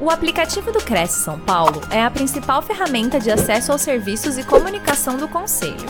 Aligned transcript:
O 0.00 0.10
aplicativo 0.10 0.70
do 0.70 0.78
Cresce 0.78 1.24
São 1.24 1.40
Paulo 1.40 1.80
é 1.90 2.00
a 2.00 2.08
principal 2.08 2.62
ferramenta 2.62 3.18
de 3.18 3.32
acesso 3.32 3.72
aos 3.72 3.82
serviços 3.82 4.38
e 4.38 4.44
comunicação 4.44 5.16
do 5.16 5.26
Conselho. 5.26 5.88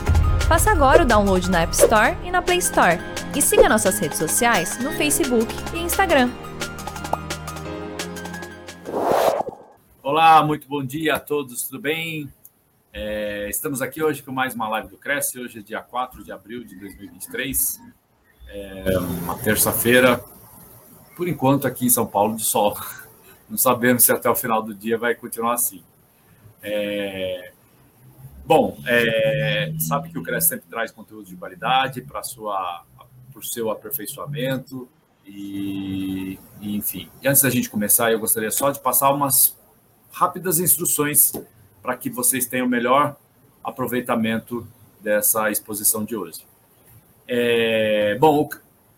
Faça 0.49 0.71
agora 0.71 1.03
o 1.03 1.07
download 1.07 1.51
na 1.51 1.61
App 1.61 1.75
Store 1.75 2.17
e 2.25 2.31
na 2.31 2.41
Play 2.41 2.57
Store. 2.57 2.99
E 3.37 3.43
siga 3.43 3.69
nossas 3.69 3.99
redes 3.99 4.17
sociais 4.17 4.79
no 4.79 4.93
Facebook 4.93 5.47
e 5.75 5.81
Instagram. 5.81 6.31
Olá, 10.03 10.43
muito 10.43 10.67
bom 10.67 10.83
dia 10.83 11.17
a 11.17 11.21
todos, 11.21 11.65
tudo 11.65 11.83
bem? 11.83 12.33
É, 12.95 13.47
estamos 13.51 13.83
aqui 13.83 14.03
hoje 14.03 14.23
com 14.23 14.33
mais 14.33 14.55
uma 14.55 14.71
live 14.71 14.89
do 14.89 14.97
Cresce. 14.97 15.39
Hoje 15.39 15.59
é 15.59 15.63
dia 15.63 15.83
4 15.83 16.25
de 16.25 16.33
abril 16.33 16.65
de 16.65 16.77
2023, 16.77 17.79
é 18.49 18.99
uma 18.99 19.37
terça-feira, 19.37 20.25
por 21.15 21.29
enquanto 21.29 21.67
aqui 21.67 21.85
em 21.85 21.91
São 21.91 22.07
Paulo, 22.07 22.35
de 22.35 22.45
sol. 22.45 22.75
Não 23.49 23.57
sabemos 23.57 24.05
se 24.05 24.13
até 24.13 24.29
o 24.29 24.35
final 24.35 24.63
do 24.63 24.75
dia 24.75 24.99
vai 24.99 25.15
continuar 25.15 25.55
assim. 25.55 25.83
É... 26.63 27.53
Bom, 28.45 28.79
é... 28.87 29.73
sabe 29.79 30.11
que 30.11 30.19
o 30.19 30.23
CRES 30.23 30.45
sempre 30.45 30.67
traz 30.69 30.91
conteúdo 30.91 31.27
de 31.27 31.37
qualidade 31.37 32.03
para 32.03 32.21
o 32.21 33.43
seu 33.43 33.71
aperfeiçoamento 33.71 34.89
e... 35.25 36.39
e, 36.61 36.77
enfim. 36.77 37.11
E 37.23 37.29
antes 37.29 37.43
da 37.43 37.51
gente 37.51 37.71
começar, 37.71 38.13
eu 38.13 38.21
gostaria 38.21 38.51
só 38.51 38.71
de 38.71 38.81
passar 38.81 39.11
umas 39.11 39.57
rápidas 40.13 40.59
instruções 40.59 41.33
para 41.83 41.97
que 41.97 42.11
vocês 42.11 42.47
tenham 42.47 42.67
o 42.67 42.71
melhor 42.71 43.17
aproveitamento 43.65 44.67
dessa 45.01 45.51
exposição 45.51 46.05
de 46.05 46.17
hoje. 46.17 46.47
É... 47.27 48.17
Bom, 48.19 48.49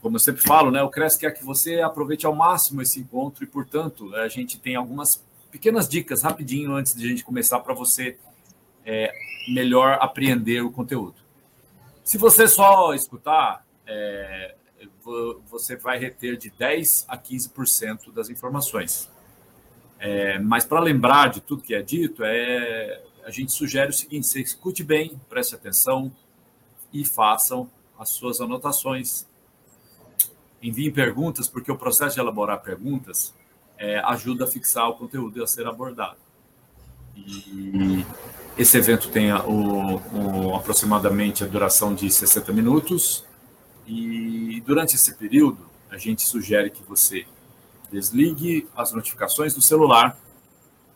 como 0.01 0.17
eu 0.17 0.21
sempre 0.21 0.43
falo, 0.43 0.71
né, 0.71 0.83
o 0.83 0.89
Cresce 0.89 1.19
quer 1.19 1.33
que 1.33 1.45
você 1.45 1.81
aproveite 1.81 2.25
ao 2.25 2.35
máximo 2.35 2.81
esse 2.81 3.01
encontro 3.01 3.45
e, 3.45 3.47
portanto, 3.47 4.15
a 4.15 4.29
gente 4.29 4.59
tem 4.59 4.75
algumas 4.75 5.23
pequenas 5.51 5.89
dicas 5.89 6.23
rapidinho 6.23 6.75
antes 6.75 6.95
de 6.95 7.05
a 7.05 7.09
gente 7.09 7.25
começar 7.25 7.61
para 7.61 7.75
você 7.75 8.17
é, 8.85 9.13
melhor 9.49 9.99
apreender 10.01 10.65
o 10.65 10.71
conteúdo. 10.71 11.17
Se 12.03 12.17
você 12.17 12.49
só 12.49 12.95
escutar, 12.95 13.65
é, 13.87 14.55
você 15.49 15.77
vai 15.77 15.99
reter 15.99 16.37
de 16.37 16.51
10 16.51 17.05
a 17.09 17.19
15% 17.19 18.13
das 18.13 18.31
informações. 18.31 19.09
É, 19.99 20.39
mas 20.39 20.65
para 20.65 20.81
lembrar 20.81 21.29
de 21.29 21.41
tudo 21.41 21.63
que 21.63 21.75
é 21.75 21.83
dito, 21.83 22.25
é, 22.25 23.03
a 23.25 23.31
gente 23.31 23.53
sugere 23.53 23.91
o 23.91 23.93
seguinte: 23.93 24.27
você 24.27 24.41
escute 24.41 24.83
bem, 24.83 25.21
preste 25.29 25.55
atenção 25.55 26.11
e 26.93 27.05
façam 27.05 27.71
as 27.99 28.11
suas 28.11 28.41
anotações 28.41 29.27
enviem 30.63 30.91
perguntas, 30.91 31.49
porque 31.49 31.71
o 31.71 31.77
processo 31.77 32.15
de 32.15 32.21
elaborar 32.21 32.61
perguntas 32.61 33.35
é, 33.79 33.99
ajuda 34.01 34.45
a 34.45 34.47
fixar 34.47 34.89
o 34.89 34.95
conteúdo 34.95 35.43
a 35.43 35.47
ser 35.47 35.67
abordado. 35.67 36.17
E 37.17 38.05
esse 38.57 38.77
evento 38.77 39.09
tem 39.09 39.33
o, 39.33 39.97
o, 39.97 40.55
aproximadamente 40.55 41.43
a 41.43 41.47
duração 41.47 41.95
de 41.95 42.11
60 42.11 42.53
minutos, 42.53 43.25
e 43.87 44.63
durante 44.67 44.95
esse 44.95 45.15
período, 45.15 45.69
a 45.91 45.97
gente 45.97 46.23
sugere 46.23 46.71
que 46.71 46.83
você 46.83 47.27
desligue 47.91 48.69
as 48.77 48.93
notificações 48.93 49.55
do 49.55 49.61
celular, 49.61 50.17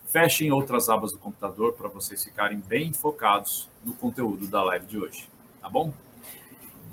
fechem 0.07 0.53
outras 0.53 0.89
abas 0.89 1.11
do 1.11 1.19
computador 1.19 1.73
para 1.73 1.89
vocês 1.89 2.23
ficarem 2.23 2.61
bem 2.61 2.93
focados 2.93 3.69
no 3.85 3.93
conteúdo 3.95 4.47
da 4.47 4.63
live 4.63 4.87
de 4.87 4.99
hoje, 4.99 5.29
tá 5.61 5.69
bom? 5.69 5.93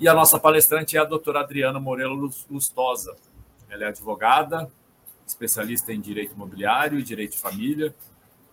E 0.02 0.08
a 0.08 0.14
nossa 0.14 0.36
palestrante 0.36 0.96
é 0.96 1.00
a 1.00 1.04
doutora 1.04 1.42
Adriana 1.42 1.78
Morelo 1.78 2.28
Lustosa. 2.50 3.14
Ela 3.70 3.84
é 3.84 3.86
advogada, 3.86 4.68
especialista 5.24 5.92
em 5.92 6.00
direito 6.00 6.34
imobiliário 6.34 6.98
e 6.98 7.04
direito 7.04 7.34
de 7.34 7.38
família, 7.38 7.94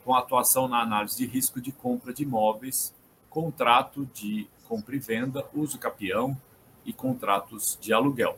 com 0.05 0.13
atuação 0.13 0.67
na 0.67 0.79
análise 0.79 1.17
de 1.17 1.25
risco 1.25 1.59
de 1.59 1.71
compra 1.71 2.13
de 2.13 2.21
imóveis, 2.21 2.93
contrato 3.31 4.07
de 4.13 4.47
compra 4.67 4.95
e 4.95 4.99
venda, 4.99 5.43
uso 5.51 5.79
capião 5.79 6.37
e 6.85 6.93
contratos 6.93 7.75
de 7.81 7.91
aluguel. 7.91 8.37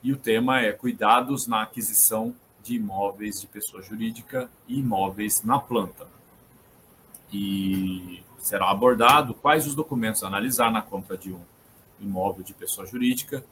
E 0.00 0.12
o 0.12 0.16
tema 0.16 0.60
é 0.60 0.70
cuidados 0.70 1.48
na 1.48 1.62
aquisição 1.62 2.32
de 2.62 2.76
imóveis 2.76 3.40
de 3.40 3.48
pessoa 3.48 3.82
jurídica 3.82 4.48
e 4.68 4.78
imóveis 4.78 5.42
na 5.42 5.58
planta. 5.58 6.06
E 7.32 8.22
será 8.38 8.70
abordado 8.70 9.34
quais 9.34 9.66
os 9.66 9.74
documentos 9.74 10.22
a 10.22 10.28
analisar 10.28 10.70
na 10.70 10.80
compra 10.80 11.18
de 11.18 11.32
um 11.32 11.40
imóvel 12.00 12.44
de 12.44 12.54
pessoa 12.54 12.86
jurídica 12.86 13.44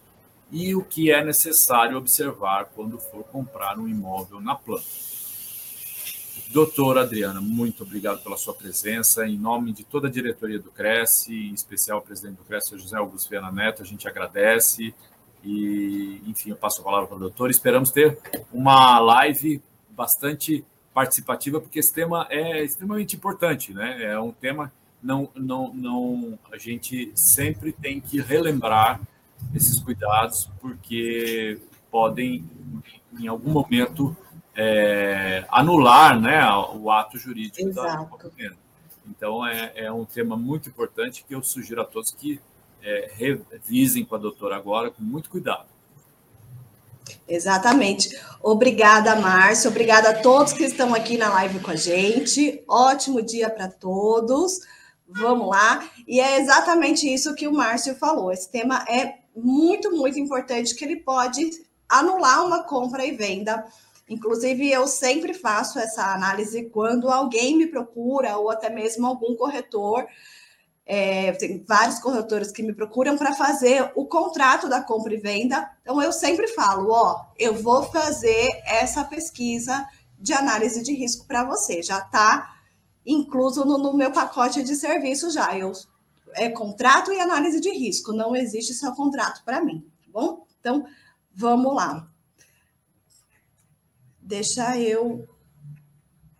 e 0.51 0.75
o 0.75 0.85
que 0.85 1.11
é 1.11 1.25
necessário 1.25 1.97
observar 1.97 2.67
quando 2.75 2.99
for 2.99 3.25
comprar 3.25 3.79
um 3.79 3.89
imóvel 3.89 4.41
na 4.41 4.55
planta. 4.55 4.85
Doutora 6.53 7.01
Adriana, 7.01 7.41
muito 7.41 7.83
obrigado 7.83 8.23
pela 8.23 8.37
sua 8.37 8.53
presença. 8.53 9.27
Em 9.27 9.39
nome 9.39 9.73
de 9.73 9.85
toda 9.85 10.09
a 10.09 10.11
diretoria 10.11 10.59
do 10.59 10.71
Cresce, 10.71 11.35
em 11.35 11.55
especial 11.55 11.99
o 11.99 12.03
presidente 12.03 12.37
do 12.37 12.45
Cresce, 12.45 12.77
José 12.79 12.97
Augusto 12.97 13.31
Viana 13.31 13.51
Neto, 13.51 13.83
a 13.83 13.87
gente 13.87 14.07
agradece. 14.07 14.95
E, 15.43 16.21
enfim, 16.27 16.51
eu 16.51 16.57
passo 16.57 16.83
a 16.83 16.85
palavra 16.85 17.07
para 17.07 17.17
o 17.17 17.21
doutor. 17.21 17.51
Esperamos 17.51 17.91
ter 17.91 18.19
uma 18.53 18.99
live 18.99 19.63
bastante 19.89 20.63
participativa, 20.93 21.59
porque 21.59 21.79
esse 21.79 21.93
tema 21.93 22.27
é 22.29 22.63
extremamente 22.63 23.17
importante, 23.17 23.73
né? 23.73 24.05
É 24.05 24.21
um 24.21 24.31
tema 24.31 24.71
não, 25.03 25.29
não, 25.35 25.73
não, 25.75 26.39
a 26.53 26.59
gente 26.59 27.11
sempre 27.15 27.73
tem 27.73 28.01
que 28.01 28.21
relembrar 28.21 29.01
esses 29.55 29.81
cuidados, 29.81 30.49
porque 30.61 31.59
podem, 31.91 32.45
em 33.19 33.27
algum 33.27 33.51
momento, 33.51 34.17
é, 34.55 35.45
anular 35.51 36.19
né, 36.21 36.47
o 36.75 36.91
ato 36.91 37.19
jurídico 37.19 37.69
Exato. 37.69 38.19
da 38.19 38.31
Então, 39.09 39.45
é, 39.47 39.73
é 39.75 39.93
um 39.93 40.05
tema 40.05 40.37
muito 40.37 40.69
importante 40.69 41.25
que 41.27 41.35
eu 41.35 41.43
sugiro 41.43 41.81
a 41.81 41.85
todos 41.85 42.13
que 42.13 42.41
é, 42.83 43.11
revisem 43.17 44.05
com 44.05 44.15
a 44.15 44.19
doutora 44.19 44.57
agora 44.57 44.91
com 44.91 45.03
muito 45.03 45.29
cuidado. 45.31 45.67
Exatamente. 47.29 48.17
Obrigada, 48.43 49.17
Márcio. 49.17 49.71
Obrigada 49.71 50.11
a 50.11 50.15
todos 50.21 50.53
que 50.53 50.65
estão 50.65 50.95
aqui 50.95 51.17
na 51.17 51.31
live 51.31 51.61
com 51.61 51.71
a 51.71 51.77
gente. 51.77 52.63
Ótimo 52.69 53.23
dia 53.23 53.49
para 53.49 53.69
todos. 53.69 54.61
Vamos 55.17 55.49
lá. 55.49 55.89
E 56.07 56.21
é 56.21 56.39
exatamente 56.41 57.13
isso 57.13 57.35
que 57.35 57.47
o 57.47 57.53
Márcio 57.53 57.95
falou. 57.95 58.33
Esse 58.33 58.51
tema 58.51 58.85
é 58.89 59.19
muito, 59.35 59.91
muito 59.91 60.19
importante, 60.19 60.75
que 60.75 60.85
ele 60.85 60.97
pode 60.97 61.51
anular 61.89 62.45
uma 62.45 62.65
compra 62.65 63.05
e 63.05 63.13
venda. 63.13 63.65
Inclusive, 64.09 64.71
eu 64.71 64.87
sempre 64.87 65.33
faço 65.33 65.79
essa 65.79 66.13
análise 66.13 66.65
quando 66.71 67.09
alguém 67.09 67.57
me 67.57 67.67
procura, 67.67 68.37
ou 68.37 68.51
até 68.51 68.69
mesmo 68.69 69.07
algum 69.07 69.35
corretor. 69.37 70.07
É, 70.85 71.33
tem 71.33 71.65
vários 71.67 72.01
corretores 72.01 72.51
que 72.51 72.63
me 72.63 72.75
procuram 72.75 73.17
para 73.17 73.35
fazer 73.35 73.93
o 73.95 74.05
contrato 74.07 74.69
da 74.69 74.83
compra 74.83 75.15
e 75.15 75.19
venda. 75.19 75.71
Então, 75.83 76.03
eu 76.03 76.13
sempre 76.13 76.49
falo: 76.49 76.91
ó, 76.91 77.27
eu 77.39 77.55
vou 77.55 77.85
fazer 77.85 78.51
essa 78.67 79.05
pesquisa 79.05 79.87
de 80.19 80.33
análise 80.33 80.83
de 80.83 80.93
risco 80.93 81.27
para 81.27 81.45
você. 81.45 81.83
Já 81.83 81.99
está 81.99 82.62
incluso 83.05 83.65
no, 83.65 83.79
no, 83.79 83.95
meu 83.95 84.13
pacote 84.13 84.63
de 84.63 84.75
serviço 84.75 85.31
já. 85.31 85.57
Eu 85.57 85.73
é 86.35 86.49
contrato 86.49 87.13
e 87.13 87.21
análise 87.21 87.61
de 87.61 87.71
risco, 87.71 88.13
não 88.13 88.35
existe 88.35 88.73
só 88.73 88.95
contrato 88.95 89.45
para 89.45 89.63
mim, 89.63 89.87
tá 90.03 90.09
bom? 90.11 90.47
Então, 90.59 90.87
vamos 91.35 91.75
lá. 91.75 92.09
Deixa 94.21 94.79
eu 94.79 95.29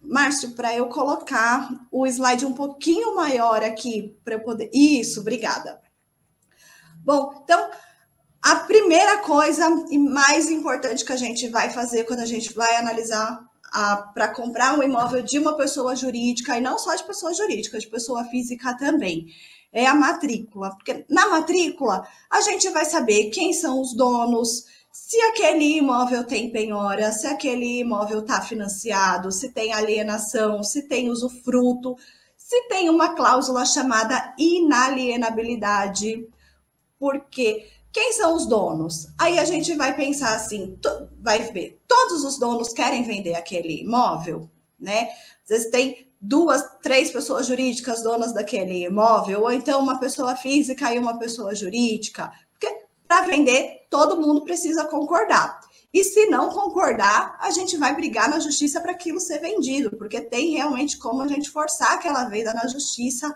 Márcio, 0.01 0.51
para 0.51 0.75
eu 0.75 0.89
colocar 0.89 1.71
o 1.91 2.07
slide 2.07 2.45
um 2.45 2.53
pouquinho 2.53 3.15
maior 3.15 3.63
aqui 3.63 4.19
para 4.25 4.35
eu 4.35 4.41
poder. 4.41 4.69
Isso, 4.73 5.21
obrigada. 5.21 5.81
Bom, 7.05 7.41
então 7.43 7.71
a 8.43 8.57
primeira 8.57 9.19
coisa 9.19 9.65
e 9.91 9.99
mais 9.99 10.51
importante 10.51 11.05
que 11.05 11.13
a 11.13 11.17
gente 11.17 11.49
vai 11.49 11.71
fazer 11.71 12.05
quando 12.05 12.21
a 12.21 12.27
gente 12.27 12.53
vai 12.53 12.77
analisar 12.77 13.43
para 14.15 14.29
comprar 14.29 14.79
um 14.79 14.83
imóvel 14.83 15.23
de 15.23 15.39
uma 15.39 15.57
pessoa 15.57 15.97
jurídica, 15.97 16.57
e 16.57 16.61
não 16.61 16.79
só 16.79 16.95
de 16.95 17.05
pessoa 17.05 17.33
jurídica, 17.33 17.79
de 17.79 17.89
pessoa 17.89 18.25
física 18.25 18.77
também. 18.77 19.27
É 19.73 19.87
a 19.87 19.95
matrícula, 19.95 20.71
porque 20.71 21.07
na 21.09 21.29
matrícula 21.29 22.07
a 22.31 22.43
gente 22.43 22.69
vai 22.69 22.85
saber 22.85 23.31
quem 23.31 23.55
são 23.55 23.81
os 23.81 23.95
donos, 23.95 24.67
se 24.93 25.19
aquele 25.23 25.79
imóvel 25.79 26.25
tem 26.25 26.51
penhora, 26.51 27.11
se 27.13 27.27
aquele 27.27 27.81
imóvel 27.81 28.19
está 28.21 28.43
financiado, 28.43 29.33
se 29.33 29.51
tem 29.51 29.73
alienação, 29.73 30.63
se 30.63 30.83
tem 30.87 31.09
usufruto, 31.09 31.97
se 32.37 32.69
tem 32.69 32.91
uma 32.91 33.15
cláusula 33.15 33.65
chamada 33.65 34.35
inalienabilidade, 34.39 36.29
porque 36.99 37.67
quem 37.93 38.13
são 38.13 38.35
os 38.35 38.47
donos? 38.47 39.09
Aí 39.19 39.39
a 39.39 39.45
gente 39.45 39.75
vai 39.75 39.95
pensar 39.95 40.35
assim, 40.35 40.79
vai 41.21 41.41
ver, 41.53 41.81
todos 41.87 42.25
os 42.25 42.39
donos 42.39 42.73
querem 42.73 43.03
vender 43.03 43.35
aquele 43.35 43.83
imóvel, 43.83 44.51
né? 44.81 45.11
Às 45.45 45.49
vezes 45.49 45.71
tem 45.71 46.11
duas, 46.21 46.65
três 46.83 47.11
pessoas 47.11 47.47
jurídicas 47.47 48.03
donas 48.03 48.33
daquele 48.33 48.85
imóvel, 48.85 49.43
ou 49.43 49.53
então 49.53 49.81
uma 49.81 50.01
pessoa 50.01 50.37
física 50.37 50.95
e 50.95 50.99
uma 50.99 51.19
pessoa 51.19 51.55
jurídica, 51.55 52.33
porque 52.53 52.87
para 53.07 53.27
vender 53.27 53.87
todo 53.91 54.21
mundo 54.21 54.43
precisa 54.43 54.87
concordar. 54.87 55.61
E 55.93 56.03
se 56.03 56.27
não 56.27 56.49
concordar, 56.49 57.37
a 57.39 57.51
gente 57.51 57.77
vai 57.77 57.95
brigar 57.95 58.31
na 58.31 58.41
justiça 58.41 58.81
para 58.81 58.93
aquilo 58.93 59.21
ser 59.21 59.41
vendido, 59.41 59.95
porque 59.99 60.23
tem 60.23 60.53
realmente 60.53 60.97
como 60.97 61.21
a 61.21 61.29
gente 61.29 61.51
forçar 61.51 61.93
aquela 61.93 62.25
venda 62.25 62.55
na 62.55 62.67
justiça, 62.67 63.35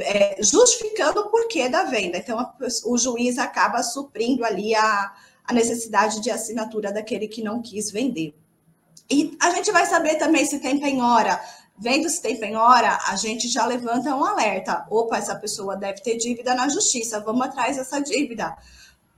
é, 0.00 0.36
justificando 0.42 1.20
o 1.20 1.30
porquê 1.30 1.68
da 1.68 1.84
venda. 1.84 2.18
Então, 2.18 2.38
a, 2.38 2.54
o 2.86 2.98
juiz 2.98 3.38
acaba 3.38 3.82
suprindo 3.82 4.44
ali 4.44 4.74
a, 4.74 5.12
a 5.44 5.52
necessidade 5.52 6.20
de 6.20 6.30
assinatura 6.30 6.92
daquele 6.92 7.28
que 7.28 7.42
não 7.42 7.60
quis 7.60 7.90
vender. 7.90 8.34
E 9.10 9.36
a 9.40 9.50
gente 9.50 9.70
vai 9.70 9.84
saber 9.86 10.16
também 10.16 10.44
se 10.44 10.58
tem 10.58 10.78
penhora. 10.78 11.40
Vendo 11.78 12.08
se 12.08 12.22
tem 12.22 12.38
penhora, 12.38 12.98
a 13.08 13.16
gente 13.16 13.48
já 13.48 13.66
levanta 13.66 14.14
um 14.14 14.24
alerta. 14.24 14.86
Opa, 14.90 15.16
essa 15.16 15.34
pessoa 15.34 15.76
deve 15.76 16.00
ter 16.00 16.16
dívida 16.16 16.54
na 16.54 16.68
justiça. 16.68 17.20
Vamos 17.20 17.46
atrás 17.46 17.76
dessa 17.76 18.00
dívida 18.00 18.56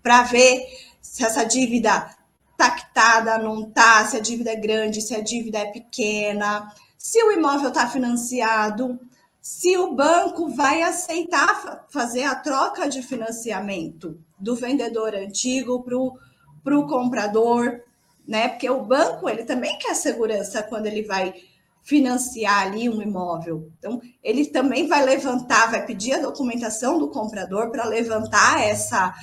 para 0.02 0.22
ver 0.22 0.66
se 1.00 1.24
essa 1.24 1.44
dívida 1.44 2.10
tá 2.56 2.70
quitada, 2.70 3.38
não 3.38 3.70
tá, 3.70 4.06
se 4.06 4.16
a 4.16 4.20
dívida 4.20 4.52
é 4.52 4.56
grande, 4.56 5.02
se 5.02 5.14
a 5.14 5.20
dívida 5.20 5.58
é 5.58 5.66
pequena, 5.66 6.72
se 6.96 7.22
o 7.22 7.32
imóvel 7.32 7.68
está 7.68 7.88
financiado, 7.88 8.98
se 9.44 9.76
o 9.76 9.94
banco 9.94 10.48
vai 10.48 10.80
aceitar 10.80 11.84
fazer 11.90 12.22
a 12.22 12.34
troca 12.34 12.88
de 12.88 13.02
financiamento 13.02 14.18
do 14.40 14.56
vendedor 14.56 15.14
antigo 15.14 15.84
para 15.84 16.78
o 16.78 16.86
comprador, 16.86 17.82
né? 18.26 18.48
Porque 18.48 18.70
o 18.70 18.82
banco 18.82 19.28
ele 19.28 19.44
também 19.44 19.78
quer 19.78 19.94
segurança 19.94 20.62
quando 20.62 20.86
ele 20.86 21.02
vai 21.02 21.34
financiar 21.82 22.62
ali 22.62 22.88
um 22.88 23.02
imóvel. 23.02 23.70
Então, 23.78 24.00
ele 24.22 24.46
também 24.46 24.88
vai 24.88 25.04
levantar, 25.04 25.70
vai 25.70 25.84
pedir 25.84 26.14
a 26.14 26.22
documentação 26.22 26.98
do 26.98 27.10
comprador 27.10 27.70
para 27.70 27.84
levantar 27.84 28.62
essa 28.62 29.14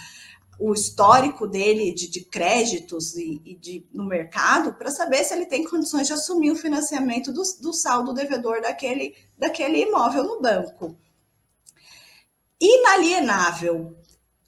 o 0.62 0.74
histórico 0.74 1.48
dele 1.48 1.92
de, 1.92 2.08
de 2.08 2.24
créditos 2.24 3.16
e, 3.16 3.42
e, 3.44 3.56
de, 3.56 3.88
no 3.92 4.06
mercado 4.06 4.74
para 4.74 4.92
saber 4.92 5.24
se 5.24 5.34
ele 5.34 5.48
tem 5.48 5.64
condições 5.64 6.06
de 6.06 6.14
assumir 6.14 6.52
o 6.52 6.56
financiamento 6.56 7.34
do, 7.34 7.42
do 7.60 7.74
saldo 7.74 8.14
devedor 8.14 8.62
daquele, 8.62 9.16
daquele 9.36 9.82
imóvel 9.82 10.24
no 10.24 10.40
banco. 10.40 10.96
Inalienável. 12.62 13.98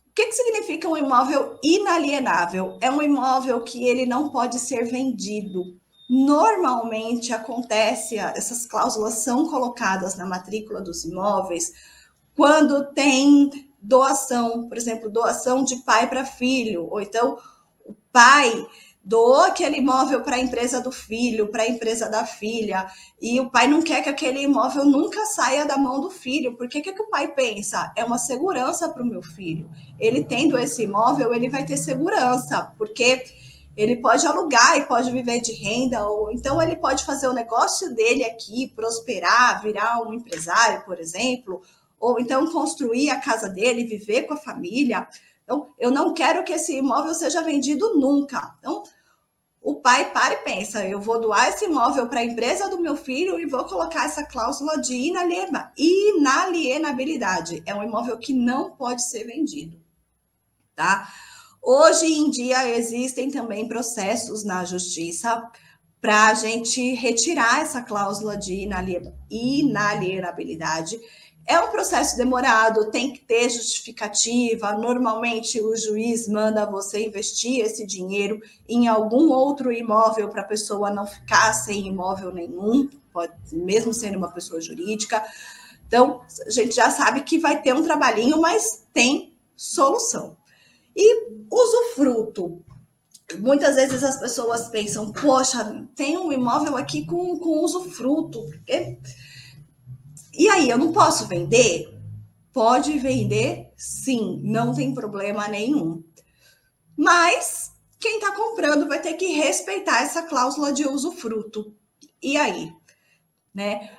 O 0.07 0.13
que, 0.13 0.27
que 0.27 0.33
significa 0.33 0.87
um 0.87 0.95
imóvel 0.95 1.57
inalienável? 1.63 2.77
É 2.79 2.91
um 2.91 3.01
imóvel 3.01 3.61
que 3.61 3.83
ele 3.83 4.05
não 4.05 4.29
pode 4.29 4.59
ser 4.59 4.85
vendido. 4.85 5.63
Normalmente 6.07 7.33
acontece, 7.33 8.19
essas 8.19 8.67
cláusulas 8.67 9.15
são 9.15 9.49
colocadas 9.49 10.15
na 10.15 10.27
matrícula 10.27 10.79
dos 10.79 11.05
imóveis 11.05 11.73
quando 12.35 12.93
tem 12.93 13.72
doação, 13.83 14.67
por 14.69 14.77
exemplo, 14.77 15.09
doação 15.09 15.63
de 15.63 15.75
pai 15.83 16.09
para 16.09 16.25
filho, 16.25 16.87
ou 16.89 17.01
então 17.01 17.37
o 17.85 17.93
pai 18.11 18.65
doou 19.03 19.41
aquele 19.41 19.79
imóvel 19.79 20.21
para 20.21 20.37
a 20.37 20.39
empresa 20.39 20.79
do 20.79 20.89
filho, 20.89 21.49
para 21.49 21.63
a 21.63 21.67
empresa 21.67 22.09
da 22.09 22.25
filha, 22.25 22.87
e 23.21 23.37
o 23.41 23.49
pai 23.49 23.67
não 23.67 23.81
quer 23.81 24.01
que 24.01 24.07
aquele 24.07 24.41
imóvel 24.41 24.85
nunca 24.85 25.25
saia 25.25 25.65
da 25.65 25.77
mão 25.77 25.99
do 25.99 26.09
filho, 26.09 26.55
porque 26.55 26.79
o 26.79 26.81
que, 26.81 26.93
que 26.93 27.01
o 27.01 27.09
pai 27.09 27.27
pensa? 27.27 27.91
É 27.97 28.05
uma 28.05 28.17
segurança 28.17 28.87
para 28.87 29.03
o 29.03 29.05
meu 29.05 29.21
filho. 29.21 29.69
Ele 29.99 30.23
tendo 30.23 30.57
esse 30.57 30.83
imóvel, 30.83 31.33
ele 31.33 31.49
vai 31.49 31.65
ter 31.65 31.75
segurança, 31.75 32.73
porque 32.77 33.25
ele 33.75 33.97
pode 33.97 34.25
alugar 34.25 34.77
e 34.77 34.85
pode 34.85 35.11
viver 35.11 35.41
de 35.41 35.51
renda, 35.51 36.07
ou 36.07 36.31
então 36.31 36.61
ele 36.61 36.77
pode 36.77 37.03
fazer 37.03 37.27
o 37.27 37.33
negócio 37.33 37.93
dele 37.93 38.23
aqui, 38.23 38.71
prosperar, 38.73 39.61
virar 39.61 40.01
um 40.01 40.13
empresário, 40.13 40.85
por 40.85 40.97
exemplo, 40.97 41.61
ou 42.03 42.19
então 42.19 42.51
construir 42.51 43.09
a 43.09 43.21
casa 43.21 43.47
dele, 43.47 43.85
viver 43.85 44.23
com 44.23 44.33
a 44.33 44.37
família. 44.37 45.07
Então, 45.45 45.69
eu 45.79 45.89
não 45.89 46.13
quero 46.13 46.43
que 46.43 46.51
esse 46.51 46.75
imóvel 46.75 47.13
seja 47.13 47.41
vendido 47.41 47.97
nunca. 47.97 48.57
Então, 48.59 48.83
o 49.61 49.75
pai 49.75 50.11
para 50.11 50.33
e 50.33 50.43
pensa: 50.43 50.85
eu 50.85 50.99
vou 50.99 51.21
doar 51.21 51.47
esse 51.47 51.63
imóvel 51.63 52.09
para 52.09 52.19
a 52.19 52.25
empresa 52.25 52.69
do 52.69 52.81
meu 52.81 52.97
filho 52.97 53.39
e 53.39 53.45
vou 53.45 53.63
colocar 53.63 54.03
essa 54.03 54.25
cláusula 54.25 54.81
de 54.81 54.93
inalienabilidade. 54.93 57.63
É 57.65 57.73
um 57.73 57.81
imóvel 57.81 58.17
que 58.17 58.33
não 58.33 58.71
pode 58.71 59.07
ser 59.07 59.23
vendido, 59.23 59.81
tá? 60.75 61.07
Hoje 61.61 62.07
em 62.07 62.29
dia 62.29 62.67
existem 62.77 63.31
também 63.31 63.65
processos 63.65 64.43
na 64.43 64.65
justiça 64.65 65.41
para 66.01 66.27
a 66.27 66.33
gente 66.33 66.95
retirar 66.95 67.61
essa 67.61 67.81
cláusula 67.81 68.35
de 68.35 68.67
inalienabilidade 69.29 70.99
é 71.45 71.59
um 71.59 71.71
processo 71.71 72.15
demorado, 72.15 72.89
tem 72.89 73.11
que 73.11 73.19
ter 73.19 73.49
justificativa. 73.49 74.73
Normalmente, 74.73 75.61
o 75.61 75.75
juiz 75.75 76.27
manda 76.27 76.65
você 76.65 77.05
investir 77.05 77.59
esse 77.59 77.85
dinheiro 77.85 78.39
em 78.67 78.87
algum 78.87 79.29
outro 79.29 79.71
imóvel 79.71 80.29
para 80.29 80.41
a 80.41 80.45
pessoa 80.45 80.89
não 80.89 81.05
ficar 81.05 81.53
sem 81.53 81.87
imóvel 81.87 82.31
nenhum, 82.31 82.89
pode, 83.11 83.33
mesmo 83.51 83.93
sendo 83.93 84.17
uma 84.17 84.31
pessoa 84.31 84.61
jurídica. 84.61 85.23
Então, 85.85 86.21
a 86.45 86.49
gente 86.49 86.75
já 86.75 86.89
sabe 86.89 87.21
que 87.21 87.37
vai 87.37 87.61
ter 87.61 87.73
um 87.73 87.83
trabalhinho, 87.83 88.39
mas 88.39 88.85
tem 88.93 89.37
solução. 89.55 90.37
E 90.95 91.27
usufruto. 91.51 92.63
Muitas 93.39 93.75
vezes 93.75 94.03
as 94.03 94.19
pessoas 94.19 94.69
pensam, 94.69 95.11
poxa, 95.11 95.85
tem 95.95 96.17
um 96.17 96.31
imóvel 96.31 96.77
aqui 96.77 97.05
com, 97.05 97.37
com 97.37 97.63
usufruto. 97.63 98.41
Porque 98.49 98.97
e 100.33 100.49
aí, 100.49 100.69
eu 100.69 100.77
não 100.77 100.91
posso 100.91 101.27
vender? 101.27 101.89
Pode 102.51 102.97
vender, 102.99 103.71
sim, 103.75 104.41
não 104.43 104.73
tem 104.73 104.93
problema 104.93 105.47
nenhum. 105.47 106.03
Mas 106.95 107.71
quem 107.99 108.15
está 108.15 108.31
comprando 108.31 108.87
vai 108.87 109.01
ter 109.01 109.13
que 109.13 109.33
respeitar 109.33 110.01
essa 110.01 110.23
cláusula 110.23 110.71
de 110.71 110.87
usufruto. 110.87 111.75
E 112.21 112.37
aí, 112.37 112.71
né? 113.53 113.91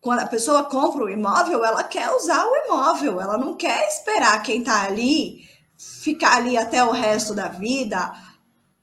Quando 0.00 0.20
a 0.20 0.26
pessoa 0.26 0.64
compra 0.64 1.04
o 1.04 1.10
imóvel, 1.10 1.64
ela 1.64 1.84
quer 1.84 2.10
usar 2.10 2.44
o 2.44 2.56
imóvel, 2.66 3.20
ela 3.20 3.38
não 3.38 3.54
quer 3.54 3.86
esperar 3.88 4.42
quem 4.42 4.58
está 4.60 4.84
ali 4.84 5.48
ficar 5.82 6.36
ali 6.36 6.56
até 6.56 6.84
o 6.84 6.92
resto 6.92 7.34
da 7.34 7.48
vida 7.48 8.12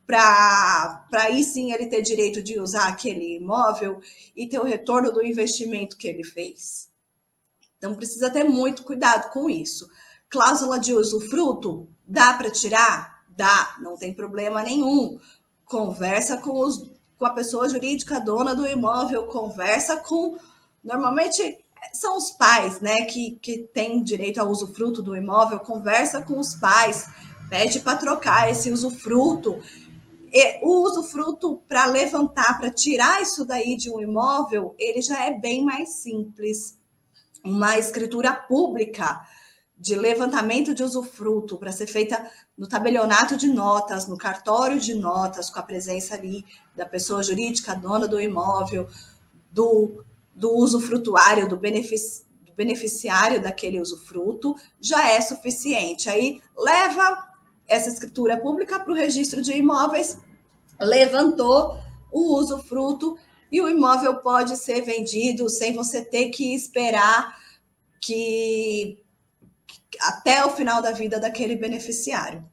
para 0.06 1.06
aí 1.12 1.44
sim 1.44 1.72
ele 1.72 1.86
ter 1.86 2.02
direito 2.02 2.42
de 2.42 2.60
usar 2.60 2.88
aquele 2.88 3.38
imóvel 3.38 4.02
e 4.36 4.48
ter 4.48 4.60
o 4.60 4.66
retorno 4.66 5.12
do 5.12 5.24
investimento 5.24 5.96
que 5.96 6.08
ele 6.08 6.24
fez. 6.24 6.89
Então 7.80 7.96
precisa 7.96 8.30
ter 8.30 8.44
muito 8.44 8.84
cuidado 8.84 9.32
com 9.32 9.50
isso. 9.50 9.90
Cláusula 10.30 10.78
de 10.78 10.94
usufruto, 10.94 11.88
dá 12.06 12.34
para 12.34 12.52
tirar? 12.52 13.24
Dá, 13.30 13.78
não 13.82 13.96
tem 13.96 14.14
problema 14.14 14.62
nenhum. 14.62 15.18
Conversa 15.66 16.38
com, 16.38 16.60
os, 16.60 16.92
com 17.18 17.26
a 17.26 17.34
pessoa 17.34 17.70
jurídica 17.70 18.20
dona 18.20 18.54
do 18.54 18.68
imóvel, 18.68 19.28
conversa 19.28 19.96
com. 19.98 20.38
Normalmente 20.84 21.58
são 21.94 22.18
os 22.18 22.32
pais, 22.32 22.82
né, 22.82 23.06
que, 23.06 23.40
que 23.42 23.60
têm 23.74 24.04
direito 24.04 24.40
ao 24.40 24.50
usufruto 24.50 25.02
do 25.02 25.16
imóvel, 25.16 25.60
conversa 25.60 26.22
com 26.22 26.38
os 26.38 26.56
pais, 26.56 27.08
pede 27.50 27.80
para 27.80 27.98
trocar 27.98 28.52
esse 28.52 28.70
usufruto. 28.70 29.58
E 30.32 30.60
o 30.62 30.84
usufruto 30.84 31.62
para 31.68 31.86
levantar, 31.86 32.60
para 32.60 32.70
tirar 32.70 33.22
isso 33.22 33.46
daí 33.46 33.78
de 33.78 33.90
um 33.90 34.02
imóvel, 34.02 34.76
ele 34.78 35.02
já 35.02 35.26
é 35.26 35.32
bem 35.32 35.64
mais 35.64 35.94
simples 35.94 36.78
uma 37.44 37.78
escritura 37.78 38.34
pública 38.34 39.22
de 39.78 39.96
levantamento 39.96 40.76
de 40.76 40.84
usufruto 40.84 41.58
para 41.58 41.72
ser 41.72 41.88
feita 41.88 42.30
no 42.58 42.68
tabelionato 42.68 43.38
de 43.38 43.48
notas, 43.48 44.08
no 44.08 44.18
cartório 44.18 44.78
de 44.78 44.94
notas, 44.94 45.50
com 45.50 45.60
a 45.60 45.64
presença 45.64 46.16
ali 46.16 46.46
da 46.76 46.86
pessoa 46.86 47.24
jurídica, 47.24 47.74
dona 47.74 48.06
do 48.06 48.20
imóvel, 48.20 48.90
do, 49.50 50.04
do 50.36 50.54
usufrutuário, 50.54 51.48
do, 51.48 51.56
do 51.56 52.54
beneficiário 52.56 53.42
daquele 53.42 53.80
usufruto, 53.80 54.54
já 54.82 55.10
é 55.10 55.22
suficiente. 55.22 56.10
Aí 56.10 56.42
leva 56.58 57.30
essa 57.66 57.90
escritura 57.90 58.36
pública 58.36 58.80
para 58.80 58.92
o 58.92 58.96
registro 58.96 59.42
de 59.42 59.54
imóveis, 59.54 60.18
levantou 60.78 61.78
o 62.12 62.36
usufruto 62.36 63.18
e 63.52 63.62
o 63.62 63.70
imóvel 63.70 64.18
pode 64.18 64.56
ser 64.58 64.82
vendido 64.82 65.50
sem 65.50 65.74
você 65.74 66.04
ter 66.04 66.30
que 66.30 66.54
esperar 66.54 67.38
que, 68.00 69.04
até 70.02 70.46
o 70.46 70.52
final 70.52 70.82
da 70.82 70.92
vida 70.92 71.20
daquele 71.20 71.56
beneficiário. 71.56 72.48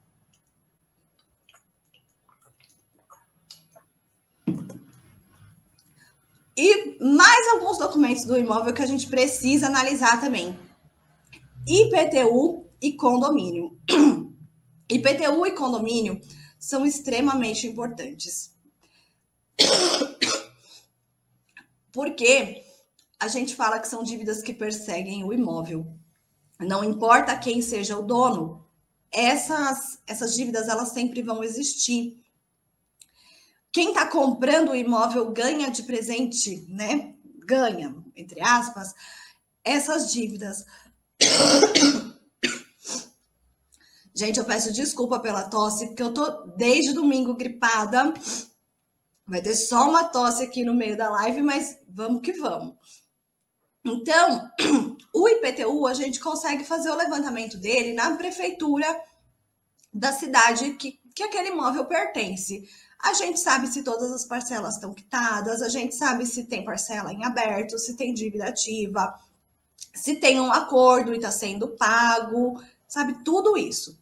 E 6.57 6.97
mais 7.05 7.49
alguns 7.49 7.77
documentos 7.77 8.25
do 8.25 8.39
imóvel 8.39 8.73
que 8.73 8.83
a 8.83 8.87
gente 8.87 9.07
precisa 9.09 9.67
analisar 9.67 10.19
também. 10.19 10.59
IPTU 11.67 12.67
e 12.81 12.95
condomínio. 12.95 13.79
IPTU 14.89 15.47
e 15.47 15.51
condomínio 15.53 16.19
são 16.59 16.87
extremamente 16.87 17.67
importantes. 17.67 18.57
Porque 21.97 22.63
a 23.19 23.27
gente 23.27 23.57
fala 23.57 23.81
que 23.81 23.89
são 23.89 24.03
dívidas 24.03 24.43
que 24.43 24.53
perseguem 24.53 25.25
o 25.25 25.33
imóvel. 25.33 25.87
Não 26.61 26.85
importa 26.85 27.39
quem 27.39 27.63
seja 27.63 27.97
o 27.97 28.03
dono, 28.03 28.69
essas, 29.11 29.99
essas 30.07 30.35
dívidas 30.35 30.69
elas 30.69 30.91
sempre 30.91 31.23
vão 31.23 31.43
existir. 31.43 32.23
quem 33.73 33.89
está 33.89 34.07
comprando 34.07 34.73
o 34.73 34.77
imóvel 34.77 35.31
ganha 35.33 35.71
de 35.71 35.85
presente, 35.85 36.67
né? 36.69 37.15
Ganha, 37.47 37.97
entre 38.15 38.43
aspas, 38.43 38.93
essas 39.65 40.13
dívidas. 40.13 40.67
Gente, 44.15 44.39
eu 44.39 44.45
peço 44.45 44.71
desculpa 44.71 45.19
pela 45.19 45.49
tosse, 45.49 45.87
porque 45.87 46.03
eu 46.03 46.13
tô 46.13 46.45
desde 46.59 46.93
domingo 46.93 47.35
gripada. 47.35 48.13
Vai 49.27 49.43
ter 49.43 49.55
só 49.55 49.89
uma 49.89 50.05
tosse 50.05 50.45
aqui 50.45 50.65
no 50.65 50.75
meio 50.75 50.97
da 50.97 51.11
live, 51.11 51.43
mas 51.43 51.79
vamos 51.89 52.23
que 52.23 52.33
vamos. 52.33 52.77
Então, 53.85 54.51
o 55.15 55.29
IPTU, 55.29 55.87
a 55.87 55.95
gente 55.95 56.21
consegue 56.21 56.65
fazer 56.65 56.91
o 56.91 56.97
levantamento 56.97 57.57
dele 57.57 57.93
na 57.93 58.17
prefeitura 58.17 58.87
da 59.93 60.13
cidade 60.13 60.75
que, 60.75 61.01
que 61.15 61.23
aquele 61.23 61.51
imóvel 61.51 61.85
pertence. 61.87 62.69
A 63.01 63.15
gente 63.15 63.39
sabe 63.39 63.67
se 63.69 63.83
todas 63.83 64.11
as 64.13 64.25
parcelas 64.25 64.75
estão 64.75 64.93
quitadas, 64.95 65.63
a 65.63 65.69
gente 65.69 65.95
sabe 65.95 66.27
se 66.27 66.45
tem 66.45 66.65
parcela 66.65 67.13
em 67.13 67.25
aberto, 67.25 67.79
se 67.79 67.97
tem 67.97 68.15
dívida 68.15 68.47
ativa, 68.47 69.15
se 69.95 70.17
tem 70.17 70.41
um 70.41 70.53
acordo 70.53 71.13
e 71.13 71.17
está 71.17 71.31
sendo 71.31 71.69
pago, 71.77 72.61
sabe? 72.89 73.23
Tudo 73.25 73.57
isso. 73.57 73.99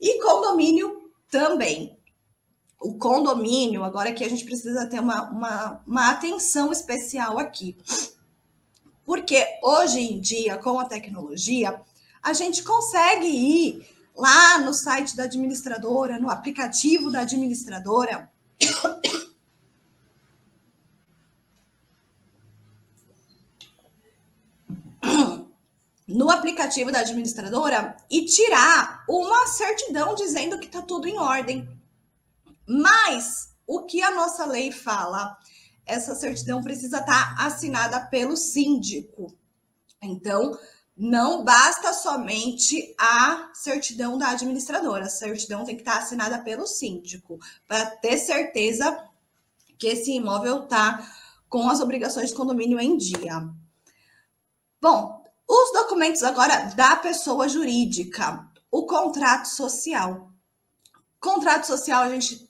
E 0.00 0.22
condomínio 0.22 1.10
também. 1.30 1.97
O 2.80 2.94
condomínio, 2.94 3.82
agora 3.82 4.12
que 4.12 4.24
a 4.24 4.28
gente 4.28 4.44
precisa 4.44 4.86
ter 4.86 5.00
uma, 5.00 5.30
uma, 5.30 5.82
uma 5.86 6.10
atenção 6.10 6.70
especial 6.70 7.38
aqui. 7.38 7.76
Porque 9.04 9.44
hoje 9.62 10.00
em 10.00 10.20
dia, 10.20 10.58
com 10.58 10.78
a 10.78 10.84
tecnologia, 10.84 11.80
a 12.22 12.32
gente 12.32 12.62
consegue 12.62 13.26
ir 13.26 13.86
lá 14.14 14.58
no 14.58 14.74
site 14.74 15.16
da 15.16 15.24
administradora, 15.24 16.18
no 16.18 16.28
aplicativo 16.28 17.10
da 17.10 17.20
administradora. 17.20 18.30
No 26.06 26.30
aplicativo 26.30 26.90
da 26.90 27.00
administradora 27.00 27.96
e 28.10 28.24
tirar 28.24 29.04
uma 29.08 29.46
certidão 29.46 30.14
dizendo 30.14 30.58
que 30.58 30.66
está 30.66 30.82
tudo 30.82 31.06
em 31.06 31.18
ordem. 31.18 31.68
Mas 32.68 33.54
o 33.66 33.84
que 33.86 34.02
a 34.02 34.10
nossa 34.10 34.44
lei 34.44 34.70
fala? 34.70 35.38
essa 35.88 36.14
certidão 36.14 36.62
precisa 36.62 36.98
estar 36.98 37.34
assinada 37.38 37.98
pelo 38.06 38.36
síndico. 38.36 39.34
Então, 40.00 40.56
não 40.94 41.42
basta 41.42 41.92
somente 41.94 42.94
a 43.00 43.50
certidão 43.54 44.18
da 44.18 44.28
administradora, 44.28 45.06
a 45.06 45.08
certidão 45.08 45.64
tem 45.64 45.74
que 45.74 45.80
estar 45.80 45.98
assinada 45.98 46.38
pelo 46.40 46.66
síndico, 46.66 47.38
para 47.66 47.86
ter 47.86 48.18
certeza 48.18 49.04
que 49.78 49.88
esse 49.88 50.12
imóvel 50.12 50.64
está 50.64 51.10
com 51.48 51.68
as 51.70 51.80
obrigações 51.80 52.28
de 52.28 52.36
condomínio 52.36 52.78
em 52.78 52.96
dia. 52.96 53.48
Bom, 54.80 55.24
os 55.48 55.72
documentos 55.72 56.22
agora 56.22 56.74
da 56.74 56.96
pessoa 56.96 57.48
jurídica, 57.48 58.46
o 58.70 58.84
contrato 58.84 59.46
social. 59.46 60.30
Contrato 61.18 61.66
social, 61.66 62.02
a 62.02 62.10
gente 62.10 62.47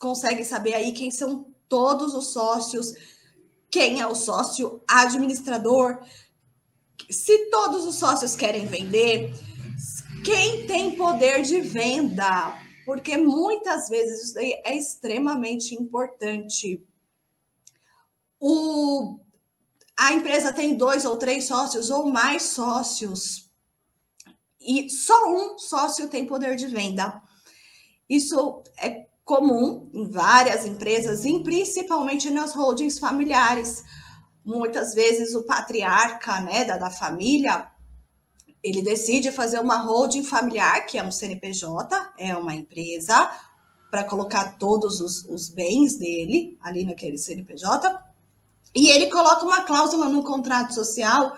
consegue 0.00 0.44
saber 0.44 0.74
aí 0.74 0.92
quem 0.92 1.10
são 1.10 1.46
todos 1.68 2.14
os 2.14 2.32
sócios, 2.32 2.94
quem 3.70 4.00
é 4.00 4.06
o 4.06 4.14
sócio 4.14 4.82
administrador, 4.88 6.02
se 7.08 7.50
todos 7.50 7.84
os 7.84 7.96
sócios 7.96 8.34
querem 8.34 8.66
vender, 8.66 9.32
quem 10.24 10.66
tem 10.66 10.96
poder 10.96 11.42
de 11.42 11.60
venda, 11.60 12.58
porque 12.84 13.16
muitas 13.16 13.88
vezes 13.88 14.24
isso 14.24 14.34
daí 14.34 14.60
é 14.64 14.74
extremamente 14.74 15.74
importante. 15.74 16.82
O, 18.40 19.20
a 19.96 20.14
empresa 20.14 20.52
tem 20.52 20.76
dois 20.76 21.04
ou 21.04 21.18
três 21.18 21.44
sócios 21.44 21.90
ou 21.90 22.06
mais 22.06 22.42
sócios, 22.44 23.50
e 24.58 24.88
só 24.88 25.30
um 25.30 25.58
sócio 25.58 26.08
tem 26.08 26.26
poder 26.26 26.56
de 26.56 26.66
venda. 26.66 27.22
Isso 28.08 28.62
é 28.78 29.09
comum 29.30 29.88
em 29.94 30.10
várias 30.10 30.66
empresas, 30.66 31.24
e 31.24 31.38
principalmente 31.38 32.28
nas 32.30 32.52
holdings 32.52 32.98
familiares. 32.98 33.84
Muitas 34.44 34.92
vezes 34.92 35.36
o 35.36 35.44
patriarca 35.44 36.40
né, 36.40 36.64
da, 36.64 36.76
da 36.76 36.90
família 36.90 37.68
ele 38.60 38.82
decide 38.82 39.30
fazer 39.30 39.60
uma 39.60 39.76
holding 39.76 40.24
familiar, 40.24 40.84
que 40.84 40.98
é 40.98 41.04
um 41.04 41.12
CNPJ, 41.12 42.12
é 42.18 42.36
uma 42.36 42.56
empresa, 42.56 43.30
para 43.88 44.02
colocar 44.02 44.58
todos 44.58 45.00
os, 45.00 45.24
os, 45.26 45.48
bens 45.48 45.96
dele 45.96 46.58
ali 46.60 46.84
naquele 46.84 47.16
CNPJ, 47.16 48.02
e 48.74 48.88
ele 48.88 49.06
coloca 49.06 49.44
uma 49.44 49.62
cláusula 49.62 50.08
no 50.08 50.24
contrato 50.24 50.74
social 50.74 51.36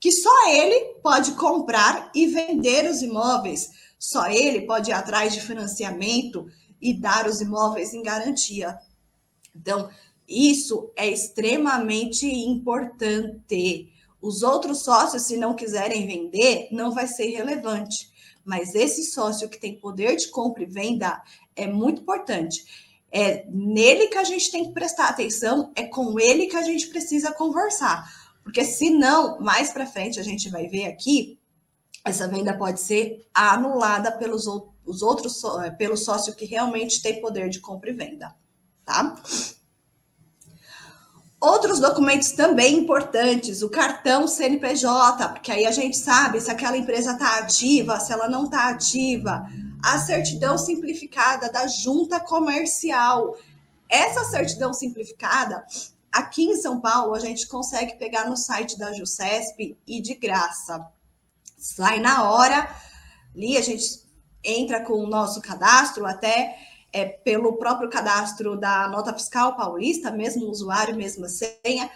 que 0.00 0.10
só 0.10 0.48
ele 0.48 0.96
pode 1.02 1.32
comprar 1.32 2.10
e 2.14 2.26
vender 2.26 2.90
os 2.90 3.02
imóveis, 3.02 3.70
só 3.98 4.26
ele 4.26 4.62
pode 4.62 4.90
ir 4.90 4.94
atrás 4.94 5.34
de 5.34 5.40
financiamento 5.40 6.46
e 6.84 6.92
dar 6.92 7.26
os 7.26 7.40
imóveis 7.40 7.94
em 7.94 8.02
garantia. 8.02 8.78
Então, 9.56 9.88
isso 10.28 10.92
é 10.94 11.08
extremamente 11.08 12.26
importante. 12.26 13.90
Os 14.20 14.42
outros 14.42 14.80
sócios, 14.84 15.22
se 15.22 15.38
não 15.38 15.56
quiserem 15.56 16.06
vender, 16.06 16.68
não 16.70 16.92
vai 16.92 17.06
ser 17.06 17.28
relevante. 17.28 18.12
Mas 18.44 18.74
esse 18.74 19.02
sócio 19.04 19.48
que 19.48 19.58
tem 19.58 19.80
poder 19.80 20.16
de 20.16 20.28
compra 20.28 20.62
e 20.62 20.66
venda 20.66 21.22
é 21.56 21.66
muito 21.66 22.02
importante. 22.02 22.62
É 23.10 23.46
nele 23.48 24.08
que 24.08 24.18
a 24.18 24.24
gente 24.24 24.50
tem 24.50 24.64
que 24.66 24.72
prestar 24.72 25.08
atenção, 25.08 25.72
é 25.74 25.84
com 25.84 26.20
ele 26.20 26.48
que 26.48 26.56
a 26.56 26.62
gente 26.62 26.88
precisa 26.88 27.32
conversar. 27.32 28.04
Porque 28.42 28.62
senão, 28.62 29.40
mais 29.40 29.70
para 29.70 29.86
frente, 29.86 30.20
a 30.20 30.22
gente 30.22 30.50
vai 30.50 30.68
ver 30.68 30.84
aqui, 30.84 31.38
essa 32.04 32.28
venda 32.28 32.56
pode 32.56 32.80
ser 32.80 33.26
anulada 33.32 34.12
pelos 34.12 34.46
os 34.86 35.00
outros 35.00 35.42
é, 35.62 35.70
pelo 35.70 35.96
sócio 35.96 36.34
que 36.34 36.44
realmente 36.44 37.00
tem 37.00 37.20
poder 37.20 37.48
de 37.48 37.60
compra 37.60 37.90
e 37.90 37.94
venda, 37.94 38.34
tá? 38.84 39.16
Outros 41.40 41.78
documentos 41.78 42.32
também 42.32 42.78
importantes, 42.78 43.62
o 43.62 43.68
cartão 43.68 44.26
CNPJ, 44.26 45.28
porque 45.28 45.52
aí 45.52 45.66
a 45.66 45.70
gente 45.70 45.96
sabe 45.96 46.40
se 46.40 46.50
aquela 46.50 46.76
empresa 46.76 47.12
está 47.12 47.38
ativa, 47.38 48.00
se 48.00 48.12
ela 48.12 48.28
não 48.28 48.44
está 48.44 48.68
ativa, 48.68 49.46
a 49.82 49.98
certidão 49.98 50.56
simplificada 50.56 51.52
da 51.52 51.66
junta 51.66 52.18
comercial. 52.18 53.36
Essa 53.90 54.24
certidão 54.24 54.72
simplificada, 54.72 55.62
aqui 56.10 56.44
em 56.44 56.56
São 56.56 56.80
Paulo, 56.80 57.14
a 57.14 57.20
gente 57.20 57.46
consegue 57.46 57.96
pegar 57.96 58.26
no 58.26 58.36
site 58.38 58.78
da 58.78 58.92
JUCESP 58.94 59.76
e 59.86 60.00
de 60.00 60.14
graça. 60.14 60.93
Sai 61.64 61.98
na 61.98 62.30
hora, 62.30 62.68
ali 63.34 63.56
a 63.56 63.62
gente 63.62 64.04
entra 64.44 64.84
com 64.84 64.92
o 65.02 65.06
nosso 65.06 65.40
cadastro, 65.40 66.04
até 66.04 66.58
é, 66.92 67.06
pelo 67.06 67.56
próprio 67.56 67.88
cadastro 67.88 68.54
da 68.54 68.86
nota 68.88 69.14
fiscal 69.14 69.56
paulista, 69.56 70.10
mesmo 70.10 70.44
usuário, 70.50 70.94
mesma 70.94 71.26
senha. 71.26 71.90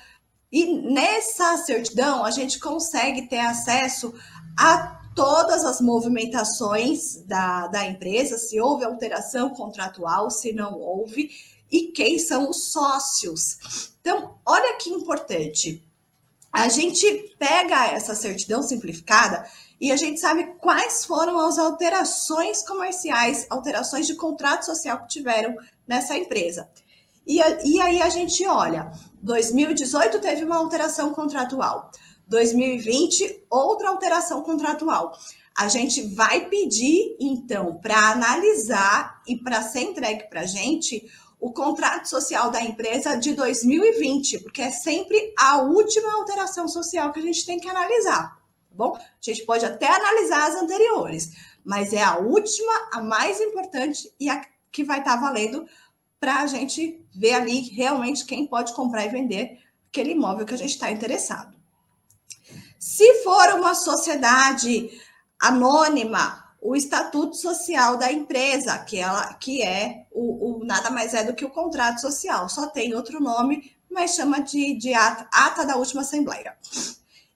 E 0.50 0.64
nessa 0.90 1.58
certidão, 1.58 2.24
a 2.24 2.30
gente 2.30 2.58
consegue 2.58 3.28
ter 3.28 3.40
acesso 3.40 4.14
a 4.58 5.02
todas 5.14 5.62
as 5.66 5.82
movimentações 5.82 7.22
da, 7.26 7.66
da 7.66 7.84
empresa, 7.86 8.38
se 8.38 8.58
houve 8.58 8.86
alteração 8.86 9.50
contratual, 9.50 10.30
se 10.30 10.50
não 10.50 10.80
houve, 10.80 11.30
e 11.70 11.92
quem 11.92 12.18
são 12.18 12.48
os 12.48 12.72
sócios. 12.72 13.92
Então, 14.00 14.38
olha 14.46 14.78
que 14.78 14.88
importante. 14.88 15.86
A 16.52 16.68
gente 16.68 17.34
pega 17.38 17.86
essa 17.88 18.14
certidão 18.14 18.62
simplificada 18.62 19.46
e 19.80 19.92
a 19.92 19.96
gente 19.96 20.18
sabe 20.18 20.54
quais 20.58 21.04
foram 21.04 21.38
as 21.38 21.58
alterações 21.58 22.62
comerciais, 22.66 23.46
alterações 23.48 24.06
de 24.06 24.14
contrato 24.14 24.64
social 24.64 25.00
que 25.02 25.08
tiveram 25.08 25.54
nessa 25.86 26.16
empresa. 26.16 26.68
E, 27.26 27.38
e 27.64 27.80
aí 27.80 28.00
a 28.00 28.08
gente 28.08 28.46
olha, 28.46 28.90
2018 29.22 30.18
teve 30.18 30.44
uma 30.44 30.56
alteração 30.56 31.12
contratual, 31.12 31.90
2020 32.26 33.44
outra 33.50 33.90
alteração 33.90 34.42
contratual. 34.42 35.12
A 35.56 35.68
gente 35.68 36.14
vai 36.14 36.48
pedir, 36.48 37.16
então, 37.20 37.74
para 37.82 38.12
analisar 38.12 39.20
e 39.26 39.36
para 39.36 39.60
ser 39.60 39.80
entregue 39.80 40.28
para 40.30 40.42
a 40.42 40.46
gente 40.46 41.04
o 41.40 41.52
contrato 41.52 42.08
social 42.08 42.50
da 42.50 42.62
empresa 42.62 43.16
de 43.16 43.34
2020, 43.34 44.40
porque 44.40 44.62
é 44.62 44.70
sempre 44.70 45.32
a 45.38 45.62
última 45.62 46.12
alteração 46.14 46.66
social 46.66 47.12
que 47.12 47.20
a 47.20 47.22
gente 47.22 47.46
tem 47.46 47.60
que 47.60 47.68
analisar 47.68 48.38
bom? 48.78 48.96
A 48.96 49.00
gente 49.20 49.44
pode 49.44 49.66
até 49.66 49.88
analisar 49.88 50.48
as 50.48 50.54
anteriores, 50.54 51.32
mas 51.64 51.92
é 51.92 52.00
a 52.00 52.16
última, 52.16 52.72
a 52.92 53.02
mais 53.02 53.40
importante 53.40 54.14
e 54.20 54.30
a 54.30 54.40
que 54.70 54.84
vai 54.84 55.00
estar 55.00 55.16
tá 55.16 55.20
valendo 55.20 55.66
para 56.20 56.42
a 56.42 56.46
gente 56.46 57.04
ver 57.12 57.34
ali 57.34 57.60
realmente 57.70 58.24
quem 58.24 58.46
pode 58.46 58.72
comprar 58.74 59.04
e 59.04 59.08
vender 59.08 59.58
aquele 59.88 60.12
imóvel 60.12 60.46
que 60.46 60.54
a 60.54 60.58
gente 60.58 60.70
está 60.70 60.90
interessado. 60.90 61.56
Se 62.78 63.24
for 63.24 63.54
uma 63.54 63.74
sociedade 63.74 64.90
anônima, 65.40 66.54
o 66.60 66.76
estatuto 66.76 67.36
social 67.36 67.96
da 67.96 68.12
empresa, 68.12 68.78
que, 68.78 68.98
ela, 68.98 69.34
que 69.34 69.62
é 69.62 70.06
o 70.18 70.60
o, 70.60 70.64
nada 70.64 70.90
mais 70.90 71.14
é 71.14 71.22
do 71.22 71.34
que 71.34 71.44
o 71.44 71.50
contrato 71.50 72.00
social, 72.00 72.48
só 72.48 72.66
tem 72.66 72.94
outro 72.94 73.20
nome, 73.20 73.72
mas 73.90 74.14
chama 74.14 74.40
de, 74.40 74.74
de 74.74 74.92
ata, 74.92 75.28
ata 75.32 75.64
da 75.64 75.76
última 75.76 76.02
Assembleia. 76.02 76.56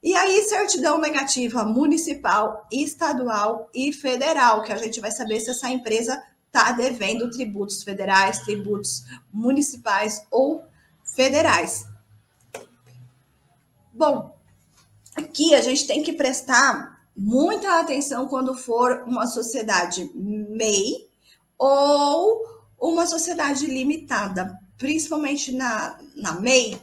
E 0.01 0.13
aí, 0.15 0.43
certidão 0.43 0.99
negativa 0.99 1.63
municipal, 1.63 2.67
estadual 2.69 3.69
e 3.73 3.93
federal, 3.93 4.61
que 4.61 4.73
a 4.73 4.77
gente 4.77 4.99
vai 4.99 5.11
saber 5.11 5.39
se 5.39 5.49
essa 5.49 5.69
empresa 5.69 6.21
está 6.47 6.73
devendo 6.73 7.31
tributos 7.31 7.81
federais, 7.83 8.39
tributos 8.39 9.05
municipais 9.31 10.25
ou 10.29 10.63
federais. 11.03 11.85
Bom, 13.93 14.35
aqui 15.15 15.55
a 15.55 15.61
gente 15.61 15.87
tem 15.87 16.03
que 16.03 16.11
prestar 16.11 17.01
muita 17.15 17.79
atenção 17.79 18.27
quando 18.27 18.53
for 18.55 19.03
uma 19.07 19.25
sociedade 19.25 20.11
MEI 20.13 21.07
ou 21.57 22.52
uma 22.83 23.07
sociedade 23.07 23.65
limitada, 23.65 24.59
principalmente 24.77 25.53
na, 25.53 25.97
na 26.17 26.33
MEI, 26.33 26.77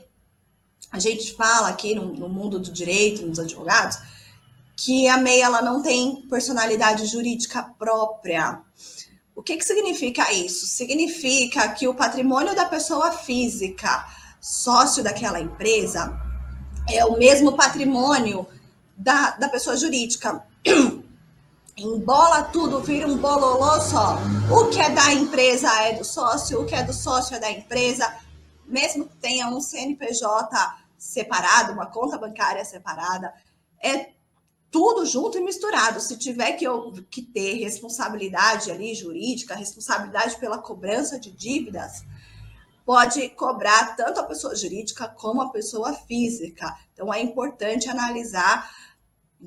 a 0.90 0.98
gente 0.98 1.34
fala 1.34 1.68
aqui 1.68 1.94
no, 1.94 2.14
no, 2.14 2.28
mundo 2.28 2.58
do 2.58 2.72
direito, 2.72 3.26
nos 3.26 3.38
advogados, 3.38 3.98
que 4.74 5.06
a 5.06 5.18
MEI 5.18 5.42
ela 5.42 5.60
não 5.60 5.82
tem 5.82 6.22
personalidade 6.22 7.04
jurídica 7.04 7.62
própria. 7.78 8.62
O 9.36 9.42
que, 9.42 9.58
que 9.58 9.64
significa 9.64 10.32
isso? 10.32 10.66
Significa 10.66 11.68
que 11.68 11.86
o 11.86 11.94
patrimônio 11.94 12.54
da 12.54 12.64
pessoa 12.64 13.12
física, 13.12 14.06
sócio 14.40 15.04
daquela 15.04 15.38
empresa, 15.38 16.18
é 16.88 17.04
o 17.04 17.18
mesmo 17.18 17.52
patrimônio 17.52 18.46
da, 18.96 19.32
da 19.32 19.50
pessoa 19.50 19.76
jurídica. 19.76 20.42
Embola 21.82 22.42
tudo, 22.42 22.80
vira 22.80 23.06
um 23.06 23.16
bololô 23.16 23.80
só. 23.80 24.18
O 24.54 24.68
que 24.68 24.78
é 24.78 24.90
da 24.90 25.14
empresa 25.14 25.72
é 25.82 25.94
do 25.94 26.04
sócio, 26.04 26.60
o 26.60 26.66
que 26.66 26.74
é 26.74 26.82
do 26.82 26.92
sócio 26.92 27.34
é 27.34 27.40
da 27.40 27.50
empresa, 27.50 28.14
mesmo 28.66 29.08
que 29.08 29.16
tenha 29.16 29.48
um 29.48 29.62
CNPJ 29.62 30.78
separado, 30.98 31.72
uma 31.72 31.86
conta 31.86 32.18
bancária 32.18 32.62
separada, 32.66 33.32
é 33.82 34.10
tudo 34.70 35.06
junto 35.06 35.38
e 35.38 35.40
misturado. 35.40 36.02
Se 36.02 36.18
tiver 36.18 36.52
que, 36.52 36.66
que 37.10 37.22
ter 37.22 37.54
responsabilidade 37.54 38.70
ali 38.70 38.94
jurídica, 38.94 39.54
responsabilidade 39.54 40.36
pela 40.36 40.58
cobrança 40.58 41.18
de 41.18 41.30
dívidas, 41.30 42.04
pode 42.84 43.30
cobrar 43.30 43.96
tanto 43.96 44.20
a 44.20 44.24
pessoa 44.24 44.54
jurídica 44.54 45.08
como 45.08 45.40
a 45.40 45.48
pessoa 45.48 45.94
física. 45.94 46.76
Então 46.92 47.12
é 47.12 47.22
importante 47.22 47.88
analisar 47.88 48.70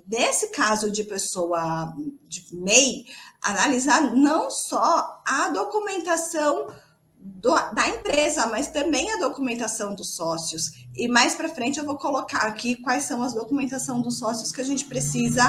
nesse 0.08 0.48
caso 0.48 0.90
de 0.92 1.04
pessoa 1.04 1.94
de 2.28 2.46
MEI, 2.52 3.06
analisar 3.42 4.16
não 4.16 4.50
só 4.50 5.22
a 5.26 5.50
documentação 5.50 6.68
do, 7.16 7.54
da 7.74 7.88
empresa, 7.88 8.48
mas 8.48 8.68
também 8.68 9.12
a 9.12 9.18
documentação 9.18 9.96
dos 9.96 10.16
sócios. 10.16 10.72
E 10.96 11.08
mais 11.08 11.36
para 11.36 11.48
frente 11.48 11.80
eu 11.80 11.86
vou 11.86 11.98
colocar 11.98 12.48
aqui 12.48 12.76
quais 12.76 13.04
são 13.04 13.22
as 13.24 13.34
documentação 13.34 14.02
dos 14.02 14.18
sócios 14.18 14.52
que 14.52 14.62
a 14.62 14.66
gente 14.66 14.86
precisa 14.86 15.44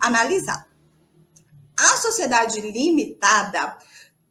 analisar. 0.00 0.66
A 1.78 1.96
sociedade 1.96 2.60
limitada 2.60 3.76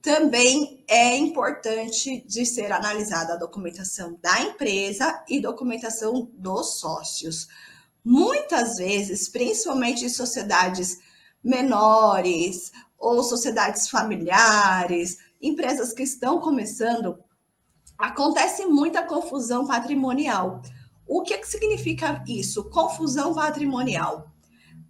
também 0.01 0.83
é 0.87 1.15
importante 1.17 2.23
de 2.27 2.45
ser 2.45 2.71
analisada 2.71 3.33
a 3.33 3.37
documentação 3.37 4.17
da 4.21 4.41
empresa 4.41 5.23
e 5.27 5.41
documentação 5.41 6.29
dos 6.33 6.79
sócios. 6.79 7.47
Muitas 8.03 8.77
vezes, 8.77 9.29
principalmente 9.29 10.05
em 10.05 10.09
sociedades 10.09 10.99
menores 11.43 12.71
ou 12.97 13.23
sociedades 13.23 13.89
familiares, 13.89 15.17
empresas 15.41 15.93
que 15.93 16.03
estão 16.03 16.39
começando, 16.39 17.17
acontece 17.97 18.65
muita 18.65 19.03
confusão 19.03 19.65
patrimonial. 19.65 20.61
O 21.07 21.21
que, 21.21 21.37
que 21.37 21.47
significa 21.47 22.23
isso? 22.27 22.69
Confusão 22.69 23.33
patrimonial. 23.33 24.31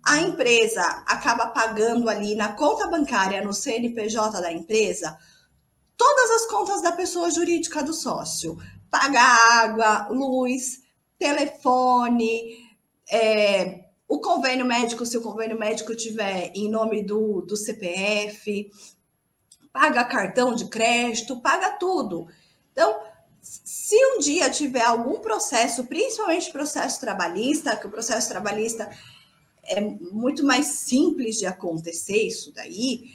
A 0.03 0.21
empresa 0.21 0.81
acaba 1.05 1.47
pagando 1.47 2.10
ali 2.10 2.36
na 2.36 2.53
conta 2.53 2.88
bancária, 2.88 3.43
no 3.43 3.53
CNPJ 3.53 4.41
da 4.41 4.51
empresa, 4.51 5.17
todas 5.97 6.31
as 6.31 6.45
contas 6.47 6.81
da 6.81 6.91
pessoa 6.91 7.29
jurídica 7.29 7.83
do 7.83 7.93
sócio. 7.93 8.57
Paga 8.89 9.21
água, 9.21 10.07
luz, 10.10 10.81
telefone, 11.17 12.68
é, 13.09 13.85
o 14.07 14.19
convênio 14.19 14.65
médico, 14.65 15.05
se 15.05 15.17
o 15.17 15.21
convênio 15.21 15.57
médico 15.57 15.95
tiver 15.95 16.51
em 16.55 16.69
nome 16.69 17.03
do, 17.03 17.41
do 17.41 17.55
CPF, 17.55 18.71
paga 19.71 20.03
cartão 20.03 20.53
de 20.55 20.67
crédito, 20.67 21.41
paga 21.41 21.71
tudo. 21.71 22.27
Então, 22.71 23.01
se 23.41 23.95
um 24.13 24.19
dia 24.19 24.49
tiver 24.49 24.83
algum 24.83 25.19
processo, 25.19 25.85
principalmente 25.85 26.51
processo 26.51 26.99
trabalhista, 26.99 27.75
que 27.75 27.87
o 27.87 27.91
processo 27.91 28.29
trabalhista 28.29 28.89
é 29.63 29.79
muito 29.79 30.43
mais 30.43 30.65
simples 30.65 31.37
de 31.37 31.45
acontecer 31.45 32.27
isso 32.27 32.51
daí, 32.53 33.11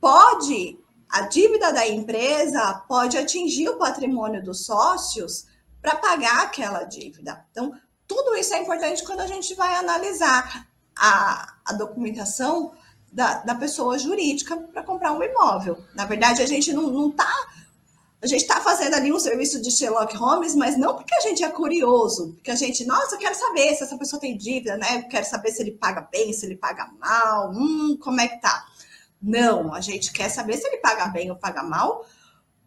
pode 0.00 0.78
a 1.10 1.22
dívida 1.22 1.72
da 1.72 1.88
empresa 1.88 2.72
pode 2.86 3.18
atingir 3.18 3.68
o 3.68 3.76
patrimônio 3.76 4.42
dos 4.42 4.64
sócios 4.64 5.46
para 5.82 5.96
pagar 5.96 6.44
aquela 6.44 6.84
dívida. 6.84 7.44
Então, 7.50 7.72
tudo 8.10 8.34
isso 8.34 8.52
é 8.52 8.58
importante 8.58 9.04
quando 9.04 9.20
a 9.20 9.26
gente 9.28 9.54
vai 9.54 9.72
analisar 9.76 10.66
a, 10.96 11.54
a 11.64 11.72
documentação 11.74 12.72
da, 13.12 13.34
da 13.34 13.54
pessoa 13.54 13.96
jurídica 13.96 14.56
para 14.56 14.82
comprar 14.82 15.12
um 15.12 15.22
imóvel. 15.22 15.78
Na 15.94 16.06
verdade, 16.06 16.42
a 16.42 16.46
gente 16.46 16.72
não 16.72 17.10
está. 17.10 17.32
A 18.20 18.26
gente 18.26 18.40
está 18.40 18.60
fazendo 18.60 18.94
ali 18.94 19.12
um 19.12 19.20
serviço 19.20 19.62
de 19.62 19.70
Sherlock 19.70 20.16
Holmes, 20.16 20.56
mas 20.56 20.76
não 20.76 20.96
porque 20.96 21.14
a 21.14 21.20
gente 21.20 21.44
é 21.44 21.48
curioso, 21.50 22.32
porque 22.32 22.50
a 22.50 22.56
gente, 22.56 22.84
nossa, 22.84 23.14
eu 23.14 23.18
quero 23.20 23.36
saber 23.36 23.76
se 23.76 23.84
essa 23.84 23.96
pessoa 23.96 24.20
tem 24.20 24.36
dívida, 24.36 24.76
né? 24.76 25.04
Eu 25.04 25.08
quero 25.08 25.24
saber 25.24 25.52
se 25.52 25.62
ele 25.62 25.70
paga 25.70 26.00
bem, 26.10 26.32
se 26.32 26.44
ele 26.44 26.56
paga 26.56 26.90
mal, 26.98 27.52
hum, 27.52 27.96
como 28.02 28.20
é 28.20 28.26
que 28.26 28.40
tá. 28.40 28.66
Não, 29.22 29.72
a 29.72 29.80
gente 29.80 30.12
quer 30.12 30.28
saber 30.28 30.56
se 30.56 30.66
ele 30.66 30.78
paga 30.78 31.06
bem 31.06 31.30
ou 31.30 31.36
paga 31.36 31.62
mal, 31.62 32.04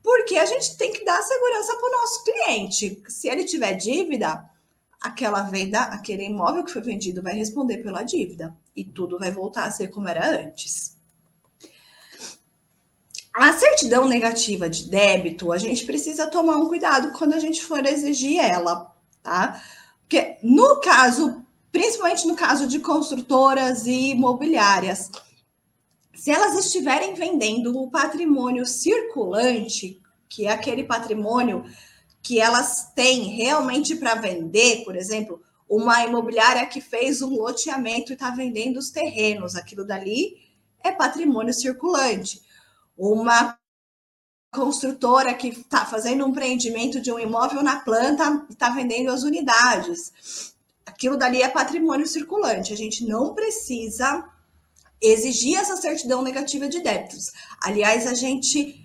porque 0.01 0.37
a 0.37 0.45
gente 0.45 0.77
tem 0.77 0.93
que 0.93 1.03
dar 1.03 1.21
segurança 1.21 1.75
para 1.75 1.89
o 1.89 1.91
nosso 1.91 2.23
cliente. 2.23 3.03
Se 3.09 3.27
ele 3.27 3.43
tiver 3.43 3.73
dívida, 3.73 4.49
aquela 5.03 5.43
venda, 5.43 5.81
aquele 5.81 6.23
imóvel 6.23 6.63
que 6.63 6.71
foi 6.71 6.81
vendido 6.81 7.21
vai 7.21 7.33
responder 7.33 7.79
pela 7.79 8.03
dívida 8.03 8.55
e 8.73 8.85
tudo 8.85 9.19
vai 9.19 9.29
voltar 9.29 9.65
a 9.65 9.71
ser 9.71 9.89
como 9.89 10.07
era 10.07 10.25
antes. 10.25 10.95
A 13.33 13.51
certidão 13.53 14.07
negativa 14.07 14.69
de 14.69 14.89
débito, 14.89 15.51
a 15.51 15.57
gente 15.57 15.85
precisa 15.85 16.27
tomar 16.27 16.55
um 16.55 16.67
cuidado 16.67 17.11
quando 17.17 17.33
a 17.33 17.39
gente 17.39 17.63
for 17.63 17.85
exigir 17.85 18.39
ela, 18.39 18.95
tá? 19.21 19.61
Porque 20.01 20.37
no 20.41 20.79
caso, 20.79 21.43
principalmente 21.71 22.25
no 22.25 22.35
caso 22.35 22.67
de 22.67 22.79
construtoras 22.79 23.85
e 23.85 24.11
imobiliárias, 24.11 25.11
se 26.13 26.31
elas 26.31 26.55
estiverem 26.63 27.15
vendendo 27.15 27.77
o 27.77 27.89
patrimônio 27.89 28.65
circulante, 28.65 29.99
que 30.29 30.45
é 30.45 30.51
aquele 30.51 30.83
patrimônio 30.83 31.65
que 32.23 32.39
elas 32.39 32.91
têm 32.95 33.25
realmente 33.35 33.97
para 33.97 34.15
vender, 34.15 34.85
por 34.85 34.95
exemplo, 34.95 35.41
uma 35.69 36.05
imobiliária 36.05 36.65
que 36.65 36.79
fez 36.79 37.21
um 37.21 37.35
loteamento 37.35 38.11
e 38.11 38.13
está 38.13 38.29
vendendo 38.29 38.77
os 38.77 38.89
terrenos, 38.89 39.55
aquilo 39.55 39.85
dali 39.85 40.37
é 40.81 40.91
patrimônio 40.91 41.53
circulante. 41.53 42.41
Uma 42.97 43.57
construtora 44.51 45.33
que 45.33 45.49
está 45.49 45.85
fazendo 45.85 46.25
um 46.25 46.29
empreendimento 46.29 47.01
de 47.01 47.11
um 47.11 47.19
imóvel 47.19 47.61
na 47.61 47.79
planta 47.79 48.45
e 48.49 48.53
está 48.53 48.69
vendendo 48.69 49.11
as 49.11 49.23
unidades. 49.23 50.53
Aquilo 50.85 51.17
dali 51.17 51.41
é 51.41 51.49
patrimônio 51.49 52.07
circulante. 52.07 52.71
A 52.71 52.77
gente 52.77 53.05
não 53.05 53.33
precisa 53.33 54.23
exigir 55.01 55.57
essa 55.57 55.75
certidão 55.75 56.21
negativa 56.21 56.69
de 56.69 56.81
débitos. 56.81 57.31
Aliás, 57.61 58.07
a 58.07 58.13
gente 58.13 58.82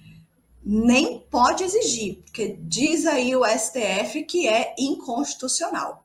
nem 0.71 1.21
pode 1.31 1.65
exigir, 1.65 2.23
porque 2.25 2.59
diz 2.61 3.07
aí 3.07 3.35
o 3.35 3.43
STF 3.43 4.23
que 4.25 4.47
é 4.47 4.75
inconstitucional. 4.79 6.05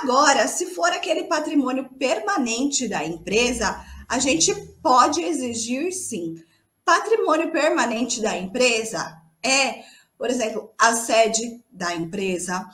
Agora, 0.00 0.48
se 0.48 0.74
for 0.74 0.90
aquele 0.90 1.24
patrimônio 1.24 1.90
permanente 1.98 2.88
da 2.88 3.04
empresa, 3.04 3.84
a 4.08 4.18
gente 4.18 4.54
pode 4.82 5.20
exigir 5.20 5.92
sim. 5.92 6.42
Patrimônio 6.82 7.52
permanente 7.52 8.22
da 8.22 8.34
empresa 8.38 9.20
é, 9.42 9.84
por 10.16 10.30
exemplo, 10.30 10.72
a 10.78 10.94
sede 10.94 11.62
da 11.70 11.94
empresa, 11.94 12.66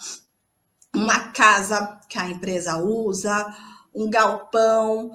uma 0.95 1.33
casa 1.33 2.01
que 2.09 2.21
a 2.21 2.29
empresa 2.29 2.77
usa, 2.79 3.53
um 3.93 4.09
galpão. 4.09 5.11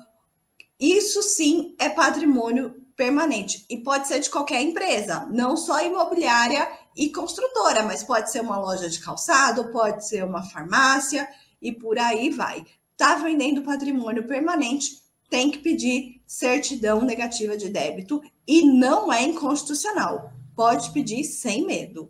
Isso 0.78 1.24
sim 1.24 1.74
é 1.80 1.88
patrimônio 1.88 2.85
permanente. 2.96 3.66
E 3.70 3.78
pode 3.78 4.08
ser 4.08 4.20
de 4.20 4.30
qualquer 4.30 4.62
empresa, 4.62 5.28
não 5.32 5.58
só 5.58 5.84
imobiliária 5.84 6.68
e 6.96 7.10
construtora, 7.10 7.84
mas 7.84 8.04
pode 8.04 8.32
ser 8.32 8.42
uma 8.42 8.58
loja 8.58 8.90
de 8.90 9.00
calçado, 9.00 9.72
pode 9.72 10.08
ser 10.08 10.24
uma 10.24 10.44
farmácia 10.44 11.28
e 11.62 11.72
por 11.72 12.00
aí 12.00 12.30
vai. 12.30 12.66
Está 12.92 13.16
vendendo 13.16 13.64
patrimônio 13.64 14.28
permanente, 14.28 15.02
tem 15.30 15.52
que 15.52 15.58
pedir 15.58 16.22
certidão 16.26 17.02
negativa 17.02 17.58
de 17.58 17.70
débito 17.70 18.22
e 18.48 18.62
não 18.62 19.12
é 19.12 19.24
inconstitucional. 19.24 20.32
pode 20.56 20.92
pedir 20.92 21.26
sem 21.26 21.66
medo. 21.66 22.10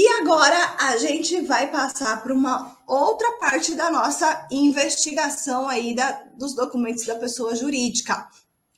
E 0.00 0.08
agora 0.08 0.76
a 0.78 0.96
gente 0.96 1.42
vai 1.42 1.70
passar 1.70 2.22
para 2.22 2.32
uma 2.32 2.74
outra 2.86 3.32
parte 3.32 3.74
da 3.74 3.90
nossa 3.90 4.48
investigação 4.50 5.68
aí 5.68 5.94
da, 5.94 6.12
dos 6.38 6.54
documentos 6.54 7.04
da 7.04 7.16
pessoa 7.16 7.54
jurídica, 7.54 8.26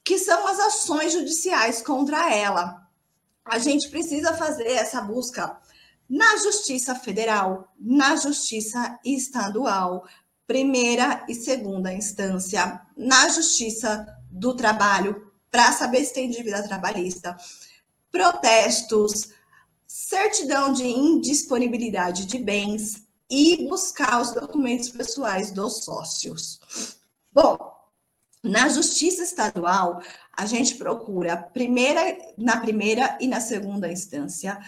que 0.04 0.18
são 0.18 0.48
as 0.48 0.58
ações 0.58 1.12
judiciais 1.12 1.80
contra 1.80 2.34
ela. 2.34 2.88
A 3.44 3.56
gente 3.60 3.88
precisa 3.88 4.34
fazer 4.34 4.66
essa 4.66 5.00
busca 5.00 5.56
na 6.10 6.38
Justiça 6.38 6.92
Federal, 6.96 7.72
na 7.78 8.16
Justiça 8.16 8.98
Estadual, 9.04 10.04
primeira 10.44 11.24
e 11.28 11.36
segunda 11.36 11.92
instância, 11.94 12.82
na 12.96 13.28
Justiça 13.28 14.08
do 14.28 14.56
Trabalho, 14.56 15.30
para 15.52 15.70
saber 15.70 16.04
se 16.04 16.14
tem 16.14 16.28
dívida 16.28 16.66
trabalhista, 16.66 17.36
protestos, 18.10 19.28
certidão 19.92 20.72
de 20.72 20.86
indisponibilidade 20.86 22.24
de 22.24 22.38
bens 22.38 23.06
e 23.28 23.68
buscar 23.68 24.22
os 24.22 24.32
documentos 24.32 24.88
pessoais 24.88 25.50
dos 25.50 25.84
sócios. 25.84 26.58
Bom, 27.30 27.58
na 28.42 28.70
Justiça 28.70 29.22
Estadual, 29.22 30.02
a 30.32 30.46
gente 30.46 30.76
procura 30.76 31.36
primeira, 31.36 32.00
na 32.38 32.58
primeira 32.58 33.18
e 33.20 33.26
na 33.26 33.38
segunda 33.38 33.92
instância 33.92 34.58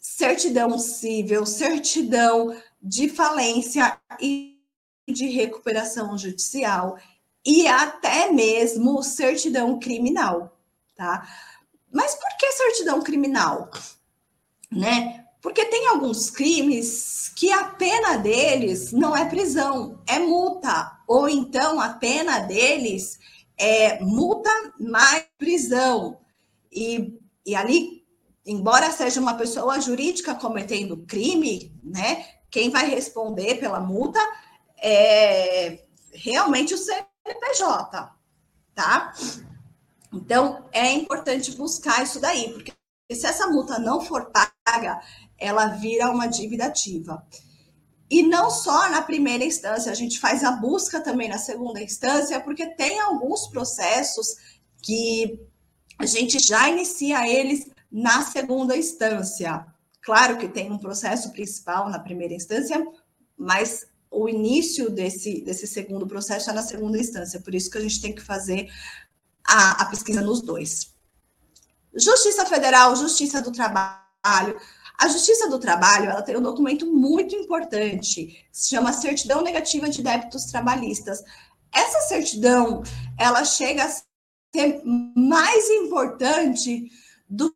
certidão 0.00 0.78
civil, 0.78 1.44
certidão 1.44 2.56
de 2.80 3.06
falência 3.06 4.00
e 4.18 4.58
de 5.06 5.26
recuperação 5.26 6.16
judicial 6.16 6.96
e 7.44 7.68
até 7.68 8.32
mesmo 8.32 9.02
certidão 9.02 9.78
criminal, 9.78 10.58
tá? 10.96 11.28
Mas 11.92 12.14
por 12.14 12.36
que 12.38 12.50
certidão 12.52 13.02
criminal? 13.02 13.70
Né? 14.70 15.24
Porque 15.40 15.64
tem 15.66 15.86
alguns 15.88 16.30
crimes 16.30 17.30
que 17.36 17.50
a 17.52 17.64
pena 17.64 18.16
deles 18.16 18.92
não 18.92 19.16
é 19.16 19.24
prisão, 19.24 20.02
é 20.06 20.18
multa, 20.18 20.98
ou 21.06 21.28
então 21.28 21.80
a 21.80 21.90
pena 21.90 22.40
deles 22.40 23.18
é 23.56 24.00
multa 24.00 24.50
mais 24.78 25.24
prisão. 25.38 26.18
E, 26.72 27.18
e 27.46 27.54
ali, 27.54 28.04
embora 28.44 28.90
seja 28.90 29.20
uma 29.20 29.34
pessoa 29.34 29.80
jurídica 29.80 30.34
cometendo 30.34 31.04
crime, 31.06 31.72
né? 31.82 32.26
Quem 32.50 32.70
vai 32.70 32.88
responder 32.88 33.56
pela 33.56 33.80
multa 33.80 34.20
é 34.80 35.84
realmente 36.12 36.74
o 36.74 36.78
CNPJ, 36.78 38.12
tá? 38.74 39.12
Então, 40.12 40.64
é 40.72 40.90
importante 40.92 41.52
buscar 41.52 42.02
isso 42.02 42.20
daí, 42.20 42.52
porque 42.52 42.72
se 43.12 43.26
essa 43.26 43.46
multa 43.46 43.78
não 43.78 44.00
for 44.00 44.30
paga, 44.30 44.52
ela 45.38 45.66
vira 45.68 46.10
uma 46.10 46.26
dívida 46.26 46.66
ativa. 46.66 47.24
E 48.10 48.22
não 48.22 48.50
só 48.50 48.88
na 48.88 49.02
primeira 49.02 49.44
instância, 49.44 49.92
a 49.92 49.94
gente 49.94 50.18
faz 50.18 50.42
a 50.42 50.52
busca 50.52 51.00
também 51.00 51.28
na 51.28 51.38
segunda 51.38 51.80
instância, 51.80 52.40
porque 52.40 52.66
tem 52.74 52.98
alguns 53.00 53.46
processos 53.48 54.36
que 54.82 55.38
a 55.98 56.06
gente 56.06 56.38
já 56.38 56.68
inicia 56.68 57.28
eles 57.28 57.68
na 57.90 58.22
segunda 58.22 58.76
instância. 58.76 59.66
Claro 60.00 60.38
que 60.38 60.48
tem 60.48 60.72
um 60.72 60.78
processo 60.78 61.30
principal 61.32 61.90
na 61.90 61.98
primeira 61.98 62.32
instância, 62.32 62.82
mas 63.36 63.86
o 64.10 64.26
início 64.26 64.88
desse, 64.90 65.42
desse 65.42 65.66
segundo 65.66 66.06
processo 66.06 66.48
é 66.48 66.52
na 66.54 66.62
segunda 66.62 66.98
instância, 66.98 67.40
por 67.40 67.54
isso 67.54 67.70
que 67.70 67.76
a 67.76 67.82
gente 67.82 68.00
tem 68.00 68.14
que 68.14 68.22
fazer 68.22 68.70
a, 69.46 69.82
a 69.82 69.84
pesquisa 69.86 70.22
nos 70.22 70.40
dois. 70.40 70.94
Justiça 71.94 72.46
Federal, 72.46 72.96
Justiça 72.96 73.42
do 73.42 73.52
Trabalho. 73.52 74.07
A 74.22 75.08
Justiça 75.08 75.48
do 75.48 75.58
Trabalho, 75.58 76.10
ela 76.10 76.22
tem 76.22 76.36
um 76.36 76.42
documento 76.42 76.86
muito 76.86 77.34
importante, 77.34 78.44
se 78.50 78.70
chama 78.70 78.92
Certidão 78.92 79.42
Negativa 79.42 79.88
de 79.88 80.02
Débitos 80.02 80.46
Trabalhistas. 80.46 81.22
Essa 81.72 82.00
certidão, 82.02 82.82
ela 83.16 83.44
chega 83.44 83.84
a 83.84 83.88
ser 83.88 84.82
mais 84.84 85.70
importante 85.70 86.90
do 87.28 87.54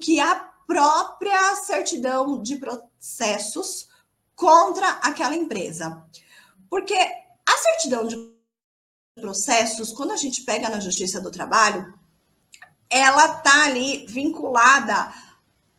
que 0.00 0.18
a 0.18 0.34
própria 0.66 1.56
certidão 1.56 2.42
de 2.42 2.56
processos 2.56 3.88
contra 4.34 4.88
aquela 5.02 5.36
empresa. 5.36 6.04
Porque 6.68 6.94
a 6.94 7.56
certidão 7.58 8.06
de 8.06 8.16
processos, 9.20 9.92
quando 9.92 10.12
a 10.12 10.16
gente 10.16 10.42
pega 10.42 10.68
na 10.68 10.80
Justiça 10.80 11.20
do 11.20 11.30
Trabalho, 11.30 11.94
ela 12.90 13.36
está 13.36 13.64
ali 13.64 14.06
vinculada 14.06 15.12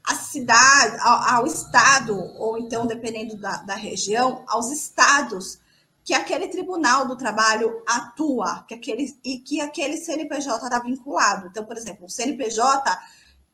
à 0.08 0.16
cidade, 0.16 0.98
ao, 1.02 1.36
ao, 1.36 1.48
estado, 1.48 2.16
ou 2.38 2.58
então, 2.58 2.86
dependendo 2.86 3.38
da, 3.38 3.58
da 3.64 3.76
região, 3.76 4.44
aos 4.48 4.72
estados 4.72 5.60
que 6.04 6.14
aquele 6.14 6.48
tribunal 6.48 7.08
do 7.08 7.18
trabalho 7.18 7.82
atua, 7.88 8.64
que 8.68 8.76
aquele, 8.76 9.18
e 9.24 9.40
que 9.40 9.60
aquele 9.60 9.98
CNPJ 9.98 10.64
está 10.64 10.80
vinculado. 10.80 11.48
Então, 11.48 11.66
por 11.66 11.76
exemplo, 11.76 12.06
o 12.06 12.10
CNPJ 12.10 12.96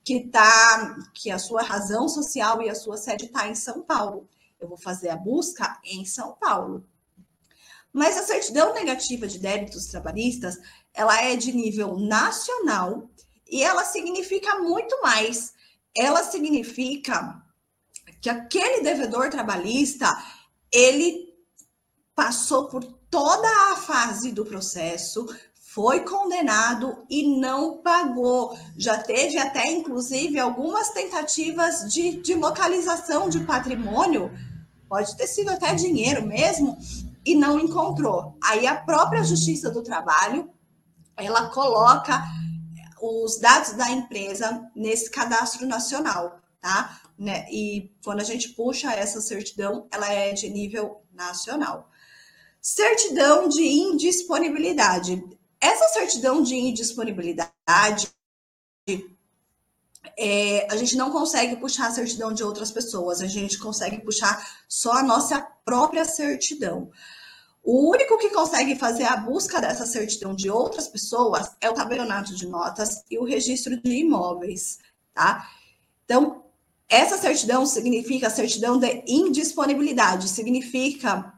que 0.03 0.27
tá, 0.27 0.97
que 1.13 1.31
a 1.31 1.39
sua 1.39 1.61
razão 1.61 2.09
social 2.09 2.61
e 2.61 2.69
a 2.69 2.75
sua 2.75 2.97
sede 2.97 3.25
está 3.25 3.47
em 3.47 3.55
São 3.55 3.81
Paulo. 3.81 4.27
Eu 4.59 4.67
vou 4.67 4.77
fazer 4.77 5.09
a 5.09 5.15
busca 5.15 5.79
em 5.83 6.05
São 6.05 6.33
Paulo. 6.33 6.85
Mas 7.93 8.17
a 8.17 8.23
certidão 8.23 8.73
negativa 8.73 9.27
de 9.27 9.39
débitos 9.39 9.87
trabalhistas, 9.87 10.57
ela 10.93 11.21
é 11.21 11.35
de 11.35 11.51
nível 11.51 11.97
nacional 11.97 13.09
e 13.49 13.63
ela 13.63 13.83
significa 13.85 14.59
muito 14.59 15.01
mais. 15.01 15.53
Ela 15.95 16.23
significa 16.23 17.41
que 18.21 18.29
aquele 18.29 18.81
devedor 18.81 19.29
trabalhista, 19.29 20.07
ele 20.71 21.31
passou 22.15 22.67
por 22.67 22.83
toda 23.09 23.47
a 23.71 23.75
fase 23.77 24.31
do 24.31 24.45
processo, 24.45 25.27
foi 25.73 26.01
condenado 26.01 27.05
e 27.09 27.39
não 27.39 27.77
pagou. 27.77 28.57
Já 28.77 28.97
teve 28.97 29.37
até, 29.37 29.71
inclusive, 29.71 30.37
algumas 30.39 30.89
tentativas 30.89 31.91
de, 31.91 32.21
de 32.21 32.35
localização 32.35 33.29
de 33.29 33.39
patrimônio, 33.41 34.31
pode 34.87 35.15
ter 35.15 35.27
sido 35.27 35.49
até 35.49 35.73
dinheiro 35.73 36.25
mesmo, 36.25 36.77
e 37.25 37.35
não 37.35 37.59
encontrou. 37.59 38.37
Aí 38.43 38.67
a 38.67 38.75
própria 38.75 39.23
Justiça 39.23 39.69
do 39.69 39.81
Trabalho, 39.81 40.49
ela 41.15 41.49
coloca 41.49 42.21
os 43.01 43.39
dados 43.39 43.73
da 43.73 43.89
empresa 43.89 44.69
nesse 44.75 45.09
cadastro 45.09 45.65
nacional, 45.65 46.39
tá? 46.61 47.01
Né? 47.17 47.45
E 47.51 47.91
quando 48.03 48.21
a 48.21 48.23
gente 48.23 48.49
puxa 48.49 48.91
essa 48.91 49.19
certidão, 49.19 49.87
ela 49.91 50.11
é 50.11 50.33
de 50.33 50.49
nível 50.49 51.01
nacional. 51.11 51.89
Certidão 52.61 53.49
de 53.49 53.63
indisponibilidade. 53.63 55.23
Essa 55.59 55.87
certidão 55.89 56.41
de 56.43 56.55
indisponibilidade, 56.55 58.11
é, 60.17 60.67
a 60.71 60.75
gente 60.75 60.95
não 60.95 61.11
consegue 61.11 61.55
puxar 61.55 61.87
a 61.87 61.91
certidão 61.91 62.33
de 62.33 62.43
outras 62.43 62.71
pessoas, 62.71 63.21
a 63.21 63.27
gente 63.27 63.57
consegue 63.57 63.99
puxar 63.99 64.63
só 64.67 64.93
a 64.93 65.03
nossa 65.03 65.41
própria 65.63 66.05
certidão. 66.05 66.91
O 67.63 67.91
único 67.91 68.17
que 68.17 68.29
consegue 68.29 68.75
fazer 68.75 69.03
a 69.03 69.17
busca 69.17 69.61
dessa 69.61 69.85
certidão 69.85 70.35
de 70.35 70.49
outras 70.49 70.87
pessoas 70.87 71.55
é 71.61 71.69
o 71.69 71.73
tabelionato 71.73 72.35
de 72.35 72.47
notas 72.47 73.03
e 73.09 73.19
o 73.19 73.23
registro 73.23 73.79
de 73.79 73.91
imóveis, 73.91 74.79
tá? 75.13 75.47
Então, 76.03 76.43
essa 76.89 77.17
certidão 77.17 77.65
significa 77.65 78.29
certidão 78.29 78.79
de 78.79 79.03
indisponibilidade, 79.07 80.27
significa 80.27 81.33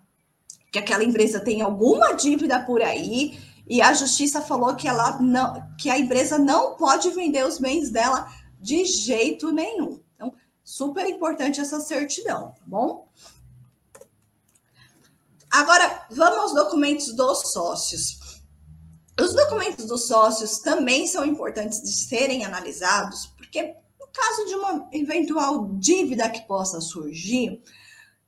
que 0.71 0.79
aquela 0.79 1.03
empresa 1.03 1.39
tem 1.39 1.61
alguma 1.61 2.13
dívida 2.13 2.59
por 2.59 2.81
aí 2.81 3.37
e 3.67 3.81
a 3.81 3.93
justiça 3.93 4.41
falou 4.41 4.75
que 4.75 4.87
ela 4.87 5.19
não, 5.19 5.61
que 5.77 5.89
a 5.89 5.99
empresa 5.99 6.39
não 6.39 6.75
pode 6.75 7.09
vender 7.11 7.45
os 7.45 7.59
bens 7.59 7.91
dela 7.91 8.27
de 8.59 8.83
jeito 8.85 9.51
nenhum. 9.51 9.99
Então, 10.15 10.33
super 10.63 11.05
importante 11.05 11.61
essa 11.61 11.79
certidão, 11.79 12.51
tá 12.51 12.63
bom? 12.65 13.07
Agora, 15.53 16.07
vamos 16.09 16.39
aos 16.39 16.53
documentos 16.55 17.13
dos 17.13 17.51
sócios. 17.51 18.17
Os 19.21 19.35
documentos 19.35 19.85
dos 19.85 20.07
sócios 20.07 20.57
também 20.57 21.05
são 21.05 21.23
importantes 21.23 21.79
de 21.83 21.91
serem 21.91 22.43
analisados, 22.43 23.27
porque 23.37 23.75
no 23.99 24.07
caso 24.07 24.47
de 24.47 24.55
uma 24.55 24.89
eventual 24.91 25.69
dívida 25.75 26.27
que 26.27 26.41
possa 26.47 26.81
surgir, 26.81 27.61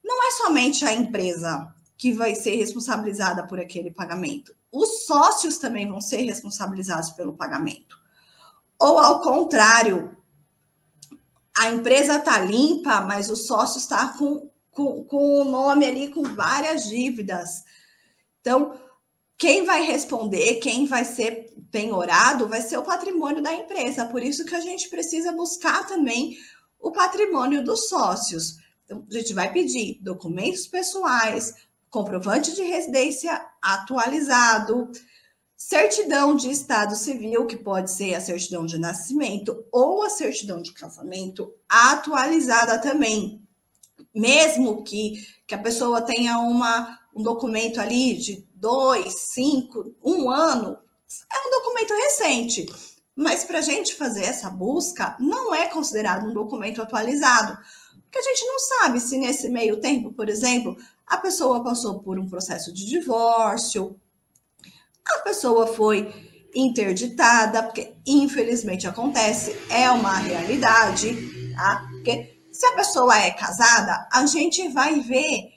não 0.04 0.28
é 0.28 0.32
somente 0.34 0.86
a 0.86 0.94
empresa 0.94 1.74
que 1.98 2.14
vai 2.14 2.36
ser 2.36 2.58
responsabilizada 2.58 3.48
por 3.48 3.60
aquele 3.60 3.90
pagamento. 3.90 4.56
Os 4.72 5.08
sócios 5.08 5.58
também 5.58 5.90
vão 5.90 6.00
ser 6.00 6.22
responsabilizados 6.22 7.10
pelo 7.10 7.34
pagamento. 7.34 7.98
Ou 8.78 9.00
ao 9.00 9.22
contrário, 9.22 10.16
a 11.58 11.72
empresa 11.72 12.18
está 12.18 12.38
limpa, 12.38 13.02
mas 13.02 13.32
o 13.32 13.36
sócio 13.36 13.80
está 13.80 14.10
com 14.10 14.48
com, 14.76 15.06
com 15.06 15.42
o 15.42 15.46
nome 15.46 15.86
ali 15.86 16.10
com 16.10 16.22
várias 16.22 16.84
dívidas. 16.90 17.64
Então, 18.42 18.78
quem 19.38 19.66
vai 19.66 19.82
responder, 19.82 20.56
quem 20.56 20.86
vai 20.86 21.06
ser 21.06 21.54
penhorado, 21.72 22.48
vai 22.48 22.62
ser 22.62 22.78
o 22.78 22.84
patrimônio 22.84 23.42
da 23.42 23.54
empresa. 23.54 24.06
Por 24.06 24.22
isso 24.22 24.46
que 24.46 24.54
a 24.54 24.60
gente 24.60 24.90
precisa 24.90 25.32
buscar 25.32 25.88
também 25.88 26.38
o 26.80 26.92
patrimônio 26.92 27.64
dos 27.64 27.88
sócios. 27.88 28.58
Então, 28.84 29.06
a 29.10 29.14
gente 29.14 29.34
vai 29.34 29.52
pedir 29.52 29.98
documentos 30.02 30.68
pessoais, 30.68 31.56
comprovante 31.90 32.54
de 32.54 32.62
residência 32.62 33.46
atualizado, 33.62 34.92
certidão 35.56 36.36
de 36.36 36.52
estado 36.52 36.96
civil, 36.98 37.48
que 37.48 37.56
pode 37.56 37.92
ser 37.92 38.14
a 38.14 38.22
certidão 38.22 38.66
de 38.66 38.78
nascimento 38.78 39.66
ou 39.72 40.04
a 40.04 40.10
certidão 40.10 40.62
de 40.62 40.74
casamento 40.74 41.54
atualizada 41.70 42.78
também. 42.78 43.45
Mesmo 44.16 44.84
que, 44.84 45.28
que 45.46 45.54
a 45.54 45.60
pessoa 45.60 46.02
tenha 46.02 46.40
uma, 46.40 47.00
um 47.14 47.22
documento 47.22 47.82
ali 47.82 48.16
de 48.16 48.48
dois, 48.56 49.14
cinco, 49.34 49.94
um 50.04 50.30
ano, 50.30 50.78
é 51.32 51.48
um 51.48 51.52
documento 51.52 51.94
recente. 51.94 52.66
Mas 53.16 53.44
para 53.44 53.60
a 53.60 53.62
gente 53.62 53.96
fazer 53.96 54.24
essa 54.24 54.50
busca, 54.50 55.16
não 55.20 55.54
é 55.54 55.68
considerado 55.68 56.28
um 56.28 56.34
documento 56.34 56.82
atualizado, 56.82 57.58
porque 58.04 58.20
a 58.20 58.22
gente 58.22 58.46
não 58.46 58.60
sabe 58.60 59.00
se 59.00 59.18
nesse 59.18 59.50
meio 59.50 59.80
tempo, 59.80 60.14
por 60.14 60.30
exemplo, 60.30 60.78
a 61.06 61.18
pessoa 61.18 61.64
passou 61.64 62.00
por 62.00 62.18
um 62.18 62.28
processo 62.28 62.74
de 62.74 62.86
divórcio, 62.86 64.00
a 65.06 65.20
pessoa 65.20 65.68
foi 65.68 66.14
interditada, 66.56 67.64
porque 67.64 67.94
infelizmente 68.06 68.88
acontece, 68.88 69.56
é 69.70 69.90
uma 69.92 70.18
realidade, 70.18 71.54
tá? 71.54 71.88
Porque 71.92 72.35
se 72.56 72.66
a 72.66 72.76
pessoa 72.76 73.18
é 73.18 73.32
casada, 73.32 74.08
a 74.12 74.26
gente 74.26 74.68
vai 74.70 75.00
ver 75.02 75.54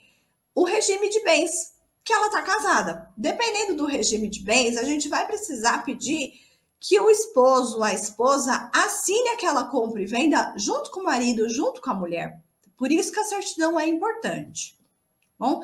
o 0.53 0.65
regime 0.65 1.09
de 1.09 1.23
bens 1.23 1.73
que 2.03 2.11
ela 2.11 2.27
está 2.27 2.41
casada. 2.41 3.09
Dependendo 3.15 3.75
do 3.75 3.85
regime 3.85 4.29
de 4.29 4.41
bens, 4.43 4.77
a 4.77 4.83
gente 4.83 5.07
vai 5.07 5.25
precisar 5.25 5.83
pedir 5.85 6.33
que 6.79 6.99
o 6.99 7.09
esposo, 7.09 7.81
a 7.83 7.93
esposa, 7.93 8.69
assine 8.73 9.29
aquela 9.29 9.65
compra 9.65 10.01
e 10.01 10.05
venda 10.05 10.53
junto 10.57 10.91
com 10.91 11.01
o 11.01 11.05
marido, 11.05 11.49
junto 11.49 11.81
com 11.81 11.89
a 11.89 11.93
mulher. 11.93 12.41
Por 12.77 12.91
isso 12.91 13.11
que 13.11 13.19
a 13.19 13.25
certidão 13.25 13.79
é 13.79 13.87
importante. 13.87 14.77
Bom, 15.37 15.61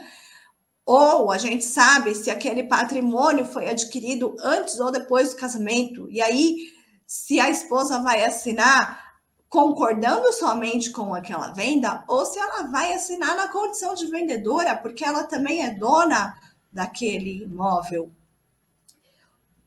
ou 0.86 1.32
a 1.32 1.38
gente 1.38 1.66
sabe 1.66 2.16
se 2.16 2.30
aquele 2.30 2.64
patrimônio 2.64 3.46
foi 3.46 3.68
adquirido 3.70 4.36
antes 4.40 4.80
ou 4.80 4.92
depois 4.92 5.32
do 5.32 5.38
casamento. 5.38 6.10
E 6.10 6.22
aí, 6.22 6.72
se 7.06 7.40
a 7.40 7.50
esposa 7.50 8.00
vai 8.00 8.24
assinar 8.24 9.05
concordando 9.50 10.32
somente 10.34 10.92
com 10.92 11.14
aquela 11.14 11.50
venda, 11.50 12.04
ou 12.08 12.26
se 12.26 12.38
ela 12.38 12.64
vai 12.64 12.94
assinar 12.94 13.36
na 13.36 13.48
condição 13.48 13.94
de 13.94 14.08
vendedora, 14.08 14.76
porque 14.76 15.04
ela 15.04 15.24
também 15.24 15.64
é 15.64 15.72
dona 15.72 16.38
daquele 16.72 17.44
imóvel. 17.44 18.12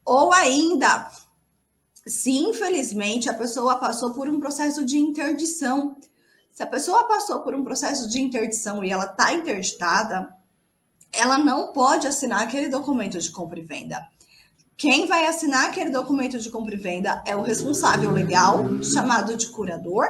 Ou 0.04 0.32
ainda, 0.32 1.10
se 2.06 2.30
infelizmente 2.30 3.28
a 3.28 3.34
pessoa 3.34 3.76
passou 3.76 4.12
por 4.12 4.28
um 4.28 4.40
processo 4.40 4.84
de 4.84 4.98
interdição. 4.98 5.96
Se 6.50 6.62
a 6.62 6.66
pessoa 6.66 7.06
passou 7.06 7.40
por 7.40 7.54
um 7.54 7.62
processo 7.62 8.08
de 8.08 8.20
interdição 8.20 8.82
e 8.82 8.90
ela 8.90 9.04
está 9.04 9.32
interditada, 9.32 10.34
ela 11.12 11.38
não 11.38 11.72
pode 11.72 12.06
assinar 12.06 12.42
aquele 12.42 12.68
documento 12.68 13.18
de 13.18 13.30
compra 13.30 13.58
e 13.58 13.62
venda. 13.62 14.06
Quem 14.78 15.06
vai 15.06 15.26
assinar 15.26 15.66
aquele 15.66 15.90
documento 15.90 16.38
de 16.38 16.48
compra 16.50 16.72
e 16.72 16.78
venda 16.78 17.20
é 17.26 17.34
o 17.34 17.42
responsável 17.42 18.12
legal, 18.12 18.80
chamado 18.80 19.36
de 19.36 19.48
curador. 19.48 20.06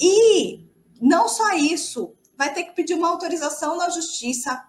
E 0.00 0.64
não 0.98 1.28
só 1.28 1.52
isso, 1.52 2.14
vai 2.34 2.50
ter 2.54 2.64
que 2.64 2.74
pedir 2.74 2.94
uma 2.94 3.10
autorização 3.10 3.76
na 3.76 3.90
justiça 3.90 4.64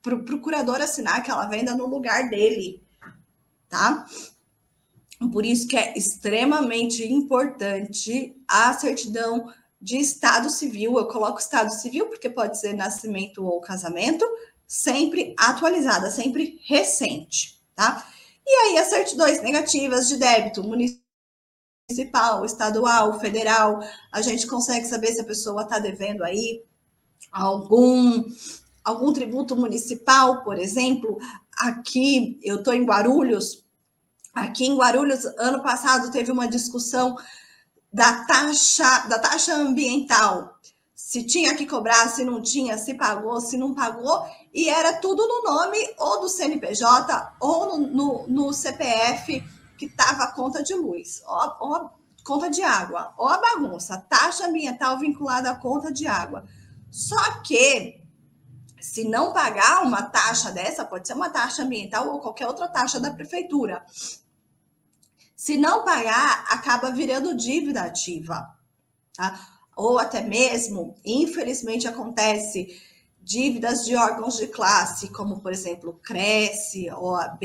para 0.00 0.14
o 0.14 0.40
curador 0.40 0.80
assinar 0.80 1.16
aquela 1.16 1.46
venda 1.46 1.74
no 1.74 1.88
lugar 1.88 2.30
dele, 2.30 2.80
tá? 3.68 4.06
Por 5.32 5.44
isso 5.44 5.66
que 5.66 5.76
é 5.76 5.98
extremamente 5.98 7.04
importante 7.04 8.36
a 8.46 8.72
certidão 8.74 9.52
de 9.80 9.98
estado 9.98 10.48
civil. 10.48 10.96
Eu 10.96 11.08
coloco 11.08 11.40
estado 11.40 11.72
civil 11.72 12.06
porque 12.06 12.30
pode 12.30 12.60
ser 12.60 12.74
nascimento 12.74 13.44
ou 13.44 13.60
casamento, 13.60 14.24
sempre 14.64 15.34
atualizada, 15.36 16.08
sempre 16.08 16.60
recente, 16.62 17.60
tá? 17.74 18.06
E 18.50 18.52
aí, 18.52 18.78
as 18.78 18.88
certidões 18.88 19.40
negativas 19.40 20.08
de 20.08 20.16
débito 20.16 20.64
municipal, 20.64 22.44
estadual, 22.44 23.20
federal, 23.20 23.78
a 24.10 24.20
gente 24.20 24.44
consegue 24.44 24.86
saber 24.86 25.12
se 25.12 25.20
a 25.20 25.24
pessoa 25.24 25.62
está 25.62 25.78
devendo 25.78 26.24
aí 26.24 26.64
algum 27.30 28.24
algum 28.82 29.12
tributo 29.12 29.54
municipal, 29.54 30.42
por 30.42 30.58
exemplo. 30.58 31.16
Aqui, 31.58 32.40
eu 32.42 32.56
estou 32.56 32.74
em 32.74 32.84
Guarulhos. 32.84 33.64
Aqui 34.34 34.66
em 34.66 34.76
Guarulhos, 34.76 35.24
ano 35.38 35.62
passado, 35.62 36.10
teve 36.10 36.32
uma 36.32 36.48
discussão 36.48 37.16
da 37.92 38.24
taxa, 38.24 39.06
da 39.06 39.20
taxa 39.20 39.54
ambiental 39.54 40.58
se 41.02 41.24
tinha 41.24 41.56
que 41.56 41.66
cobrar, 41.66 42.08
se 42.08 42.24
não 42.24 42.40
tinha, 42.40 42.78
se 42.78 42.94
pagou, 42.94 43.40
se 43.40 43.56
não 43.56 43.74
pagou, 43.74 44.24
e 44.54 44.68
era 44.68 45.00
tudo 45.00 45.26
no 45.26 45.42
nome 45.42 45.78
ou 45.98 46.20
do 46.20 46.28
CNPJ 46.28 47.36
ou 47.40 47.78
no, 47.78 47.86
no, 47.88 48.26
no 48.28 48.52
CPF 48.52 49.42
que 49.76 49.86
estava 49.86 50.24
a 50.24 50.32
conta 50.32 50.62
de 50.62 50.74
luz, 50.74 51.20
ou, 51.26 51.56
ou 51.58 51.90
conta 52.22 52.48
de 52.48 52.62
água, 52.62 53.12
ou 53.16 53.26
a 53.26 53.38
bagunça, 53.38 53.98
taxa 54.08 54.46
ambiental 54.46 54.98
vinculada 54.98 55.50
à 55.50 55.56
conta 55.56 55.90
de 55.90 56.06
água. 56.06 56.44
Só 56.92 57.40
que, 57.40 58.00
se 58.80 59.02
não 59.02 59.32
pagar 59.32 59.82
uma 59.82 60.02
taxa 60.02 60.52
dessa, 60.52 60.84
pode 60.84 61.08
ser 61.08 61.14
uma 61.14 61.30
taxa 61.30 61.62
ambiental 61.62 62.08
ou 62.08 62.20
qualquer 62.20 62.46
outra 62.46 62.68
taxa 62.68 63.00
da 63.00 63.10
prefeitura. 63.10 63.84
Se 65.34 65.56
não 65.56 65.84
pagar, 65.84 66.44
acaba 66.50 66.92
virando 66.92 67.34
dívida 67.34 67.82
ativa. 67.82 68.54
Tá? 69.16 69.59
Ou 69.80 69.98
até 69.98 70.20
mesmo, 70.20 70.94
infelizmente 71.02 71.88
acontece, 71.88 72.78
dívidas 73.22 73.84
de 73.86 73.96
órgãos 73.96 74.36
de 74.36 74.46
classe, 74.46 75.08
como 75.08 75.40
por 75.40 75.52
exemplo, 75.52 75.98
Cresce, 76.02 76.90
OAB, 76.90 77.42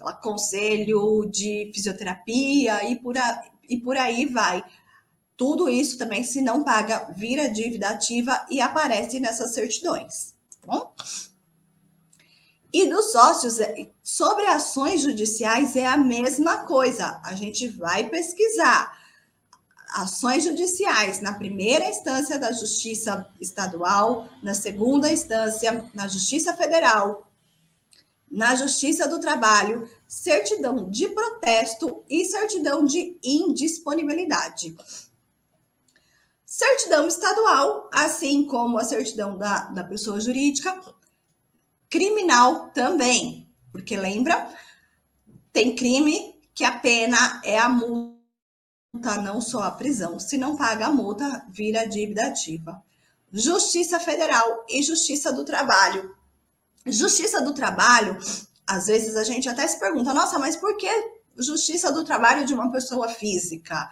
lá, 0.00 0.12
Conselho 0.12 1.28
de 1.28 1.72
Fisioterapia 1.74 2.88
e 2.88 2.96
por, 2.96 3.18
a, 3.18 3.44
e 3.68 3.78
por 3.80 3.96
aí 3.96 4.26
vai. 4.26 4.62
Tudo 5.36 5.68
isso 5.68 5.98
também, 5.98 6.22
se 6.22 6.40
não 6.40 6.62
paga, 6.62 7.12
vira 7.16 7.48
dívida 7.48 7.88
ativa 7.88 8.46
e 8.48 8.60
aparece 8.60 9.18
nessas 9.18 9.54
certidões. 9.54 10.34
Tá 10.60 10.66
bom? 10.66 10.94
E 12.72 12.86
dos 12.88 13.10
sócios, 13.10 13.58
é, 13.58 13.90
sobre 14.02 14.46
ações 14.46 15.02
judiciais, 15.02 15.74
é 15.74 15.86
a 15.86 15.96
mesma 15.96 16.58
coisa. 16.58 17.20
A 17.24 17.34
gente 17.34 17.66
vai 17.66 18.08
pesquisar 18.08 18.97
ações 19.90 20.44
judiciais 20.44 21.20
na 21.20 21.34
primeira 21.34 21.88
instância 21.88 22.38
da 22.38 22.52
Justiça 22.52 23.26
Estadual, 23.40 24.28
na 24.42 24.54
segunda 24.54 25.10
instância 25.10 25.84
na 25.94 26.06
Justiça 26.06 26.54
Federal, 26.54 27.30
na 28.30 28.54
Justiça 28.54 29.08
do 29.08 29.18
Trabalho, 29.18 29.88
certidão 30.06 30.90
de 30.90 31.08
protesto 31.08 32.04
e 32.08 32.24
certidão 32.24 32.84
de 32.84 33.18
indisponibilidade. 33.22 34.76
Certidão 36.44 37.06
estadual, 37.06 37.88
assim 37.92 38.46
como 38.46 38.78
a 38.78 38.84
certidão 38.84 39.36
da, 39.36 39.66
da 39.66 39.84
pessoa 39.84 40.20
jurídica, 40.20 40.78
criminal 41.88 42.70
também, 42.70 43.48
porque 43.72 43.96
lembra, 43.96 44.50
tem 45.52 45.74
crime 45.74 46.38
que 46.54 46.64
a 46.64 46.78
pena 46.78 47.40
é 47.44 47.58
a 47.58 47.68
multa 47.68 48.17
multa, 48.98 49.22
não 49.22 49.40
só 49.40 49.62
a 49.62 49.70
prisão. 49.70 50.18
Se 50.18 50.36
não 50.36 50.56
paga 50.56 50.86
a 50.86 50.92
multa, 50.92 51.44
vira 51.48 51.86
dívida 51.86 52.26
ativa. 52.26 52.82
Justiça 53.32 54.00
Federal 54.00 54.64
e 54.68 54.82
Justiça 54.82 55.32
do 55.32 55.44
Trabalho. 55.44 56.14
Justiça 56.86 57.40
do 57.40 57.54
Trabalho, 57.54 58.18
às 58.66 58.86
vezes 58.86 59.16
a 59.16 59.24
gente 59.24 59.48
até 59.48 59.66
se 59.66 59.78
pergunta, 59.78 60.14
nossa, 60.14 60.38
mas 60.38 60.56
por 60.56 60.76
que 60.76 60.90
Justiça 61.36 61.92
do 61.92 62.04
Trabalho 62.04 62.44
de 62.44 62.54
uma 62.54 62.72
pessoa 62.72 63.08
física? 63.08 63.88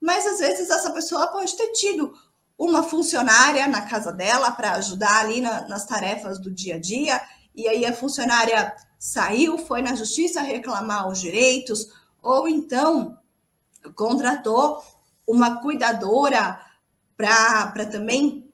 Mas 0.00 0.26
às 0.26 0.40
vezes 0.40 0.68
essa 0.68 0.90
pessoa 0.90 1.28
pode 1.28 1.56
ter 1.56 1.68
tido 1.68 2.12
uma 2.58 2.82
funcionária 2.82 3.66
na 3.66 3.82
casa 3.82 4.12
dela 4.12 4.50
para 4.50 4.72
ajudar 4.72 5.20
ali 5.20 5.40
na, 5.40 5.66
nas 5.68 5.86
tarefas 5.86 6.38
do 6.38 6.50
dia 6.50 6.76
a 6.76 6.78
dia, 6.78 7.20
e 7.54 7.68
aí 7.68 7.86
a 7.86 7.92
funcionária 7.92 8.74
saiu, 8.98 9.58
foi 9.58 9.82
na 9.82 9.94
justiça 9.94 10.40
reclamar 10.42 11.08
os 11.08 11.20
direitos, 11.20 11.88
ou 12.20 12.48
então 12.48 13.18
contratou 13.94 14.82
uma 15.26 15.60
cuidadora 15.60 16.60
para 17.16 17.86
também 17.86 18.50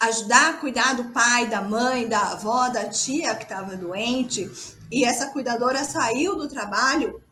ajudar 0.00 0.50
a 0.50 0.54
cuidar 0.54 0.94
do 0.94 1.04
pai, 1.12 1.46
da 1.48 1.62
mãe, 1.62 2.06
da 2.08 2.32
avó, 2.32 2.68
da 2.68 2.88
tia 2.88 3.34
que 3.34 3.44
estava 3.44 3.76
doente, 3.76 4.50
e 4.90 5.04
essa 5.04 5.30
cuidadora 5.30 5.82
saiu 5.84 6.36
do 6.36 6.48
trabalho 6.48 7.22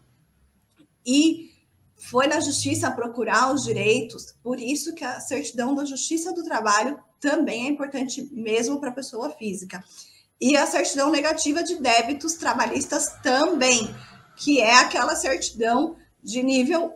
e 1.05 1.51
foi 1.97 2.27
na 2.27 2.41
justiça 2.41 2.91
procurar 2.91 3.53
os 3.53 3.65
direitos. 3.65 4.35
Por 4.43 4.59
isso 4.59 4.95
que 4.95 5.05
a 5.05 5.21
certidão 5.21 5.75
da 5.75 5.85
justiça 5.85 6.33
do 6.33 6.43
trabalho 6.43 6.99
também 7.21 7.67
é 7.67 7.71
importante 7.71 8.29
mesmo 8.33 8.81
para 8.81 8.91
a 8.91 8.95
pessoa 8.95 9.31
física. 9.31 9.83
e 10.41 10.57
a 10.57 10.67
certidão 10.67 11.09
negativa 11.09 11.63
de 11.63 11.77
débitos 11.77 12.35
trabalhistas 12.35 13.13
também, 13.23 13.95
que 14.35 14.61
é 14.61 14.75
aquela 14.75 15.15
certidão 15.15 15.95
de 16.23 16.43
nível 16.43 16.95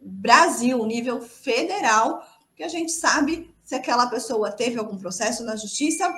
Brasil, 0.00 0.84
nível 0.84 1.20
federal, 1.20 2.26
que 2.56 2.62
a 2.62 2.68
gente 2.68 2.92
sabe 2.92 3.54
se 3.62 3.74
aquela 3.74 4.06
pessoa 4.08 4.50
teve 4.50 4.78
algum 4.78 4.98
processo 4.98 5.44
na 5.44 5.56
justiça, 5.56 6.12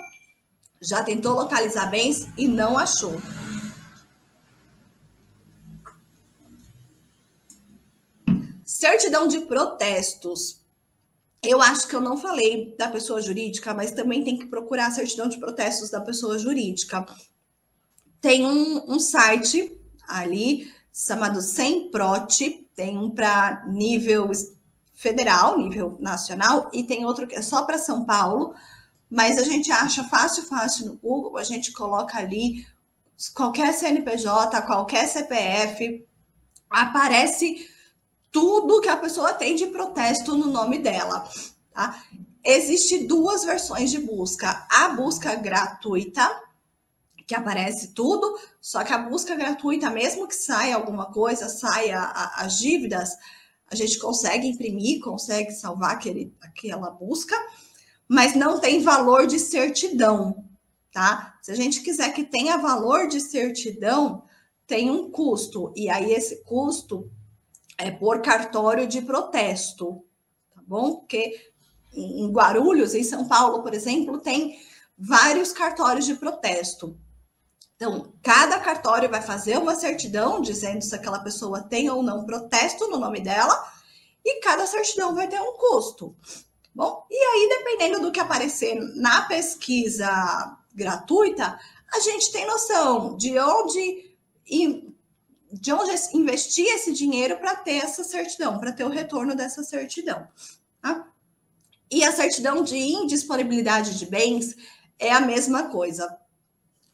já 0.80 1.02
tentou 1.02 1.34
localizar 1.34 1.86
bens 1.90 2.26
e 2.36 2.48
não 2.48 2.78
achou. 2.78 3.20
Certidão 8.64 9.28
de 9.28 9.40
protestos. 9.40 10.60
Eu 11.42 11.60
acho 11.60 11.86
que 11.86 11.94
eu 11.94 12.00
não 12.00 12.16
falei 12.16 12.74
da 12.76 12.88
pessoa 12.88 13.20
jurídica, 13.20 13.74
mas 13.74 13.92
também 13.92 14.24
tem 14.24 14.38
que 14.38 14.46
procurar 14.46 14.86
a 14.86 14.90
certidão 14.90 15.28
de 15.28 15.38
protestos 15.38 15.90
da 15.90 16.00
pessoa 16.00 16.38
jurídica. 16.38 17.06
Tem 18.20 18.46
um, 18.46 18.92
um 18.94 18.98
site 18.98 19.78
ali 20.08 20.72
chamado 20.94 21.42
Semprote, 21.42 22.68
tem 22.76 22.96
um 22.96 23.10
para 23.10 23.64
nível 23.66 24.30
federal, 24.94 25.58
nível 25.58 25.96
nacional, 25.98 26.70
e 26.72 26.84
tem 26.84 27.04
outro 27.04 27.26
que 27.26 27.34
é 27.34 27.42
só 27.42 27.64
para 27.64 27.78
São 27.78 28.04
Paulo, 28.04 28.54
mas 29.10 29.36
a 29.36 29.42
gente 29.42 29.72
acha 29.72 30.04
fácil, 30.04 30.44
fácil 30.44 30.86
no 30.86 30.96
Google, 30.96 31.36
a 31.36 31.42
gente 31.42 31.72
coloca 31.72 32.16
ali 32.16 32.64
qualquer 33.34 33.74
CNPJ, 33.74 34.62
qualquer 34.62 35.08
CPF, 35.08 36.06
aparece 36.70 37.68
tudo 38.30 38.80
que 38.80 38.88
a 38.88 38.96
pessoa 38.96 39.34
tem 39.34 39.56
de 39.56 39.66
protesto 39.66 40.36
no 40.36 40.46
nome 40.46 40.78
dela. 40.78 41.28
Tá? 41.72 42.02
Existe 42.42 43.06
duas 43.06 43.44
versões 43.44 43.90
de 43.90 43.98
busca. 43.98 44.66
A 44.70 44.90
busca 44.90 45.34
gratuita, 45.34 46.28
que 47.26 47.34
aparece 47.34 47.94
tudo, 47.94 48.38
só 48.60 48.84
que 48.84 48.92
a 48.92 48.98
busca 48.98 49.34
gratuita, 49.34 49.90
mesmo 49.90 50.28
que 50.28 50.34
saia 50.34 50.74
alguma 50.74 51.06
coisa, 51.06 51.48
saia 51.48 52.00
as 52.36 52.58
dívidas, 52.58 53.10
a 53.70 53.74
gente 53.74 53.98
consegue 53.98 54.48
imprimir, 54.48 55.00
consegue 55.00 55.52
salvar 55.52 55.92
aquele, 55.92 56.34
aquela 56.40 56.90
busca, 56.90 57.36
mas 58.06 58.34
não 58.34 58.60
tem 58.60 58.82
valor 58.82 59.26
de 59.26 59.38
certidão, 59.38 60.44
tá? 60.92 61.38
Se 61.42 61.50
a 61.50 61.54
gente 61.54 61.80
quiser 61.80 62.12
que 62.12 62.24
tenha 62.24 62.58
valor 62.58 63.08
de 63.08 63.20
certidão, 63.20 64.24
tem 64.66 64.90
um 64.90 65.10
custo, 65.10 65.72
e 65.74 65.88
aí 65.88 66.12
esse 66.12 66.42
custo 66.44 67.10
é, 67.78 67.90
por 67.90 68.20
cartório 68.22 68.86
de 68.86 69.00
protesto, 69.02 70.04
tá 70.54 70.62
bom? 70.66 70.96
Porque 70.96 71.52
em 71.92 72.30
Guarulhos, 72.30 72.94
em 72.94 73.04
São 73.04 73.26
Paulo, 73.26 73.62
por 73.62 73.72
exemplo, 73.72 74.18
tem 74.18 74.58
vários 74.96 75.52
cartórios 75.52 76.06
de 76.06 76.14
protesto. 76.14 76.98
Então, 77.84 78.14
cada 78.22 78.58
cartório 78.60 79.10
vai 79.10 79.20
fazer 79.20 79.58
uma 79.58 79.74
certidão 79.74 80.40
dizendo 80.40 80.80
se 80.80 80.94
aquela 80.94 81.18
pessoa 81.18 81.60
tem 81.60 81.90
ou 81.90 82.02
não 82.02 82.24
protesto 82.24 82.88
no 82.88 82.98
nome 82.98 83.20
dela, 83.20 83.62
e 84.24 84.40
cada 84.40 84.66
certidão 84.66 85.14
vai 85.14 85.28
ter 85.28 85.38
um 85.38 85.52
custo. 85.52 86.16
Bom, 86.74 87.06
e 87.10 87.14
aí, 87.14 87.48
dependendo 87.50 88.00
do 88.00 88.10
que 88.10 88.18
aparecer 88.18 88.74
na 88.96 89.26
pesquisa 89.26 90.08
gratuita, 90.74 91.60
a 91.92 92.00
gente 92.00 92.32
tem 92.32 92.46
noção 92.46 93.18
de 93.18 93.38
onde 93.38 94.16
de 95.52 95.72
onde 95.72 95.92
investir 96.14 96.66
esse 96.66 96.92
dinheiro 96.92 97.36
para 97.36 97.54
ter 97.54 97.76
essa 97.76 98.02
certidão, 98.02 98.58
para 98.58 98.72
ter 98.72 98.84
o 98.84 98.88
retorno 98.88 99.36
dessa 99.36 99.62
certidão. 99.62 100.26
Tá? 100.80 101.06
E 101.90 102.02
a 102.02 102.10
certidão 102.12 102.64
de 102.64 102.76
indisponibilidade 102.76 103.98
de 103.98 104.06
bens 104.06 104.56
é 104.98 105.12
a 105.12 105.20
mesma 105.20 105.68
coisa. 105.68 106.18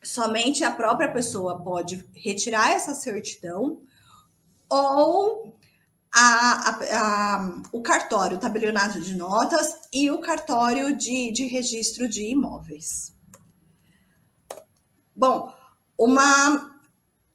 Somente 0.03 0.65
a 0.65 0.71
própria 0.71 1.13
pessoa 1.13 1.63
pode 1.63 2.09
retirar 2.15 2.71
essa 2.71 2.95
certidão 2.95 3.83
ou 4.69 5.55
a, 6.13 6.71
a, 6.71 6.79
a, 6.99 7.63
o 7.73 7.83
cartório, 7.83 8.37
o 8.37 8.41
tabelionato 8.41 9.01
de 9.01 9.15
notas 9.15 9.89
e 9.93 10.11
o 10.11 10.21
cartório 10.21 10.97
de, 10.97 11.31
de 11.33 11.47
registro 11.47 12.09
de 12.09 12.25
imóveis. 12.25 13.15
Bom, 15.15 15.53
uma 15.99 16.71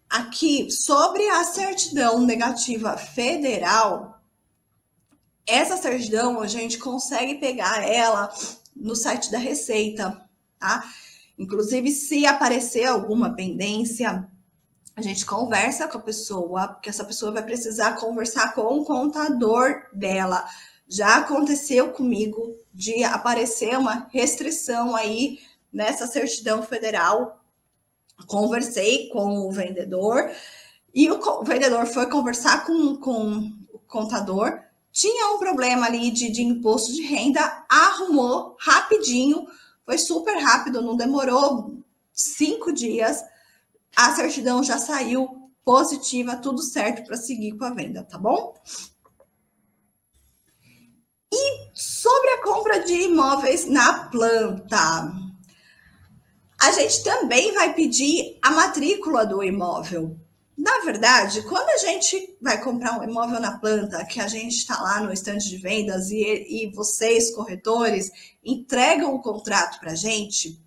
Aqui, 0.10 0.72
sobre 0.72 1.28
a 1.28 1.44
certidão 1.44 2.22
negativa 2.22 2.96
federal, 2.96 4.22
essa 5.46 5.76
certidão 5.76 6.40
a 6.40 6.48
gente 6.48 6.78
consegue 6.78 7.36
pegar 7.36 7.86
ela 7.86 8.34
no 8.74 8.96
site 8.96 9.30
da 9.30 9.38
Receita, 9.38 10.26
tá? 10.58 10.90
Inclusive, 11.38 11.92
se 11.92 12.26
aparecer 12.26 12.86
alguma 12.86 13.36
pendência, 13.36 14.28
a 14.96 15.02
gente 15.02 15.26
conversa 15.26 15.88
com 15.88 15.98
a 15.98 16.02
pessoa, 16.02 16.68
porque 16.70 16.90
essa 16.90 17.04
pessoa 17.04 17.32
vai 17.32 17.44
precisar 17.44 17.98
conversar 17.98 18.54
com 18.54 18.80
o 18.80 18.86
contador 18.86 19.84
dela. 19.94 20.46
Já 20.88 21.18
aconteceu 21.18 21.92
comigo 21.92 22.56
de 22.74 23.04
aparecer 23.04 23.78
uma 23.78 24.08
restrição 24.12 24.96
aí 24.96 25.40
nessa 25.74 26.08
certidão 26.08 26.64
federal 26.64 27.42
conversei 28.28 29.10
com 29.10 29.40
o 29.40 29.52
vendedor 29.52 30.32
e 30.94 31.12
o, 31.12 31.44
vendedor 31.44 31.86
foi 31.86 32.10
conversar 32.10 32.66
com, 32.66 32.96
com 32.96 33.52
o 33.74 33.80
contador, 33.80 34.60
tinha 34.92 35.34
um 35.34 35.40
problema 35.40 35.86
ali 35.86 36.10
de, 36.10 36.32
de 36.32 36.42
imposto 36.42 36.94
de 36.94 37.02
renda, 37.02 37.66
arrumou 37.70 38.56
rapidinho, 38.60 39.46
foi 39.86 39.98
super 39.98 40.38
rápido, 40.38 40.82
não 40.82 40.96
demorou 40.96 41.84
cinco 42.12 42.74
dias, 42.74 43.24
a 43.96 44.14
certidão 44.16 44.64
já 44.64 44.78
saiu 44.78 45.52
positiva, 45.64 46.36
tudo 46.36 46.62
certo 46.62 47.06
para 47.06 47.18
seguir 47.18 47.58
com 47.58 47.66
a 47.66 47.74
venda, 47.74 48.04
tá 48.04 48.18
bom? 48.18 48.54
E 51.34 51.72
sobre 51.74 52.30
a 52.32 52.44
compra 52.44 52.80
de 52.80 52.94
imóveis 52.94 53.66
na 53.66 54.06
planta, 54.10 55.12
a 56.62 56.72
gente 56.72 57.04
também 57.04 57.54
vai 57.54 57.74
pedir 57.74 58.40
a 58.42 58.52
matrícula 58.52 59.26
do 59.26 59.44
imóvel. 59.44 60.18
Na 60.58 60.80
verdade, 60.86 61.42
quando 61.44 61.70
a 61.70 61.78
gente 61.78 62.38
vai 62.42 62.62
comprar 62.64 62.98
um 62.98 63.04
imóvel 63.04 63.42
na 63.42 63.60
planta, 63.60 64.06
que 64.06 64.22
a 64.22 64.28
gente 64.28 64.56
está 64.56 64.82
lá 64.82 65.02
no 65.02 65.12
estande 65.12 65.50
de 65.50 65.58
vendas 65.58 66.10
e, 66.10 66.24
e 66.24 66.72
vocês, 66.74 67.36
corretores, 67.36 68.10
entregam 68.44 69.14
o 69.14 69.22
contrato 69.22 69.80
para 69.82 69.92
a 69.92 69.96
gente, 69.96 70.64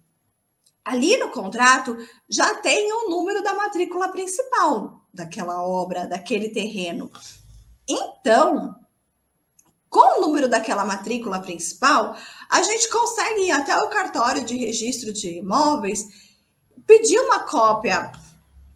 ali 0.85 1.17
no 1.17 1.31
contrato 1.31 1.97
já 2.29 2.55
tem 2.57 2.93
o 2.93 3.09
número 3.09 3.43
da 3.43 3.55
matrícula 3.55 4.09
principal 4.11 5.07
daquela 5.13 5.63
obra, 5.63 6.07
daquele 6.07 6.51
terreno. 6.51 7.11
Então, 7.89 8.75
com 9.89 10.19
o 10.19 10.21
número 10.21 10.49
daquela 10.49 10.85
matrícula 10.85 11.41
principal, 11.41 12.15
a 12.51 12.63
gente 12.63 12.91
consegue 12.91 13.47
ir 13.47 13.51
até 13.53 13.75
o 13.79 13.89
cartório 13.89 14.45
de 14.45 14.55
registro 14.55 15.15
de 15.15 15.39
imóveis, 15.39 16.05
pedir 16.87 17.19
uma 17.21 17.41
cópia 17.41 18.13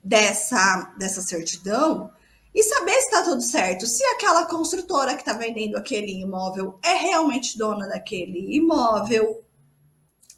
dessa, 0.03 0.95
dessa 0.99 1.23
certidão 1.23 2.11
e 2.55 2.63
saber 2.63 2.93
se 2.93 3.07
está 3.07 3.23
tudo 3.23 3.41
certo, 3.41 3.87
se 3.87 4.05
aquela 4.05 4.45
construtora 4.47 5.15
que 5.15 5.23
está 5.23 5.33
vendendo 5.33 5.77
aquele 5.77 6.21
imóvel 6.21 6.79
é 6.83 6.95
realmente 6.95 7.57
dona 7.57 7.89
daquele 7.89 8.55
imóvel. 8.55 9.43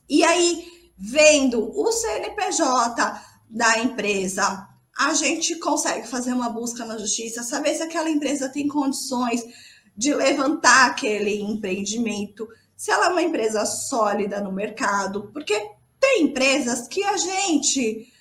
E 0.09 0.23
aí, 0.23 0.65
vendo 0.97 1.73
o 1.77 1.91
CNPJ 1.91 3.21
da 3.51 3.79
empresa, 3.79 4.69
a 4.97 5.13
gente 5.15 5.57
consegue 5.57 6.07
fazer 6.07 6.33
uma 6.33 6.51
busca 6.51 6.85
na 6.85 6.97
justiça, 6.99 7.43
saber 7.43 7.75
se 7.75 7.83
aquela 7.83 8.09
empresa 8.09 8.49
tem 8.49 8.69
condições 8.69 9.45
de 9.97 10.15
levantar 10.15 10.91
aquele 10.91 11.41
empreendimento, 11.41 12.49
se 12.77 12.91
ela 12.91 13.07
é 13.07 13.11
uma 13.11 13.23
empresa 13.23 13.65
sólida 13.65 14.41
no 14.41 14.53
mercado, 14.53 15.31
porque 15.33 15.71
tem 16.01 16.25
empresas 16.25 16.87
que 16.87 17.03
a 17.03 17.17
gente, 17.17 18.13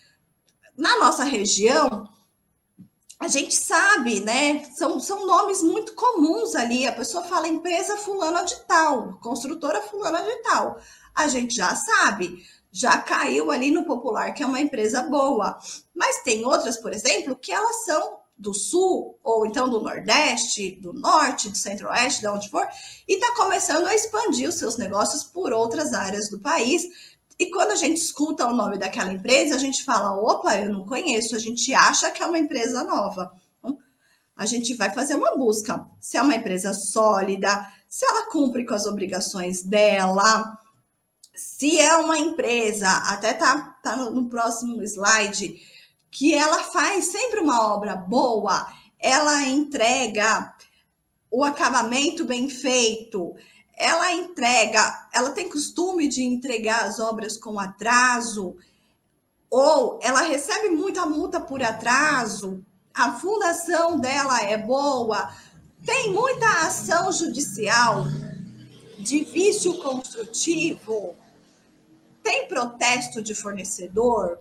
na 0.78 1.00
nossa 1.00 1.24
região, 1.24 2.10
a 3.20 3.28
gente 3.28 3.56
sabe, 3.56 4.20
né? 4.20 4.66
São, 4.76 5.00
são 5.00 5.26
nomes 5.26 5.62
muito 5.62 5.94
comuns 5.94 6.56
ali. 6.56 6.86
A 6.86 6.92
pessoa 6.92 7.24
fala 7.24 7.48
empresa 7.48 7.96
fulana 7.98 8.44
de 8.44 8.56
tal, 8.66 9.18
construtora 9.22 9.82
fulana 9.82 10.22
de 10.22 10.36
tal. 10.44 10.78
A 11.16 11.28
gente 11.28 11.56
já 11.56 11.74
sabe, 11.76 12.46
já 12.72 12.98
caiu 12.98 13.50
ali 13.50 13.72
no 13.72 13.86
popular 13.86 14.34
que 14.34 14.44
é 14.44 14.46
uma 14.46 14.60
empresa 14.60 15.04
boa. 15.04 15.58
Mas 15.96 16.24
tem 16.24 16.46
outras, 16.46 16.78
por 16.78 16.92
exemplo, 16.92 17.36
que 17.36 17.52
elas 17.52 17.86
são 17.86 18.24
do 18.38 18.54
sul, 18.54 19.18
ou 19.24 19.46
então 19.46 19.70
do 19.70 19.80
nordeste, 19.80 20.72
do 20.82 20.92
norte, 20.92 21.50
do 21.50 21.58
centro-oeste, 21.58 22.20
de 22.22 22.28
onde 22.28 22.50
for, 22.50 22.68
e 23.08 23.14
está 23.14 23.34
começando 23.36 23.86
a 23.86 23.96
expandir 23.96 24.50
os 24.50 24.56
seus 24.56 24.76
negócios 24.76 25.24
por 25.24 25.54
outras 25.54 25.94
áreas 25.94 26.30
do 26.30 26.40
país. 26.40 26.84
E 27.44 27.52
quando 27.52 27.72
a 27.72 27.76
gente 27.76 27.98
escuta 27.98 28.48
o 28.48 28.56
nome 28.56 28.78
daquela 28.78 29.12
empresa, 29.12 29.56
a 29.56 29.60
gente 29.60 29.84
fala: 29.84 30.16
opa, 30.16 30.56
eu 30.56 30.72
não 30.72 30.86
conheço, 30.86 31.36
a 31.36 31.40
gente 31.40 31.74
acha 31.74 32.10
que 32.10 32.24
é 32.24 32.26
uma 32.26 32.40
empresa 32.40 32.86
nova. 32.86 33.34
A 34.34 34.46
gente 34.46 34.74
vai 34.76 34.90
fazer 34.94 35.16
uma 35.16 35.36
busca. 35.36 35.86
Se 36.00 36.16
é 36.16 36.22
uma 36.22 36.36
empresa 36.36 36.74
sólida, 36.74 37.68
se 37.88 38.06
ela 38.06 38.28
cumpre 38.32 38.66
com 38.66 38.74
as 38.74 38.86
obrigações 38.86 39.62
dela, 39.62 40.58
se 41.36 41.82
é 41.82 41.98
uma 41.98 42.18
empresa, 42.18 42.90
até 43.10 43.34
tá, 43.34 43.78
tá 43.84 43.98
no 43.98 44.30
próximo 44.30 44.82
slide, 44.82 45.62
que 46.10 46.34
ela 46.34 46.64
faz 46.64 47.08
sempre 47.08 47.42
uma 47.42 47.74
obra 47.74 47.98
boa, 47.98 48.66
ela 48.98 49.44
entrega 49.44 50.56
o 51.30 51.44
acabamento 51.44 52.24
bem 52.24 52.48
feito, 52.48 53.36
ela 53.78 54.12
entrega, 54.12 55.08
ela 55.14 55.32
tem 55.32 55.50
costume 55.50 56.08
de 56.08 56.24
entregar 56.24 56.84
as 56.84 57.00
obras 57.00 57.38
com 57.38 57.60
atraso, 57.60 58.56
ou 59.50 60.00
ela 60.02 60.22
recebe 60.22 60.70
muita 60.70 61.06
multa 61.06 61.40
por 61.40 61.62
atraso, 61.62 62.64
a 62.94 63.14
fundação 63.14 64.00
dela 64.00 64.42
é 64.42 64.58
boa, 64.58 65.34
tem 65.86 66.12
muita 66.14 66.48
ação 66.66 67.12
judicial? 67.12 68.06
De 69.00 69.24
vício 69.24 69.82
construtivo, 69.82 71.16
tem 72.22 72.48
protesto 72.48 73.22
de 73.22 73.36
fornecedor, 73.36 74.40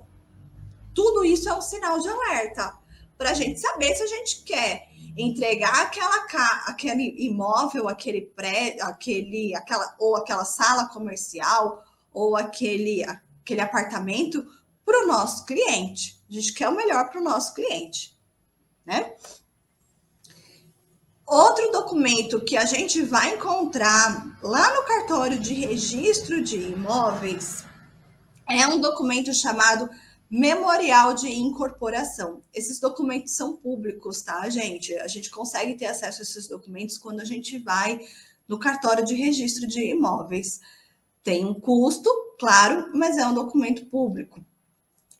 tudo 0.95 1.25
isso 1.25 1.49
é 1.49 1.55
um 1.55 1.63
sinal 1.63 1.99
de 1.99 2.09
alerta 2.09 2.75
para 3.17 3.31
a 3.31 3.35
gente 3.35 3.59
saber 3.59 3.95
se 3.97 4.03
a 4.03 4.07
gente 4.07 4.43
quer 4.43 4.92
entregar 5.17 5.83
aquela 5.83 6.23
aquele 6.67 7.15
imóvel, 7.27 7.89
aquele 7.89 8.23
prédio, 8.23 8.85
aquele, 8.85 9.55
aquela 9.55 9.95
ou 9.99 10.17
aquela 10.17 10.45
sala 10.45 10.87
comercial 10.89 11.85
ou 12.13 12.37
aquele 12.37 13.05
aquele 13.05 13.61
apartamento 13.61 14.47
para 14.85 15.05
o 15.05 15.07
nosso 15.07 15.45
cliente. 15.45 16.21
A 16.31 16.33
gente 16.33 16.55
quer 16.55 16.69
o 16.69 16.77
melhor 16.77 17.11
para 17.11 17.21
o 17.21 17.25
nosso 17.25 17.55
cliente, 17.55 18.17
né? 18.85 19.15
Outro 21.27 21.71
documento 21.71 22.45
que 22.45 22.57
a 22.57 22.65
gente 22.65 23.03
vai 23.03 23.37
encontrar 23.37 24.39
lá 24.43 24.75
no 24.75 24.83
cartório 24.85 25.39
de 25.39 25.55
registro 25.55 26.43
de 26.43 26.57
imóveis 26.57 27.65
é 28.49 28.67
um 28.67 28.81
documento 28.81 29.33
chamado 29.33 29.89
Memorial 30.35 31.13
de 31.13 31.29
Incorporação. 31.29 32.41
Esses 32.55 32.81
documentos 32.81 33.35
são 33.35 33.55
públicos, 33.55 34.23
tá, 34.23 34.49
gente? 34.49 34.97
A 34.97 35.07
gente 35.07 35.29
consegue 35.29 35.75
ter 35.75 35.85
acesso 35.85 36.21
a 36.21 36.23
esses 36.23 36.49
documentos 36.49 36.97
quando 36.97 37.21
a 37.21 37.25
gente 37.25 37.59
vai 37.59 38.01
no 38.49 38.59
cartório 38.59 39.05
de 39.05 39.15
registro 39.15 39.67
de 39.67 39.91
imóveis. 39.91 40.59
Tem 41.23 41.45
um 41.45 41.53
custo, 41.53 42.09
claro, 42.41 42.91
mas 42.95 43.19
é 43.19 43.27
um 43.27 43.35
documento 43.35 43.85
público. 43.85 44.43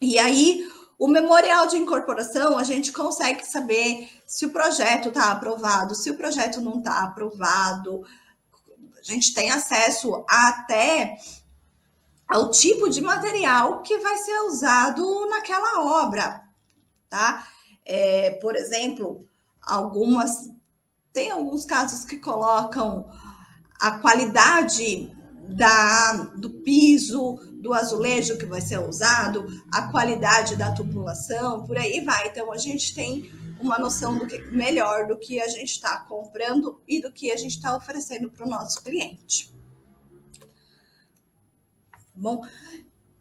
E 0.01 0.19
aí, 0.19 0.67
o 0.99 1.07
memorial 1.07 1.67
de 1.67 1.77
incorporação, 1.77 2.57
a 2.57 2.65
gente 2.65 2.91
consegue 2.91 3.47
saber 3.47 4.09
se 4.27 4.47
o 4.47 4.51
projeto 4.51 5.09
está 5.11 5.31
aprovado, 5.31 5.95
se 5.95 6.11
o 6.11 6.17
projeto 6.17 6.63
não 6.63 6.79
está 6.79 7.05
aprovado. 7.05 8.03
A 8.99 9.03
gente 9.03 9.35
tem 9.35 9.51
acesso 9.51 10.25
até 10.27 11.19
ao 12.33 12.51
tipo 12.51 12.89
de 12.89 13.01
material 13.01 13.83
que 13.83 13.99
vai 13.99 14.17
ser 14.17 14.39
usado 14.41 15.29
naquela 15.29 16.03
obra, 16.03 16.43
tá? 17.09 17.47
É, 17.85 18.31
por 18.41 18.57
exemplo, 18.57 19.29
algumas 19.61 20.51
tem 21.13 21.31
alguns 21.31 21.67
casos 21.67 22.07
que 22.07 22.17
colocam 22.17 23.07
a 23.79 23.99
qualidade 23.99 25.15
da, 25.47 26.13
do 26.37 26.49
piso, 26.49 27.39
do 27.61 27.75
azulejo 27.75 28.39
que 28.39 28.47
vai 28.47 28.63
ser 28.63 28.79
usado, 28.79 29.47
a 29.71 29.89
qualidade 29.91 30.57
da 30.57 30.73
tubulação, 30.73 31.65
por 31.65 31.77
aí 31.77 32.01
vai. 32.01 32.29
Então 32.29 32.51
a 32.51 32.57
gente 32.57 32.95
tem 32.95 33.31
uma 33.61 33.79
noção 33.79 34.17
do 34.17 34.27
que 34.27 34.39
melhor 34.51 35.07
do 35.07 35.19
que 35.19 35.39
a 35.39 35.49
gente 35.49 35.73
está 35.73 35.99
comprando 35.99 36.81
e 36.89 37.01
do 37.03 37.13
que 37.13 37.31
a 37.31 37.37
gente 37.37 37.57
está 37.57 37.77
oferecendo 37.77 38.31
para 38.31 38.47
o 38.47 38.51
nosso 38.51 38.83
cliente. 38.83 39.53
Bom, 42.23 42.41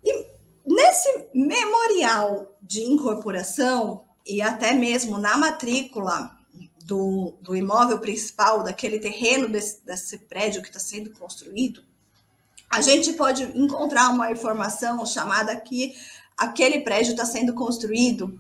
e 0.04 0.28
nesse 0.64 1.30
memorial 1.34 2.56
de 2.62 2.84
incorporação 2.84 4.06
e 4.24 4.44
até 4.44 4.74
mesmo 4.74 5.18
na 5.18 5.36
matrícula 5.40 6.38
do, 6.86 7.36
do 7.42 7.56
imóvel 7.56 7.98
principal, 7.98 8.62
daquele 8.64 9.00
terreno 9.00 9.50
desse, 9.50 9.84
desse 9.84 10.20
prédio 10.20 10.62
que 10.62 10.68
está 10.68 10.80
sendo 10.80 11.10
construído, 11.14 11.84
a 12.70 12.80
gente 12.80 13.14
pode 13.14 13.42
encontrar 13.58 14.12
uma 14.12 14.32
informação 14.32 15.04
chamada 15.04 15.60
que 15.60 15.96
aquele 16.38 16.82
prédio 16.82 17.14
está 17.14 17.26
sendo 17.26 17.56
construído 17.56 18.40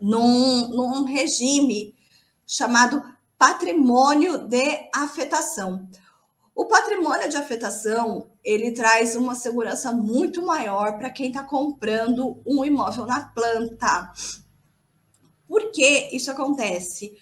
num, 0.00 0.68
num 0.68 1.04
regime 1.04 1.94
chamado 2.46 3.02
patrimônio 3.36 4.38
de 4.38 4.88
afetação. 4.94 5.86
O 6.56 6.64
patrimônio 6.64 7.28
de 7.28 7.36
afetação, 7.36 8.30
ele 8.42 8.72
traz 8.72 9.14
uma 9.14 9.34
segurança 9.34 9.92
muito 9.92 10.40
maior 10.40 10.96
para 10.96 11.10
quem 11.10 11.28
está 11.28 11.42
comprando 11.42 12.40
um 12.46 12.64
imóvel 12.64 13.04
na 13.04 13.28
planta. 13.28 14.10
Por 15.46 15.70
que 15.70 16.08
isso 16.16 16.30
acontece? 16.30 17.14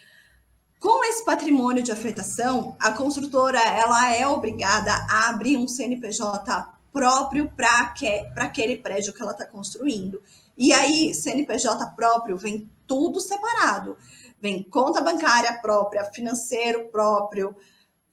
Com 0.78 1.02
esse 1.06 1.24
patrimônio 1.24 1.82
de 1.82 1.90
afetação, 1.90 2.76
a 2.78 2.92
construtora 2.92 3.58
ela 3.58 4.14
é 4.14 4.24
obrigada 4.24 4.92
a 5.10 5.30
abrir 5.30 5.56
um 5.56 5.66
CNPJ 5.66 6.72
próprio 6.92 7.50
para 7.50 7.92
aquele 8.36 8.76
prédio 8.76 9.12
que 9.12 9.20
ela 9.20 9.32
está 9.32 9.44
construindo. 9.44 10.22
E 10.56 10.72
aí, 10.72 11.12
CNPJ 11.12 11.84
próprio 11.96 12.36
vem 12.36 12.70
tudo 12.86 13.18
separado. 13.18 13.98
Vem 14.40 14.62
conta 14.62 15.00
bancária 15.00 15.60
própria, 15.60 16.04
financeiro 16.04 16.88
próprio, 16.90 17.56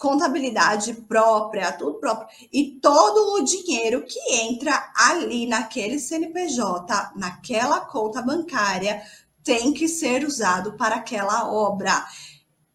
contabilidade 0.01 0.95
própria, 0.95 1.71
tudo 1.71 1.99
próprio. 1.99 2.27
E 2.51 2.79
todo 2.81 3.35
o 3.35 3.43
dinheiro 3.43 4.03
que 4.03 4.19
entra 4.33 4.91
ali 4.95 5.45
naquele 5.45 5.99
CNPJ, 5.99 7.11
naquela 7.15 7.81
conta 7.81 8.19
bancária, 8.19 8.99
tem 9.43 9.71
que 9.71 9.87
ser 9.87 10.25
usado 10.25 10.73
para 10.73 10.95
aquela 10.95 11.53
obra. 11.53 12.03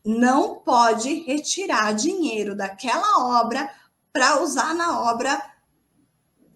Não 0.05 0.61
pode 0.61 1.25
retirar 1.25 1.93
dinheiro 1.95 2.55
daquela 2.55 3.41
obra 3.41 3.69
para 4.13 4.41
usar 4.41 4.73
na 4.73 5.01
obra 5.11 5.43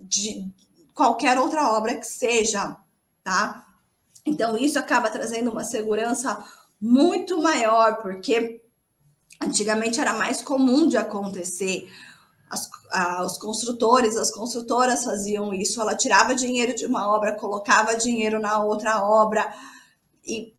de 0.01 0.49
qualquer 0.95 1.37
outra 1.37 1.73
obra 1.73 1.97
que 1.97 2.07
seja, 2.07 2.77
tá? 3.25 3.67
Então, 4.25 4.57
isso 4.57 4.79
acaba 4.79 5.11
trazendo 5.11 5.51
uma 5.51 5.65
segurança 5.65 6.45
muito 6.81 7.43
maior, 7.43 7.97
porque 7.97 8.63
Antigamente 9.39 10.01
era 10.01 10.15
mais 10.15 10.41
comum 10.41 10.89
de 10.89 10.97
acontecer. 10.97 11.91
As, 12.49 12.69
a, 12.91 13.25
os 13.25 13.37
construtores, 13.39 14.17
as 14.17 14.31
construtoras 14.31 15.05
faziam 15.05 15.53
isso. 15.53 15.81
Ela 15.81 15.95
tirava 15.95 16.35
dinheiro 16.35 16.75
de 16.75 16.87
uma 16.87 17.15
obra, 17.15 17.37
colocava 17.37 17.97
dinheiro 17.97 18.41
na 18.41 18.63
outra 18.63 19.03
obra 19.05 19.53
e 20.25 20.55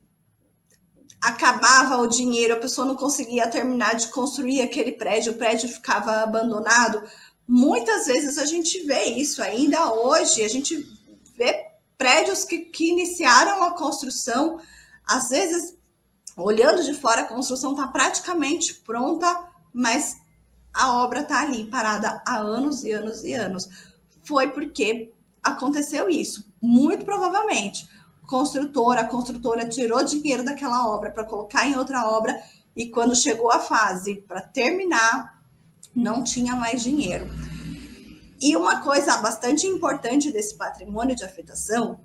acabava 1.22 1.98
o 1.98 2.08
dinheiro, 2.08 2.56
a 2.56 2.60
pessoa 2.60 2.88
não 2.88 2.96
conseguia 2.96 3.48
terminar 3.48 3.96
de 3.96 4.08
construir 4.08 4.62
aquele 4.62 4.94
prédio, 4.94 5.34
o 5.34 5.38
prédio 5.38 5.70
ficava 5.70 6.24
abandonado. 6.24 7.04
Muitas 7.48 8.08
vezes 8.08 8.40
a 8.40 8.46
gente 8.46 8.84
vê 8.86 9.06
isso 9.06 9.42
ainda 9.44 9.94
hoje, 9.94 10.44
a 10.44 10.48
gente 10.48 10.84
vê 11.36 11.68
prédios 11.96 12.44
que, 12.44 12.60
que 12.60 12.90
iniciaram 12.90 13.64
a 13.64 13.72
construção, 13.72 14.60
às 15.06 15.30
vezes 15.30 15.78
olhando 16.38 16.84
de 16.84 16.94
fora, 16.94 17.22
a 17.22 17.28
construção 17.28 17.72
está 17.72 17.88
praticamente 17.88 18.76
pronta, 18.76 19.48
mas 19.74 20.18
a 20.74 21.02
obra 21.04 21.22
está 21.22 21.42
ali 21.42 21.66
parada 21.66 22.22
há 22.26 22.38
anos 22.38 22.84
e 22.84 22.92
anos 22.92 23.24
e 23.24 23.34
anos. 23.34 23.70
Foi 24.24 24.50
porque 24.50 25.14
aconteceu 25.44 26.10
isso, 26.10 26.52
muito 26.62 27.04
provavelmente. 27.06 27.88
Construtora, 28.28 29.02
a 29.02 29.08
construtora 29.08 29.68
tirou 29.68 30.04
dinheiro 30.04 30.44
daquela 30.44 30.88
obra 30.88 31.12
para 31.12 31.26
colocar 31.26 31.68
em 31.68 31.76
outra 31.76 32.08
obra 32.08 32.42
e 32.76 32.88
quando 32.88 33.16
chegou 33.16 33.52
a 33.52 33.60
fase 33.60 34.24
para 34.28 34.42
terminar, 34.42 35.42
não 35.94 36.24
tinha 36.24 36.56
mais 36.56 36.82
dinheiro. 36.82 37.28
E 38.40 38.56
uma 38.56 38.82
coisa 38.82 39.18
bastante 39.18 39.68
importante 39.68 40.32
desse 40.32 40.56
patrimônio 40.56 41.16
de 41.16 41.24
afetação 41.24 42.00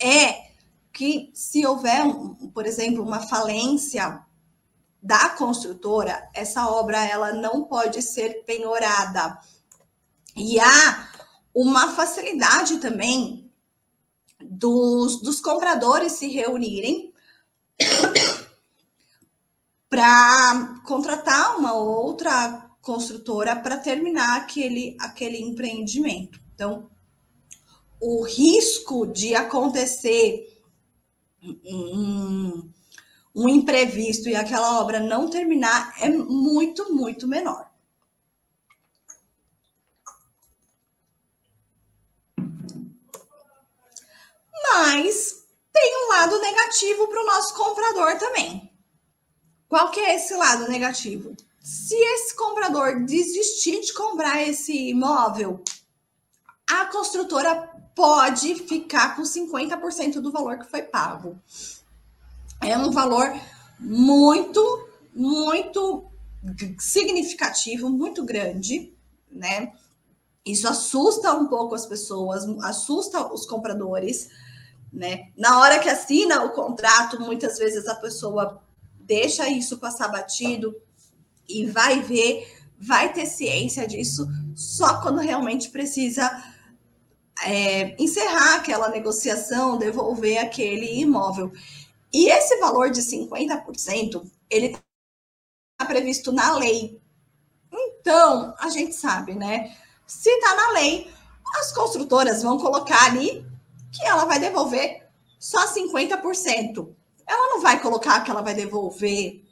é 0.00 0.55
que 0.96 1.30
se 1.34 1.66
houver, 1.66 2.06
por 2.54 2.64
exemplo, 2.64 3.04
uma 3.04 3.20
falência 3.20 4.24
da 5.02 5.28
construtora, 5.28 6.26
essa 6.32 6.70
obra 6.70 7.04
ela 7.04 7.34
não 7.34 7.64
pode 7.64 8.00
ser 8.00 8.44
penhorada. 8.46 9.38
E 10.34 10.58
há 10.58 11.10
uma 11.54 11.92
facilidade 11.92 12.78
também 12.78 13.52
dos, 14.40 15.20
dos 15.20 15.38
compradores 15.38 16.12
se 16.12 16.28
reunirem 16.28 17.12
para 19.90 20.80
contratar 20.86 21.58
uma 21.58 21.74
outra 21.74 22.70
construtora 22.80 23.54
para 23.54 23.76
terminar 23.76 24.38
aquele, 24.38 24.96
aquele 24.98 25.42
empreendimento. 25.42 26.40
Então, 26.54 26.88
o 28.00 28.24
risco 28.24 29.06
de 29.06 29.34
acontecer 29.34 30.55
um, 31.42 32.70
um 33.34 33.48
imprevisto 33.48 34.28
e 34.28 34.36
aquela 34.36 34.80
obra 34.80 35.00
não 35.00 35.28
terminar 35.28 35.94
é 36.00 36.08
muito, 36.08 36.92
muito 36.92 37.28
menor. 37.28 37.70
Mas 44.62 45.46
tem 45.72 46.04
um 46.04 46.08
lado 46.08 46.40
negativo 46.40 47.06
para 47.08 47.22
o 47.22 47.26
nosso 47.26 47.54
comprador 47.54 48.18
também. 48.18 48.72
Qual 49.68 49.90
que 49.90 50.00
é 50.00 50.16
esse 50.16 50.34
lado 50.34 50.68
negativo? 50.68 51.36
Se 51.60 51.94
esse 51.94 52.34
comprador 52.36 53.04
desistir 53.04 53.80
de 53.80 53.92
comprar 53.92 54.42
esse 54.42 54.90
imóvel, 54.90 55.62
a 56.70 56.86
construtora 56.86 57.75
pode 57.96 58.54
ficar 58.56 59.16
com 59.16 59.22
50% 59.22 60.20
do 60.20 60.30
valor 60.30 60.58
que 60.58 60.70
foi 60.70 60.82
pago. 60.82 61.40
É 62.60 62.76
um 62.76 62.90
valor 62.90 63.26
muito, 63.80 64.88
muito 65.14 66.04
significativo, 66.78 67.88
muito 67.88 68.22
grande, 68.22 68.94
né? 69.32 69.72
Isso 70.44 70.68
assusta 70.68 71.32
um 71.32 71.46
pouco 71.46 71.74
as 71.74 71.86
pessoas, 71.86 72.44
assusta 72.62 73.32
os 73.32 73.46
compradores, 73.46 74.28
né? 74.92 75.30
Na 75.34 75.58
hora 75.60 75.78
que 75.78 75.88
assina 75.88 76.44
o 76.44 76.50
contrato, 76.50 77.18
muitas 77.18 77.58
vezes 77.58 77.88
a 77.88 77.94
pessoa 77.94 78.62
deixa 79.00 79.48
isso 79.48 79.78
passar 79.78 80.08
batido 80.08 80.76
e 81.48 81.64
vai 81.64 82.02
ver, 82.02 82.46
vai 82.78 83.10
ter 83.10 83.24
ciência 83.24 83.86
disso 83.86 84.28
só 84.54 85.00
quando 85.00 85.18
realmente 85.18 85.70
precisa 85.70 86.30
é, 87.44 87.94
encerrar 88.02 88.56
aquela 88.56 88.88
negociação, 88.88 89.78
devolver 89.78 90.38
aquele 90.38 91.00
imóvel. 91.00 91.52
E 92.12 92.28
esse 92.30 92.58
valor 92.58 92.90
de 92.90 93.00
50%, 93.00 94.30
ele 94.48 94.66
está 94.66 95.86
previsto 95.86 96.32
na 96.32 96.56
lei. 96.56 97.00
Então, 97.72 98.54
a 98.58 98.70
gente 98.70 98.94
sabe, 98.94 99.34
né? 99.34 99.76
Se 100.06 100.30
está 100.30 100.54
na 100.54 100.70
lei, 100.70 101.10
as 101.58 101.72
construtoras 101.72 102.42
vão 102.42 102.58
colocar 102.58 103.04
ali 103.06 103.44
que 103.92 104.04
ela 104.04 104.24
vai 104.24 104.38
devolver 104.38 105.06
só 105.38 105.66
50%. 105.66 106.88
Ela 107.26 107.54
não 107.54 107.60
vai 107.60 107.80
colocar 107.80 108.20
que 108.22 108.30
ela 108.30 108.42
vai 108.42 108.54
devolver 108.54 109.44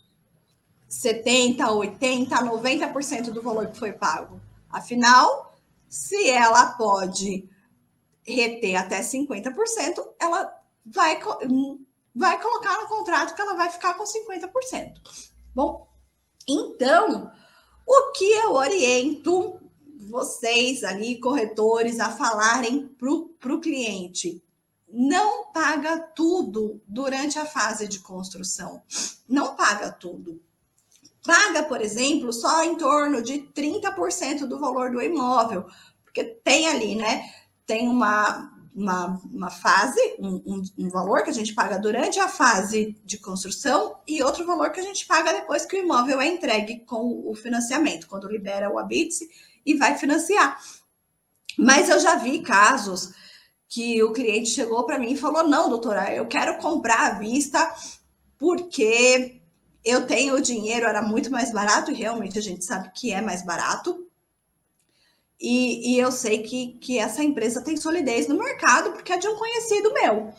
70, 0.89 1.71
80, 1.71 2.37
90% 2.37 3.31
do 3.31 3.43
valor 3.43 3.69
que 3.69 3.79
foi 3.79 3.93
pago. 3.93 4.41
Afinal, 4.71 5.57
se 5.89 6.31
ela 6.31 6.67
pode 6.73 7.49
reter 8.27 8.77
até 8.77 9.01
50%, 9.01 10.05
ela 10.19 10.53
vai, 10.85 11.21
vai 12.15 12.41
colocar 12.41 12.81
no 12.81 12.89
contrato 12.89 13.35
que 13.35 13.41
ela 13.41 13.55
vai 13.55 13.71
ficar 13.71 13.95
com 13.95 14.05
50%. 14.05 14.95
Bom, 15.55 15.89
então, 16.49 17.31
o 17.87 18.13
que 18.13 18.25
eu 18.25 18.53
oriento 18.55 19.61
vocês 20.07 20.85
ali, 20.85 21.19
corretores, 21.19 22.01
a 22.01 22.11
falarem 22.11 22.89
para 22.89 23.55
o 23.55 23.61
cliente? 23.61 24.43
Não 24.89 25.51
paga 25.53 25.99
tudo 25.99 26.81
durante 26.87 27.39
a 27.39 27.47
fase 27.47 27.89
de 27.89 27.99
construção. 28.01 28.83
Não 29.29 29.57
paga 29.57 29.91
tudo 29.91 30.41
paga, 31.25 31.63
por 31.63 31.81
exemplo, 31.81 32.33
só 32.33 32.63
em 32.63 32.77
torno 32.77 33.23
de 33.23 33.39
30% 33.55 34.47
do 34.47 34.61
valor 34.61 34.91
do 34.91 35.03
imóvel, 35.03 35.65
porque 36.05 36.23
tem 36.23 36.69
ali, 36.69 36.95
né? 36.95 37.25
Tem 37.67 37.89
uma, 37.89 38.53
uma, 38.75 39.21
uma 39.25 39.51
fase, 39.51 40.01
um, 40.19 40.63
um, 40.79 40.89
valor 40.89 41.23
que 41.23 41.31
a 41.31 41.35
gente 41.35 41.55
paga 41.55 41.79
durante 41.79 42.19
a 42.19 42.29
fase 42.29 42.97
de 43.05 43.19
construção 43.19 43.97
e 44.07 44.23
outro 44.23 44.45
valor 44.45 44.71
que 44.71 44.81
a 44.81 44.85
gente 44.85 45.07
paga 45.07 45.33
depois 45.33 45.65
que 45.65 45.77
o 45.77 45.81
imóvel 45.81 46.21
é 46.21 46.27
entregue 46.27 46.81
com 46.81 47.29
o 47.29 47.35
financiamento, 47.35 48.07
quando 48.07 48.29
libera 48.29 48.71
o 48.71 48.79
habite 48.79 49.29
e 49.65 49.75
vai 49.75 49.97
financiar. 49.97 50.61
Mas 51.59 51.89
eu 51.89 52.01
já 52.01 52.17
vi 52.17 52.41
casos 52.41 53.13
que 53.69 54.03
o 54.03 54.13
cliente 54.13 54.51
chegou 54.51 54.85
para 54.85 54.99
mim 54.99 55.13
e 55.13 55.17
falou: 55.17 55.47
não, 55.49 55.69
doutora, 55.69 56.15
eu 56.15 56.27
quero 56.27 56.59
comprar 56.59 57.13
à 57.13 57.19
vista 57.19 57.75
porque 58.39 59.41
eu 59.85 60.07
tenho 60.07 60.35
o 60.35 60.41
dinheiro, 60.41 60.87
era 60.87 61.03
muito 61.03 61.31
mais 61.31 61.53
barato, 61.53 61.91
e 61.91 61.95
realmente 61.95 62.39
a 62.39 62.43
gente 62.43 62.65
sabe 62.65 62.91
que 62.95 63.13
é 63.13 63.21
mais 63.21 63.43
barato. 63.43 64.04
E, 65.41 65.95
e 65.95 65.99
eu 65.99 66.11
sei 66.13 66.43
que, 66.43 66.79
que 66.79 66.99
essa 66.99 67.23
empresa 67.23 67.63
tem 67.63 67.77
solidez 67.77 68.29
no 68.29 68.39
mercado, 68.39 68.93
porque 68.93 69.13
é 69.13 69.19
de 69.19 69.29
um 69.29 69.37
conhecido 69.37 69.93
meu. 69.93 70.33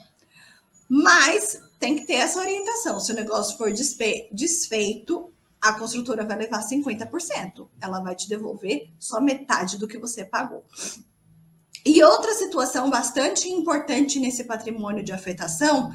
Mas 0.90 1.60
tem 1.80 1.96
que 1.96 2.06
ter 2.06 2.16
essa 2.16 2.40
orientação. 2.40 3.00
Se 3.00 3.12
o 3.12 3.16
negócio 3.16 3.58
for 3.58 3.72
desfeito, 3.72 5.32
a 5.62 5.74
construtora 5.74 6.26
vai 6.26 6.38
levar 6.38 6.64
50%. 6.64 7.68
Ela 7.82 8.00
vai 8.00 8.16
te 8.16 8.30
devolver 8.30 8.90
só 9.00 9.20
metade 9.20 9.78
do 9.78 9.88
que 9.88 9.98
você 9.98 10.24
pagou. 10.24 10.64
E 11.86 12.04
outra 12.04 12.34
situação 12.34 12.90
bastante 12.90 13.48
importante 13.48 14.20
nesse 14.20 14.44
patrimônio 14.44 15.04
de 15.04 15.12
afetação 15.12 15.92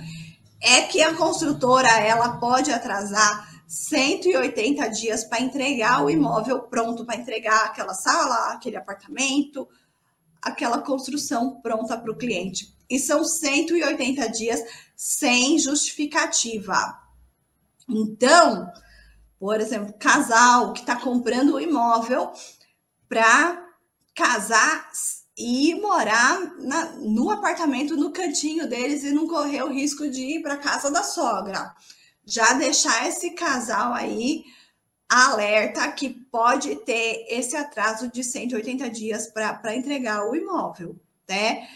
é 0.60 0.82
que 0.82 1.02
a 1.02 1.14
construtora 1.14 1.88
ela 2.00 2.36
pode 2.36 2.70
atrasar 2.70 3.49
180 3.70 4.88
dias 4.88 5.22
para 5.22 5.40
entregar 5.40 6.04
o 6.04 6.10
imóvel 6.10 6.62
pronto, 6.62 7.06
para 7.06 7.14
entregar 7.20 7.66
aquela 7.66 7.94
sala, 7.94 8.52
aquele 8.52 8.76
apartamento, 8.76 9.68
aquela 10.42 10.78
construção 10.82 11.60
pronta 11.60 11.96
para 11.96 12.10
o 12.10 12.16
cliente. 12.16 12.76
E 12.90 12.98
são 12.98 13.22
180 13.22 14.28
dias 14.30 14.60
sem 14.96 15.56
justificativa. 15.56 17.00
Então, 17.88 18.68
por 19.38 19.60
exemplo, 19.60 19.94
casal 20.00 20.72
que 20.72 20.80
está 20.80 20.96
comprando 20.96 21.54
o 21.54 21.60
imóvel 21.60 22.32
para 23.08 23.68
casar 24.16 24.90
e 25.38 25.76
morar 25.76 26.56
na, 26.58 26.86
no 26.96 27.30
apartamento 27.30 27.96
no 27.96 28.10
cantinho 28.10 28.68
deles 28.68 29.04
e 29.04 29.12
não 29.12 29.28
correr 29.28 29.62
o 29.62 29.72
risco 29.72 30.10
de 30.10 30.22
ir 30.22 30.42
para 30.42 30.56
casa 30.56 30.90
da 30.90 31.04
sogra. 31.04 31.72
Já 32.24 32.52
deixar 32.54 33.08
esse 33.08 33.30
casal 33.30 33.92
aí 33.92 34.44
alerta 35.08 35.90
que 35.90 36.08
pode 36.08 36.76
ter 36.76 37.26
esse 37.28 37.56
atraso 37.56 38.08
de 38.08 38.22
180 38.22 38.88
dias 38.90 39.26
para 39.26 39.74
entregar 39.74 40.24
o 40.28 40.36
imóvel, 40.36 40.96
né? 41.28 41.68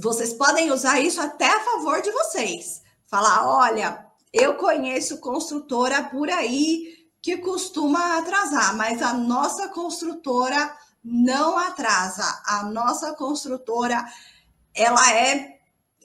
Vocês 0.00 0.32
podem 0.32 0.70
usar 0.70 1.00
isso 1.00 1.20
até 1.20 1.46
a 1.46 1.60
favor 1.60 2.00
de 2.00 2.10
vocês. 2.10 2.82
Falar, 3.06 3.46
olha, 3.46 4.06
eu 4.32 4.54
conheço 4.54 5.18
construtora 5.18 6.04
por 6.04 6.30
aí 6.30 7.06
que 7.20 7.36
costuma 7.38 8.18
atrasar, 8.18 8.76
mas 8.76 9.02
a 9.02 9.12
nossa 9.12 9.68
construtora 9.68 10.74
não 11.02 11.58
atrasa. 11.58 12.24
A 12.46 12.64
nossa 12.64 13.12
construtora, 13.14 14.04
ela 14.74 15.12
é, 15.12 15.57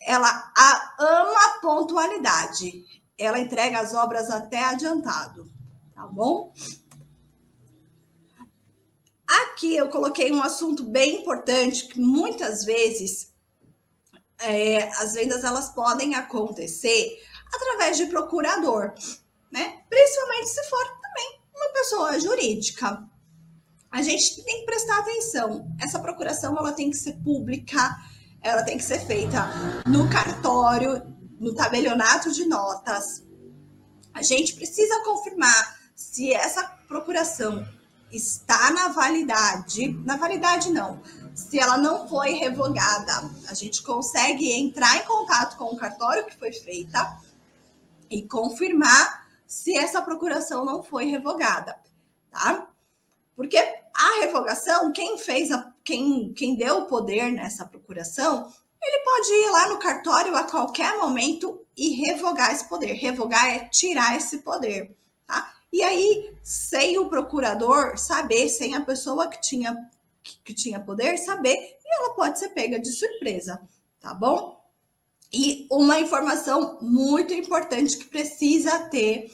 ela 0.06 0.52
ama 1.00 1.46
a 1.46 1.60
pontualidade. 1.62 2.84
Ela 3.18 3.40
entrega 3.40 3.80
as 3.80 3.94
obras 3.94 4.30
até 4.30 4.64
adiantado, 4.64 5.52
tá 5.94 6.08
bom? 6.08 6.54
Aqui 9.28 9.76
eu 9.76 9.90
coloquei 9.90 10.32
um 10.32 10.42
assunto 10.42 10.84
bem 10.84 11.22
importante 11.22 11.88
que 11.88 12.00
muitas 12.00 12.66
vezes 12.66 13.34
é, 14.40 14.90
as 15.02 15.14
vendas 15.14 15.44
elas 15.44 15.70
podem 15.70 16.16
acontecer 16.16 17.20
através 17.54 17.98
de 17.98 18.08
procurador, 18.08 18.94
né? 19.52 19.84
Principalmente 19.90 20.50
se 20.50 20.64
for 20.70 20.84
também 21.02 21.42
uma 21.56 21.70
pessoa 21.70 22.20
jurídica 22.20 23.10
a 23.94 24.02
gente 24.02 24.44
tem 24.44 24.62
que 24.62 24.66
prestar 24.66 24.98
atenção. 24.98 25.72
Essa 25.80 26.00
procuração 26.00 26.58
ela 26.58 26.74
tem 26.74 26.90
que 26.90 26.98
ser 26.98 27.14
pública, 27.24 27.78
ela 28.44 28.64
tem 28.64 28.78
que 28.78 28.84
ser 28.84 29.00
feita 29.00 29.50
no 29.88 30.10
cartório, 30.10 31.02
no 31.40 31.56
tabelionato 31.56 32.32
de 32.32 32.46
notas. 32.46 33.24
A 34.14 34.22
gente 34.22 34.54
precisa 34.56 35.04
confirmar 35.04 35.80
se 35.96 36.34
essa 36.34 36.64
procuração 36.88 37.66
está 38.12 38.70
na 38.72 38.90
validade, 38.90 39.88
na 40.06 40.18
validade 40.18 40.72
não, 40.72 41.02
se 41.34 41.60
ela 41.60 41.78
não 41.78 42.08
foi 42.08 42.34
revogada, 42.34 43.32
a 43.48 43.54
gente 43.56 43.82
consegue 43.82 44.52
entrar 44.52 44.98
em 44.98 45.06
contato 45.06 45.58
com 45.58 45.66
o 45.66 45.78
cartório 45.78 46.26
que 46.26 46.38
foi 46.38 46.52
feita 46.54 47.18
e 48.10 48.22
confirmar 48.28 49.28
se 49.48 49.76
essa 49.76 50.02
procuração 50.02 50.64
não 50.64 50.84
foi 50.84 51.06
revogada, 51.06 51.76
tá? 52.30 52.68
Porque 53.36 53.58
a 53.58 54.20
revogação, 54.22 54.92
quem 54.92 55.18
fez 55.18 55.52
a, 55.52 55.73
quem, 55.84 56.34
quem 56.34 56.56
deu 56.56 56.80
o 56.80 56.86
poder 56.86 57.32
nessa 57.32 57.66
procuração, 57.66 58.52
ele 58.82 59.04
pode 59.04 59.32
ir 59.32 59.52
lá 59.52 59.70
no 59.70 59.80
cartório 59.80 60.36
a 60.36 60.44
qualquer 60.44 60.98
momento 60.98 61.66
e 61.76 61.90
revogar 62.06 62.52
esse 62.54 62.68
poder. 62.68 62.94
Revogar 62.94 63.48
é 63.48 63.60
tirar 63.70 64.16
esse 64.16 64.40
poder, 64.40 64.96
tá? 65.26 65.54
E 65.72 65.82
aí, 65.82 66.36
sem 66.44 66.98
o 66.98 67.10
procurador 67.10 67.98
saber, 67.98 68.50
sem 68.50 68.76
a 68.76 68.82
pessoa 68.82 69.28
que 69.28 69.42
tinha, 69.42 69.76
que, 70.22 70.38
que 70.44 70.54
tinha 70.54 70.80
poder 70.80 71.18
saber, 71.18 71.56
e 71.56 71.96
ela 71.96 72.14
pode 72.14 72.40
ser 72.40 72.50
pega 72.50 72.80
de 72.80 72.92
surpresa, 72.92 73.62
tá 74.00 74.14
bom? 74.14 74.62
E 75.32 75.68
uma 75.72 76.00
informação 76.00 76.78
muito 76.82 77.34
importante 77.34 77.98
que 77.98 78.06
precisa 78.06 78.88
ter 78.90 79.32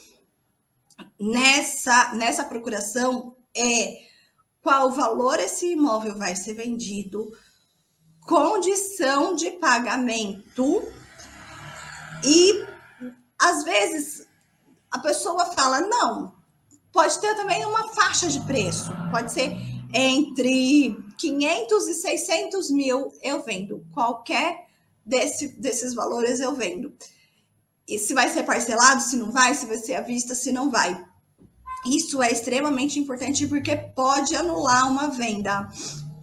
nessa, 1.18 2.14
nessa 2.14 2.44
procuração 2.44 3.36
é 3.54 4.09
qual 4.62 4.90
valor 4.90 5.38
esse 5.38 5.72
imóvel 5.72 6.16
vai 6.16 6.36
ser 6.36 6.54
vendido, 6.54 7.30
condição 8.26 9.34
de 9.34 9.50
pagamento 9.52 10.82
e 12.24 12.66
às 13.38 13.64
vezes 13.64 14.26
a 14.90 14.98
pessoa 14.98 15.46
fala 15.46 15.80
não, 15.80 16.34
pode 16.92 17.18
ter 17.20 17.34
também 17.36 17.64
uma 17.64 17.88
faixa 17.88 18.28
de 18.28 18.40
preço, 18.40 18.90
pode 19.10 19.32
ser 19.32 19.52
entre 19.92 20.96
500 21.18 21.88
e 21.88 21.94
600 21.94 22.70
mil 22.70 23.12
eu 23.22 23.42
vendo 23.42 23.84
qualquer 23.92 24.66
desse, 25.04 25.48
desses 25.60 25.94
valores 25.94 26.40
eu 26.40 26.54
vendo. 26.54 26.92
E 27.88 27.98
se 27.98 28.14
vai 28.14 28.28
ser 28.28 28.44
parcelado, 28.44 29.00
se 29.00 29.16
não 29.16 29.32
vai, 29.32 29.54
se 29.54 29.66
vai 29.66 29.78
ser 29.78 29.96
à 29.96 30.00
vista, 30.00 30.34
se 30.34 30.52
não 30.52 30.70
vai. 30.70 31.04
Isso 31.86 32.22
é 32.22 32.30
extremamente 32.30 32.98
importante 32.98 33.46
porque 33.46 33.74
pode 33.76 34.36
anular 34.36 34.90
uma 34.90 35.08
venda. 35.08 35.68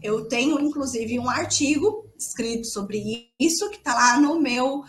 Eu 0.02 0.28
tenho, 0.28 0.60
inclusive, 0.60 1.20
um 1.20 1.30
artigo 1.30 2.08
escrito 2.18 2.68
sobre 2.68 3.32
isso 3.40 3.70
que 3.70 3.78
está 3.78 3.94
lá 3.94 4.20
no 4.20 4.40
meu, 4.40 4.84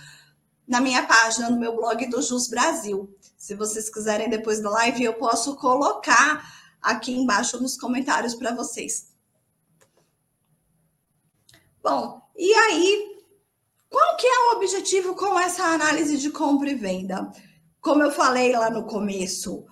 na 0.67 0.81
minha 0.81 1.07
página, 1.07 1.51
no 1.51 1.59
meu 1.59 1.75
blog 1.75 2.07
do 2.07 2.21
Jus 2.21 2.49
Brasil. 2.49 3.15
Se 3.37 3.55
vocês 3.55 3.89
quiserem 3.89 4.29
depois 4.29 4.61
da 4.61 4.71
live, 4.71 5.05
eu 5.05 5.15
posso 5.15 5.57
colocar 5.57 6.43
aqui 6.83 7.13
embaixo 7.13 7.61
nos 7.61 7.77
comentários 7.77 8.35
para 8.35 8.55
vocês. 8.55 9.09
Bom, 11.83 12.21
e 12.37 12.53
aí, 12.53 13.17
qual 13.89 14.17
que 14.17 14.27
é 14.27 14.39
o 14.41 14.57
objetivo 14.57 15.15
com 15.15 15.39
essa 15.41 15.65
análise 15.65 16.19
de 16.19 16.31
compra 16.31 16.71
e 16.71 16.75
venda? 16.75 17.31
Como 17.81 18.03
eu 18.03 18.13
falei 18.13 18.53
lá 18.53 18.69
no 18.69 18.85
começo, 18.85 19.65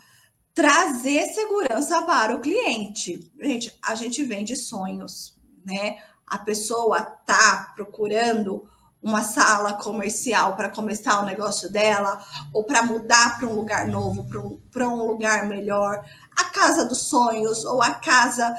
trazer 0.57 1.27
segurança 1.35 2.01
para 2.01 2.35
o 2.35 2.41
cliente. 2.41 3.31
Gente, 3.39 3.79
a 3.85 3.95
gente 3.95 4.25
vende 4.25 4.57
sonhos, 4.57 5.37
né? 5.63 5.99
A 6.27 6.39
pessoa 6.39 7.03
tá 7.03 7.75
procurando 7.77 8.67
uma 9.03 9.23
sala 9.23 9.75
comercial 9.75 10.57
para 10.57 10.71
começar 10.71 11.21
o 11.21 11.27
negócio 11.27 11.71
dela, 11.71 12.25
ou 12.55 12.65
para 12.65 12.83
mudar 12.83 13.39
para 13.39 13.47
um 13.47 13.53
lugar 13.53 13.87
novo, 13.87 14.27
para 14.73 14.89
um, 14.89 15.07
lugar 15.07 15.47
melhor, 15.47 16.03
a 16.35 16.45
casa 16.45 16.87
dos 16.87 17.03
sonhos, 17.03 17.63
ou 17.67 17.83
a 17.83 17.91
casa 17.91 18.57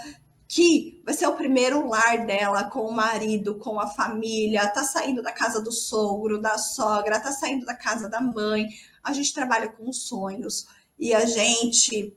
que 0.48 1.02
vai 1.04 1.16
ser 1.16 1.26
o 1.26 1.36
primeiro 1.36 1.90
lar 1.90 2.28
dela 2.28 2.66
com 2.66 2.82
o 2.82 2.94
marido, 2.94 3.56
com 3.56 3.80
a 3.80 3.88
família, 3.88 4.68
tá 4.68 4.84
saindo 4.84 5.24
da 5.24 5.32
casa 5.32 5.60
do 5.60 5.72
sogro, 5.72 6.40
da 6.40 6.60
sogra, 6.60 7.20
tá 7.20 7.32
saindo 7.32 7.66
da 7.66 7.74
casa 7.74 8.08
da 8.08 8.22
mãe. 8.22 8.68
A 9.04 9.12
gente 9.14 9.34
trabalha 9.34 9.68
com 9.68 9.92
sonhos 9.92 10.68
e 10.98 11.14
a 11.14 11.26
gente 11.26 12.16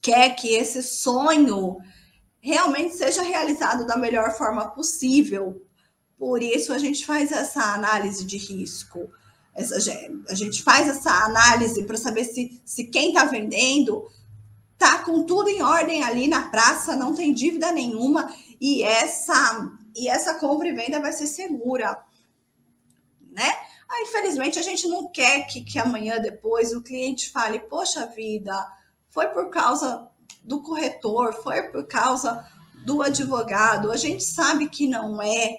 quer 0.00 0.34
que 0.36 0.54
esse 0.54 0.82
sonho 0.82 1.78
realmente 2.40 2.94
seja 2.94 3.22
realizado 3.22 3.86
da 3.86 3.96
melhor 3.96 4.36
forma 4.36 4.68
possível. 4.70 5.62
Por 6.18 6.42
isso 6.42 6.72
a 6.72 6.78
gente 6.78 7.06
faz 7.06 7.32
essa 7.32 7.74
análise 7.74 8.24
de 8.24 8.36
risco. 8.36 9.10
Essa, 9.54 9.76
a 10.28 10.34
gente 10.34 10.62
faz 10.62 10.88
essa 10.88 11.10
análise 11.24 11.84
para 11.84 11.96
saber 11.96 12.24
se, 12.24 12.60
se 12.64 12.84
quem 12.84 13.08
está 13.08 13.24
vendendo 13.24 14.06
tá 14.76 14.98
com 14.98 15.24
tudo 15.24 15.48
em 15.48 15.62
ordem 15.62 16.02
ali 16.02 16.28
na 16.28 16.48
praça, 16.48 16.96
não 16.96 17.14
tem 17.14 17.32
dívida 17.32 17.72
nenhuma 17.72 18.34
e 18.60 18.82
essa 18.82 19.72
e 19.96 20.08
essa 20.08 20.34
compra 20.34 20.68
e 20.68 20.72
venda 20.72 21.00
vai 21.00 21.12
ser 21.12 21.26
segura, 21.26 21.96
né? 23.30 23.50
Ah, 23.94 24.02
infelizmente, 24.02 24.58
a 24.58 24.62
gente 24.62 24.88
não 24.88 25.08
quer 25.08 25.46
que, 25.46 25.60
que 25.60 25.78
amanhã 25.78 26.18
depois 26.18 26.72
o 26.72 26.82
cliente 26.82 27.30
fale: 27.30 27.60
Poxa 27.60 28.06
vida, 28.06 28.52
foi 29.08 29.28
por 29.28 29.50
causa 29.50 30.08
do 30.42 30.60
corretor, 30.60 31.32
foi 31.32 31.62
por 31.70 31.86
causa 31.86 32.44
do 32.84 33.00
advogado. 33.02 33.92
A 33.92 33.96
gente 33.96 34.24
sabe 34.24 34.68
que 34.68 34.88
não 34.88 35.22
é, 35.22 35.58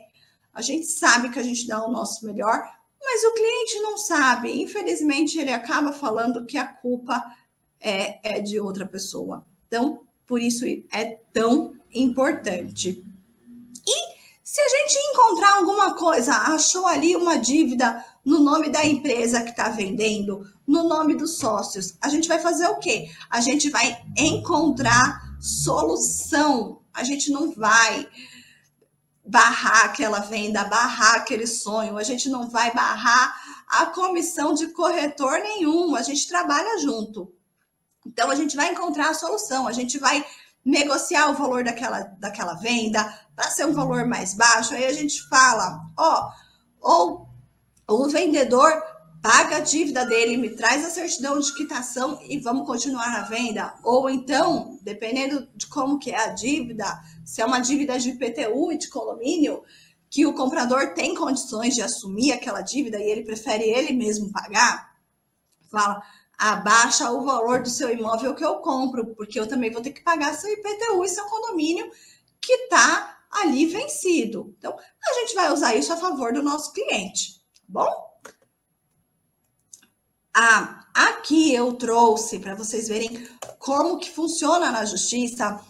a 0.54 0.62
gente 0.62 0.86
sabe 0.86 1.30
que 1.30 1.40
a 1.40 1.44
gente 1.44 1.66
dá 1.66 1.86
o 1.86 1.92
nosso 1.92 2.26
melhor, 2.26 2.62
mas 3.02 3.24
o 3.24 3.34
cliente 3.34 3.80
não 3.80 3.98
sabe. 3.98 4.62
Infelizmente, 4.62 5.40
ele 5.40 5.54
acaba 5.54 5.94
falando 5.94 6.46
que 6.46 6.58
a 6.58 6.68
culpa 6.68 7.24
é, 7.80 8.36
é 8.38 8.42
de 8.42 8.60
outra 8.60 8.86
pessoa. 8.86 9.46
Então, 9.66 10.02
por 10.28 10.42
isso 10.42 10.66
é 10.92 11.20
tão 11.32 11.74
importante. 11.94 13.02
E 13.88 14.16
se 14.44 14.60
a 14.60 14.68
gente 14.68 14.98
encontrar 15.14 15.56
alguma 15.56 15.96
coisa, 15.96 16.34
achou 16.34 16.86
ali 16.86 17.16
uma 17.16 17.38
dívida 17.38 18.04
no 18.26 18.39
nome 18.39 18.69
da 18.69 18.84
empresa 18.84 19.43
que 19.43 19.51
está 19.51 19.69
vendendo, 19.69 20.41
no 20.65 20.88
nome 20.89 21.15
dos 21.15 21.38
sócios, 21.38 21.95
a 22.01 22.09
gente 22.09 22.28
vai 22.28 22.39
fazer 22.39 22.67
o 22.67 22.80
quê? 22.80 23.09
A 23.30 23.39
gente 23.39 23.69
vai 23.69 24.01
encontrar 24.17 25.21
solução. 25.39 26.82
A 26.91 27.03
gente 27.03 27.32
não 27.32 27.51
vai 27.51 28.09
barrar 29.26 29.86
aquela 29.86 30.19
venda, 30.19 30.63
barrar 30.63 31.15
aquele 31.15 31.45
sonho, 31.47 31.97
a 31.97 32.03
gente 32.03 32.30
não 32.30 32.49
vai 32.49 32.73
barrar 32.73 33.36
a 33.67 33.88
comissão 33.88 34.53
de 34.53 34.67
corretor 34.67 35.39
nenhum, 35.39 35.95
a 35.95 36.01
gente 36.01 36.28
trabalha 36.28 36.80
junto. 36.80 37.34
Então 38.05 38.30
a 38.30 38.36
gente 38.36 38.55
vai 38.55 38.71
encontrar 38.71 39.09
a 39.09 39.13
solução, 39.15 39.67
a 39.67 39.71
gente 39.71 39.97
vai 39.97 40.23
negociar 40.63 41.30
o 41.30 41.36
valor 41.36 41.63
daquela, 41.63 42.01
daquela 42.19 42.53
venda 42.55 43.03
para 43.36 43.49
ser 43.49 43.65
um 43.65 43.73
valor 43.73 44.07
mais 44.07 44.34
baixo. 44.34 44.73
Aí 44.73 44.86
a 44.86 44.93
gente 44.93 45.28
fala, 45.28 45.82
ó, 45.97 46.30
ou 46.80 47.24
o 47.88 48.08
vendedor 48.08 48.72
paga 49.22 49.58
a 49.58 49.60
dívida 49.60 50.06
dele, 50.06 50.38
me 50.38 50.52
traz 50.52 50.86
a 50.86 50.90
certidão 50.90 51.40
de 51.40 51.54
quitação 51.56 52.20
e 52.30 52.38
vamos 52.40 52.68
continuar 52.68 53.12
a 53.16 53.24
venda. 53.24 53.74
Ou 53.84 54.08
então, 54.08 54.78
dependendo 54.84 55.48
de 55.56 55.68
como 55.68 55.98
que 55.98 56.12
é 56.12 56.26
a 56.26 56.28
dívida, 56.28 56.86
se 57.26 57.42
é 57.42 57.46
uma 57.46 57.60
dívida 57.60 57.98
de 57.98 58.10
IPTU 58.10 58.72
e 58.72 58.78
de 58.78 58.88
condomínio, 58.88 59.64
que 60.10 60.26
o 60.26 60.34
comprador 60.34 60.94
tem 60.94 61.16
condições 61.16 61.74
de 61.74 61.82
assumir 61.82 62.32
aquela 62.32 62.62
dívida 62.62 63.00
e 63.00 63.10
ele 63.10 63.24
prefere 63.24 63.64
ele 63.64 63.94
mesmo 63.94 64.32
pagar, 64.32 64.96
fala, 65.72 66.04
abaixa 66.38 67.10
o 67.10 67.24
valor 67.24 67.64
do 67.64 67.70
seu 67.70 67.90
imóvel 67.90 68.36
que 68.36 68.46
eu 68.46 68.58
compro, 68.58 69.08
porque 69.16 69.40
eu 69.40 69.48
também 69.48 69.72
vou 69.72 69.82
ter 69.82 69.92
que 69.92 70.04
pagar 70.04 70.36
seu 70.36 70.52
IPTU 70.54 71.04
e 71.04 71.10
seu 71.10 71.26
condomínio 71.26 71.90
que 72.40 72.54
está 72.54 73.18
ali 73.32 73.66
vencido. 73.66 74.54
Então, 74.58 74.72
a 74.78 75.14
gente 75.20 75.34
vai 75.34 75.52
usar 75.52 75.76
isso 75.76 75.92
a 75.92 75.98
favor 75.98 76.32
do 76.32 76.44
nosso 76.44 76.72
cliente 76.74 77.35
bom? 77.68 77.89
Ah, 80.34 80.86
aqui 80.93 81.53
eu 81.53 81.74
trouxe 81.74 82.39
para 82.39 82.55
vocês 82.55 82.88
verem 82.88 83.26
como 83.57 83.97
que 83.97 84.11
funciona 84.11 84.72
na 84.72 84.84
justiça 84.84 85.61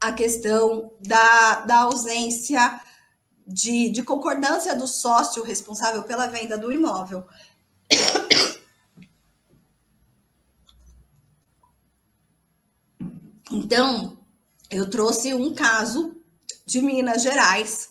a 0.00 0.12
questão 0.12 0.92
da, 1.00 1.60
da 1.62 1.78
ausência 1.80 2.80
de, 3.46 3.90
de 3.90 4.02
concordância 4.02 4.76
do 4.76 4.86
sócio 4.86 5.42
responsável 5.42 6.04
pela 6.04 6.28
venda 6.28 6.56
do 6.56 6.70
imóvel. 6.70 7.26
Então, 13.50 14.18
eu 14.70 14.88
trouxe 14.90 15.32
um 15.32 15.54
caso 15.54 16.14
de 16.66 16.82
Minas 16.82 17.22
Gerais, 17.22 17.90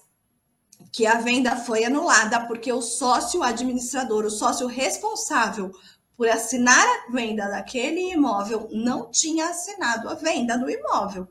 que 0.91 1.05
a 1.05 1.15
venda 1.15 1.55
foi 1.55 1.85
anulada 1.85 2.45
porque 2.47 2.71
o 2.71 2.81
sócio 2.81 3.43
administrador, 3.43 4.25
o 4.25 4.31
sócio 4.31 4.67
responsável 4.67 5.71
por 6.15 6.27
assinar 6.27 6.85
a 6.85 7.11
venda 7.11 7.47
daquele 7.47 8.11
imóvel, 8.11 8.67
não 8.71 9.11
tinha 9.11 9.49
assinado 9.49 10.09
a 10.09 10.15
venda 10.15 10.57
do 10.57 10.69
imóvel. 10.69 11.27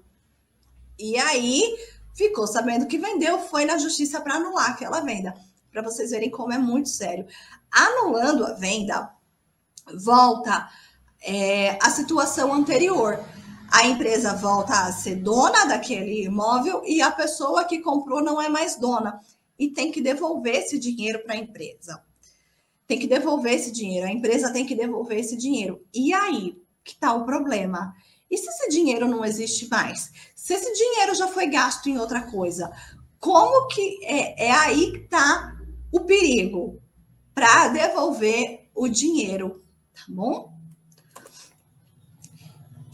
E 0.98 1.18
aí 1.18 1.62
ficou 2.14 2.46
sabendo 2.46 2.86
que 2.86 2.96
vendeu, 2.96 3.40
foi 3.40 3.64
na 3.64 3.76
justiça 3.78 4.20
para 4.20 4.36
anular 4.36 4.70
aquela 4.70 5.00
venda. 5.00 5.34
Para 5.72 5.82
vocês 5.82 6.11
verem 6.11 6.30
como 6.30 6.52
é 6.52 6.59
muito 6.59 6.88
sério. 6.88 7.26
Anulando 7.70 8.46
a 8.46 8.52
venda, 8.52 9.11
volta 9.92 10.68
é, 11.20 11.76
a 11.82 11.90
situação 11.90 12.54
anterior. 12.54 13.22
A 13.72 13.84
empresa 13.88 14.34
volta 14.34 14.86
a 14.86 14.92
ser 14.92 15.16
dona 15.16 15.64
daquele 15.64 16.24
imóvel 16.24 16.82
e 16.86 17.02
a 17.02 17.11
pessoa 17.11 17.64
que 17.64 17.80
comprou 17.80 18.22
não 18.22 18.40
é 18.40 18.48
mais 18.48 18.76
dona 18.76 19.20
e 19.59 19.70
tem 19.70 19.90
que 19.90 20.00
devolver 20.00 20.57
esse 20.57 20.78
dinheiro 20.78 21.22
para 21.24 21.34
a 21.34 21.38
empresa. 21.38 22.02
Tem 22.86 22.98
que 22.98 23.07
devolver 23.07 23.54
esse 23.54 23.72
dinheiro, 23.72 24.07
a 24.07 24.12
empresa 24.12 24.52
tem 24.52 24.64
que 24.64 24.74
devolver 24.74 25.18
esse 25.18 25.36
dinheiro. 25.36 25.84
E 25.92 26.12
aí 26.12 26.57
que 26.84 26.92
está 26.92 27.12
o 27.12 27.24
problema? 27.24 27.94
E 28.30 28.38
se 28.38 28.48
esse 28.48 28.68
dinheiro 28.68 29.09
não 29.09 29.24
existe 29.24 29.68
mais? 29.68 30.12
Se 30.34 30.54
esse 30.54 30.72
dinheiro 30.72 31.14
já 31.14 31.28
foi 31.28 31.48
gasto 31.48 31.88
em 31.88 31.98
outra 31.98 32.22
coisa, 32.30 32.70
como 33.18 33.66
que 33.68 34.04
é, 34.04 34.46
é 34.46 34.50
aí 34.52 34.92
que 34.92 34.98
está 34.98 35.57
o 35.92 36.00
perigo 36.00 36.80
para 37.34 37.68
devolver 37.68 38.68
o 38.74 38.88
dinheiro, 38.88 39.64
tá 39.94 40.02
bom? 40.09 40.54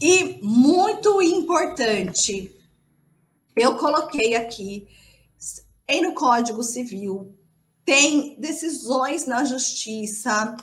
E 0.01 0.39
muito 0.41 1.21
importante, 1.21 2.53
eu 3.55 3.77
coloquei 3.77 4.35
aqui 4.35 4.87
tem 5.85 6.01
no 6.01 6.13
Código 6.13 6.63
Civil, 6.63 7.37
tem 7.85 8.39
decisões 8.39 9.25
na 9.25 9.43
Justiça 9.43 10.55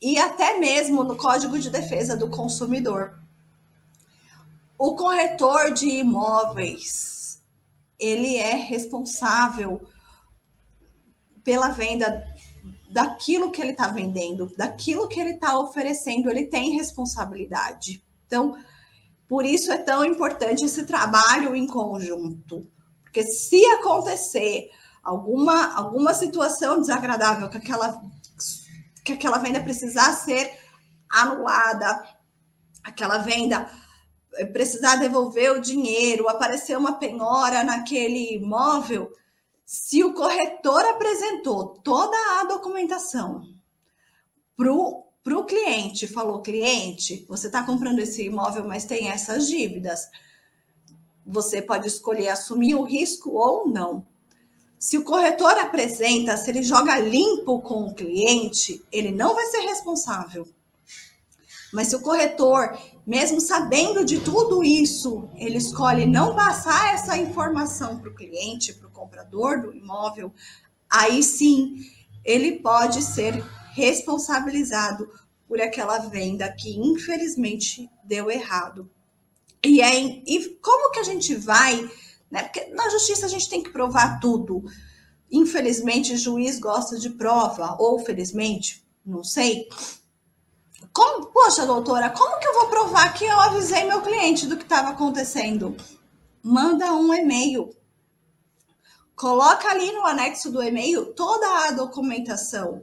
e 0.00 0.18
até 0.18 0.58
mesmo 0.58 1.04
no 1.04 1.16
Código 1.16 1.58
de 1.58 1.70
Defesa 1.70 2.16
do 2.16 2.28
Consumidor. 2.28 3.18
O 4.76 4.96
corretor 4.96 5.72
de 5.72 5.88
imóveis, 5.88 7.40
ele 7.98 8.36
é 8.36 8.54
responsável 8.54 9.80
pela 11.44 11.68
venda 11.68 12.26
daquilo 12.90 13.50
que 13.50 13.60
ele 13.60 13.72
está 13.72 13.88
vendendo, 13.88 14.52
daquilo 14.56 15.08
que 15.08 15.20
ele 15.20 15.30
está 15.30 15.58
oferecendo, 15.58 16.30
ele 16.30 16.46
tem 16.46 16.76
responsabilidade. 16.76 18.04
Então, 18.26 18.56
por 19.28 19.44
isso 19.44 19.72
é 19.72 19.78
tão 19.78 20.04
importante 20.04 20.64
esse 20.64 20.84
trabalho 20.86 21.54
em 21.54 21.66
conjunto. 21.66 22.66
Porque 23.14 23.30
se 23.30 23.64
acontecer 23.66 24.72
alguma, 25.00 25.72
alguma 25.76 26.12
situação 26.12 26.80
desagradável 26.80 27.48
que 27.48 27.58
aquela, 27.58 28.02
que 29.04 29.12
aquela 29.12 29.38
venda 29.38 29.62
precisar 29.62 30.12
ser 30.14 30.58
anulada, 31.08 32.08
aquela 32.82 33.18
venda 33.18 33.70
precisar 34.52 34.96
devolver 34.96 35.52
o 35.52 35.60
dinheiro, 35.60 36.28
aparecer 36.28 36.76
uma 36.76 36.98
penhora 36.98 37.62
naquele 37.62 38.34
imóvel, 38.34 39.12
se 39.64 40.02
o 40.02 40.12
corretor 40.12 40.84
apresentou 40.84 41.68
toda 41.84 42.16
a 42.40 42.44
documentação 42.46 43.42
para 44.56 44.72
o 44.72 45.44
cliente, 45.46 46.08
falou: 46.08 46.42
cliente, 46.42 47.24
você 47.28 47.46
está 47.46 47.62
comprando 47.62 48.00
esse 48.00 48.24
imóvel, 48.24 48.66
mas 48.66 48.84
tem 48.84 49.08
essas 49.08 49.46
dívidas. 49.46 50.00
Você 51.26 51.62
pode 51.62 51.86
escolher 51.86 52.28
assumir 52.28 52.74
o 52.74 52.82
risco 52.82 53.30
ou 53.30 53.68
não. 53.68 54.06
Se 54.78 54.98
o 54.98 55.04
corretor 55.04 55.52
apresenta, 55.58 56.36
se 56.36 56.50
ele 56.50 56.62
joga 56.62 56.98
limpo 56.98 57.62
com 57.62 57.84
o 57.84 57.94
cliente, 57.94 58.84
ele 58.92 59.10
não 59.10 59.34
vai 59.34 59.46
ser 59.46 59.60
responsável. 59.60 60.46
Mas 61.72 61.88
se 61.88 61.96
o 61.96 62.00
corretor, 62.00 62.78
mesmo 63.06 63.40
sabendo 63.40 64.04
de 64.04 64.20
tudo 64.20 64.62
isso, 64.62 65.28
ele 65.34 65.56
escolhe 65.56 66.06
não 66.06 66.36
passar 66.36 66.94
essa 66.94 67.16
informação 67.16 67.98
para 67.98 68.10
o 68.10 68.14
cliente, 68.14 68.74
para 68.74 68.86
o 68.86 68.92
comprador 68.92 69.60
do 69.62 69.74
imóvel, 69.74 70.32
aí 70.88 71.22
sim 71.22 71.76
ele 72.24 72.60
pode 72.60 73.02
ser 73.02 73.42
responsabilizado 73.72 75.10
por 75.48 75.60
aquela 75.60 75.98
venda 75.98 76.52
que 76.52 76.78
infelizmente 76.78 77.90
deu 78.04 78.30
errado. 78.30 78.88
E, 79.64 79.80
é, 79.80 80.22
e 80.26 80.58
como 80.62 80.90
que 80.90 81.00
a 81.00 81.04
gente 81.04 81.34
vai, 81.34 81.88
né? 82.30 82.42
Porque 82.42 82.66
na 82.66 82.88
justiça 82.90 83.26
a 83.26 83.28
gente 83.28 83.48
tem 83.48 83.62
que 83.62 83.70
provar 83.70 84.20
tudo. 84.20 84.64
Infelizmente, 85.30 86.12
o 86.12 86.18
juiz 86.18 86.58
gosta 86.58 86.98
de 86.98 87.10
prova, 87.10 87.76
ou 87.78 87.98
felizmente, 87.98 88.86
não 89.04 89.24
sei. 89.24 89.68
Como, 90.92 91.26
poxa, 91.26 91.66
doutora, 91.66 92.10
como 92.10 92.38
que 92.38 92.46
eu 92.46 92.54
vou 92.54 92.68
provar 92.68 93.14
que 93.14 93.24
eu 93.24 93.40
avisei 93.40 93.84
meu 93.84 94.02
cliente 94.02 94.46
do 94.46 94.56
que 94.56 94.62
estava 94.62 94.90
acontecendo? 94.90 95.76
Manda 96.42 96.92
um 96.92 97.12
e-mail. 97.14 97.70
Coloca 99.16 99.68
ali 99.68 99.90
no 99.92 100.04
anexo 100.04 100.50
do 100.50 100.62
e-mail 100.62 101.06
toda 101.14 101.66
a 101.66 101.70
documentação 101.70 102.82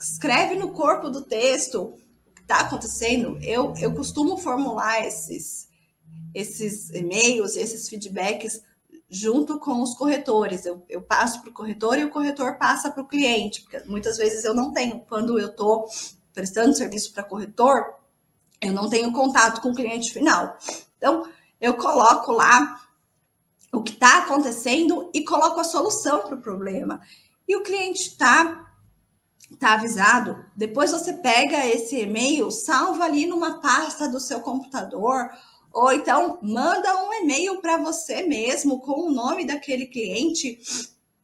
escreve 0.00 0.56
no 0.56 0.72
corpo 0.72 1.08
do 1.08 1.22
texto 1.22 1.94
o 2.26 2.34
que 2.34 2.42
está 2.42 2.60
acontecendo. 2.60 3.38
Eu, 3.42 3.74
eu 3.80 3.94
costumo 3.94 4.36
formular 4.36 5.04
esses, 5.06 5.65
esses 6.36 6.90
e-mails, 6.90 7.56
esses 7.56 7.88
feedbacks 7.88 8.60
junto 9.08 9.58
com 9.58 9.80
os 9.82 9.94
corretores. 9.94 10.66
Eu, 10.66 10.84
eu 10.86 11.00
passo 11.00 11.40
para 11.40 11.48
o 11.48 11.54
corretor 11.54 11.98
e 11.98 12.04
o 12.04 12.10
corretor 12.10 12.58
passa 12.58 12.90
para 12.90 13.02
o 13.02 13.08
cliente, 13.08 13.62
porque 13.62 13.80
muitas 13.86 14.18
vezes 14.18 14.44
eu 14.44 14.52
não 14.52 14.70
tenho, 14.70 15.00
quando 15.08 15.38
eu 15.38 15.48
estou 15.48 15.86
prestando 16.34 16.76
serviço 16.76 17.14
para 17.14 17.22
corretor, 17.22 17.94
eu 18.60 18.70
não 18.70 18.90
tenho 18.90 19.10
contato 19.12 19.62
com 19.62 19.70
o 19.70 19.74
cliente 19.74 20.12
final. 20.12 20.58
Então, 20.98 21.26
eu 21.58 21.72
coloco 21.74 22.32
lá 22.32 22.82
o 23.72 23.82
que 23.82 23.92
está 23.92 24.18
acontecendo 24.18 25.10
e 25.14 25.24
coloco 25.24 25.58
a 25.58 25.64
solução 25.64 26.20
para 26.20 26.34
o 26.34 26.42
problema. 26.42 27.00
E 27.48 27.56
o 27.56 27.62
cliente 27.62 28.08
está 28.08 28.74
tá 29.58 29.72
avisado. 29.72 30.44
Depois 30.54 30.90
você 30.90 31.14
pega 31.14 31.66
esse 31.66 31.98
e-mail, 31.98 32.50
salva 32.50 33.04
ali 33.04 33.26
numa 33.26 33.60
pasta 33.60 34.06
do 34.06 34.20
seu 34.20 34.40
computador, 34.40 35.30
ou 35.76 35.92
então 35.92 36.38
manda 36.40 37.04
um 37.04 37.12
e-mail 37.12 37.60
para 37.60 37.76
você 37.76 38.22
mesmo 38.22 38.80
com 38.80 39.08
o 39.08 39.12
nome 39.12 39.46
daquele 39.46 39.84
cliente 39.84 40.58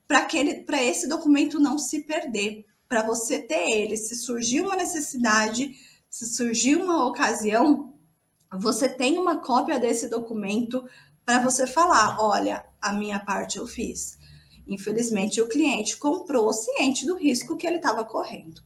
para 0.07 0.83
esse 0.83 1.09
documento 1.09 1.59
não 1.59 1.79
se 1.79 2.03
perder, 2.03 2.67
para 2.87 3.03
você 3.03 3.39
ter 3.39 3.71
ele. 3.71 3.97
Se 3.97 4.15
surgir 4.15 4.61
uma 4.61 4.77
necessidade, 4.77 5.75
se 6.11 6.27
surgir 6.27 6.77
uma 6.77 7.07
ocasião, 7.07 7.95
você 8.53 8.91
tem 8.91 9.17
uma 9.17 9.39
cópia 9.39 9.81
desse 9.81 10.07
documento 10.07 10.85
para 11.25 11.39
você 11.39 11.67
falar: 11.67 12.19
olha, 12.21 12.63
a 12.79 12.93
minha 12.93 13.21
parte 13.21 13.57
eu 13.57 13.67
fiz. 13.67 14.19
Infelizmente, 14.67 15.41
o 15.41 15.49
cliente 15.49 15.97
comprou 15.97 16.53
ciente 16.53 17.07
do 17.07 17.17
risco 17.17 17.57
que 17.57 17.67
ele 17.67 17.77
estava 17.77 18.05
correndo. 18.05 18.63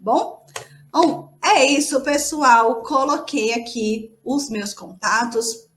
Bom, 0.00 0.44
bom, 0.92 1.38
é 1.42 1.64
isso, 1.64 2.00
pessoal. 2.02 2.82
Coloquei 2.82 3.54
aqui 3.54 4.16
os 4.24 4.48
meus 4.48 4.74
contatos. 4.74 5.68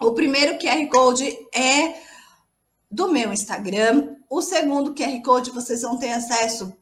O 0.00 0.12
primeiro 0.12 0.58
QR 0.58 0.88
Code 0.88 1.26
é 1.54 2.00
do 2.90 3.10
meu 3.10 3.32
Instagram. 3.32 4.16
O 4.30 4.40
segundo 4.42 4.94
QR 4.94 5.20
Code 5.22 5.50
vocês 5.50 5.82
vão 5.82 5.98
ter 5.98 6.12
acesso 6.12 6.72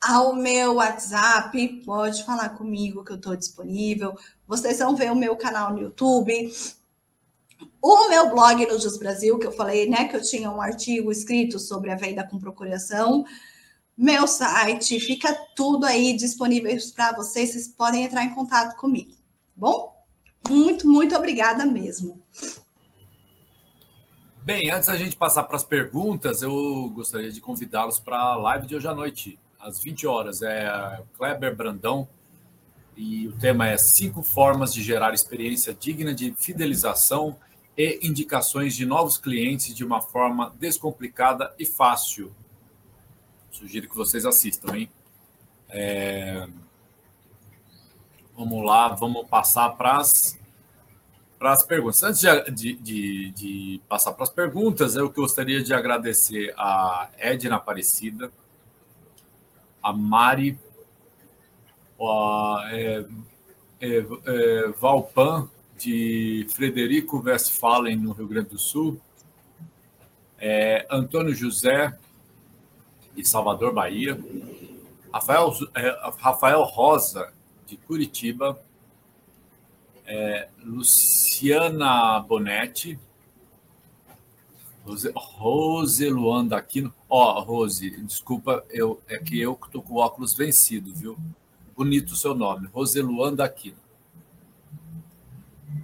ao 0.00 0.34
meu 0.34 0.74
WhatsApp. 0.74 1.82
Pode 1.84 2.24
falar 2.24 2.50
comigo 2.50 3.04
que 3.04 3.12
eu 3.12 3.16
estou 3.16 3.36
disponível. 3.36 4.16
Vocês 4.46 4.78
vão 4.78 4.96
ver 4.96 5.10
o 5.10 5.16
meu 5.16 5.36
canal 5.36 5.72
no 5.72 5.80
YouTube. 5.80 6.52
O 7.82 8.08
meu 8.08 8.30
blog 8.30 8.66
no 8.66 8.78
Jus 8.78 8.98
Brasil, 8.98 9.38
que 9.38 9.46
eu 9.46 9.52
falei, 9.52 9.88
né, 9.88 10.08
que 10.08 10.16
eu 10.16 10.22
tinha 10.22 10.50
um 10.50 10.60
artigo 10.60 11.10
escrito 11.10 11.58
sobre 11.58 11.90
a 11.90 11.96
venda 11.96 12.26
com 12.26 12.38
procuração. 12.38 13.24
Meu 13.96 14.26
site, 14.26 15.00
fica 15.00 15.34
tudo 15.54 15.86
aí 15.86 16.14
disponível 16.14 16.76
para 16.94 17.16
vocês. 17.16 17.52
Vocês 17.52 17.68
podem 17.68 18.04
entrar 18.04 18.24
em 18.24 18.34
contato 18.34 18.76
comigo. 18.76 19.12
Bom? 19.56 19.96
Muito, 20.48 20.86
muito 20.86 21.16
obrigada 21.16 21.64
mesmo. 21.64 22.22
Bem, 24.42 24.70
antes 24.70 24.86
da 24.86 24.96
gente 24.96 25.16
passar 25.16 25.44
para 25.44 25.56
as 25.56 25.64
perguntas, 25.64 26.42
eu 26.42 26.90
gostaria 26.94 27.32
de 27.32 27.40
convidá-los 27.40 27.98
para 27.98 28.18
a 28.18 28.36
live 28.36 28.66
de 28.66 28.76
hoje 28.76 28.86
à 28.86 28.94
noite, 28.94 29.38
às 29.58 29.80
20 29.80 30.06
horas. 30.06 30.42
É 30.42 31.02
Kleber 31.16 31.56
Brandão 31.56 32.06
e 32.96 33.26
o 33.26 33.32
tema 33.32 33.66
é 33.66 33.76
cinco 33.76 34.22
formas 34.22 34.72
de 34.72 34.82
gerar 34.82 35.14
experiência 35.14 35.74
digna 35.74 36.14
de 36.14 36.34
fidelização 36.36 37.36
e 37.76 37.98
indicações 38.06 38.76
de 38.76 38.86
novos 38.86 39.18
clientes 39.18 39.74
de 39.74 39.84
uma 39.84 40.00
forma 40.00 40.54
descomplicada 40.60 41.52
e 41.58 41.66
fácil. 41.66 42.32
Sugiro 43.56 43.88
que 43.88 43.96
vocês 43.96 44.26
assistam, 44.26 44.76
hein? 44.76 44.90
É... 45.70 46.46
Vamos 48.36 48.62
lá, 48.62 48.88
vamos 48.88 49.26
passar 49.28 49.70
para 49.70 49.96
as 49.96 50.38
para 51.38 51.52
as 51.52 51.62
perguntas. 51.62 52.02
Antes 52.02 52.20
de, 52.54 52.74
de, 52.74 53.30
de 53.30 53.80
passar 53.88 54.12
para 54.12 54.24
as 54.24 54.30
perguntas, 54.30 54.94
eu 54.94 55.10
gostaria 55.10 55.62
de 55.62 55.72
agradecer 55.72 56.52
a 56.56 57.08
Edna 57.16 57.56
Aparecida, 57.56 58.30
a 59.82 59.90
Mari, 59.90 60.58
a 61.98 62.68
é, 62.72 63.06
é, 63.80 64.06
é, 64.26 64.68
Valpan, 64.78 65.48
de 65.78 66.46
Frederico 66.50 67.22
Westphalen, 67.22 67.96
no 67.96 68.12
Rio 68.12 68.28
Grande 68.28 68.50
do 68.50 68.58
Sul, 68.58 69.00
é, 70.38 70.86
Antônio 70.90 71.34
José, 71.34 71.98
de 73.22 73.28
Salvador, 73.28 73.72
Bahia, 73.72 74.18
Rafael, 75.12 75.56
é, 75.74 76.10
Rafael 76.18 76.62
Rosa, 76.62 77.32
de 77.66 77.76
Curitiba, 77.76 78.58
é, 80.06 80.48
Luciana 80.62 82.20
Bonetti, 82.20 82.98
Rose, 84.84 85.10
Rose 85.14 86.08
Luanda 86.08 86.56
Aquino. 86.56 86.94
Ó, 87.08 87.38
oh, 87.38 87.42
Rose, 87.42 87.90
desculpa, 88.02 88.64
eu, 88.70 89.02
é 89.08 89.18
que 89.18 89.40
eu 89.40 89.56
que 89.56 89.66
estou 89.66 89.82
com 89.82 89.94
o 89.94 89.98
óculos 89.98 90.32
vencido, 90.34 90.94
viu? 90.94 91.18
Bonito 91.76 92.12
o 92.12 92.16
seu 92.16 92.34
nome, 92.34 92.68
Rose 92.68 93.00
Luanda 93.02 93.44
Aquino. 93.44 93.76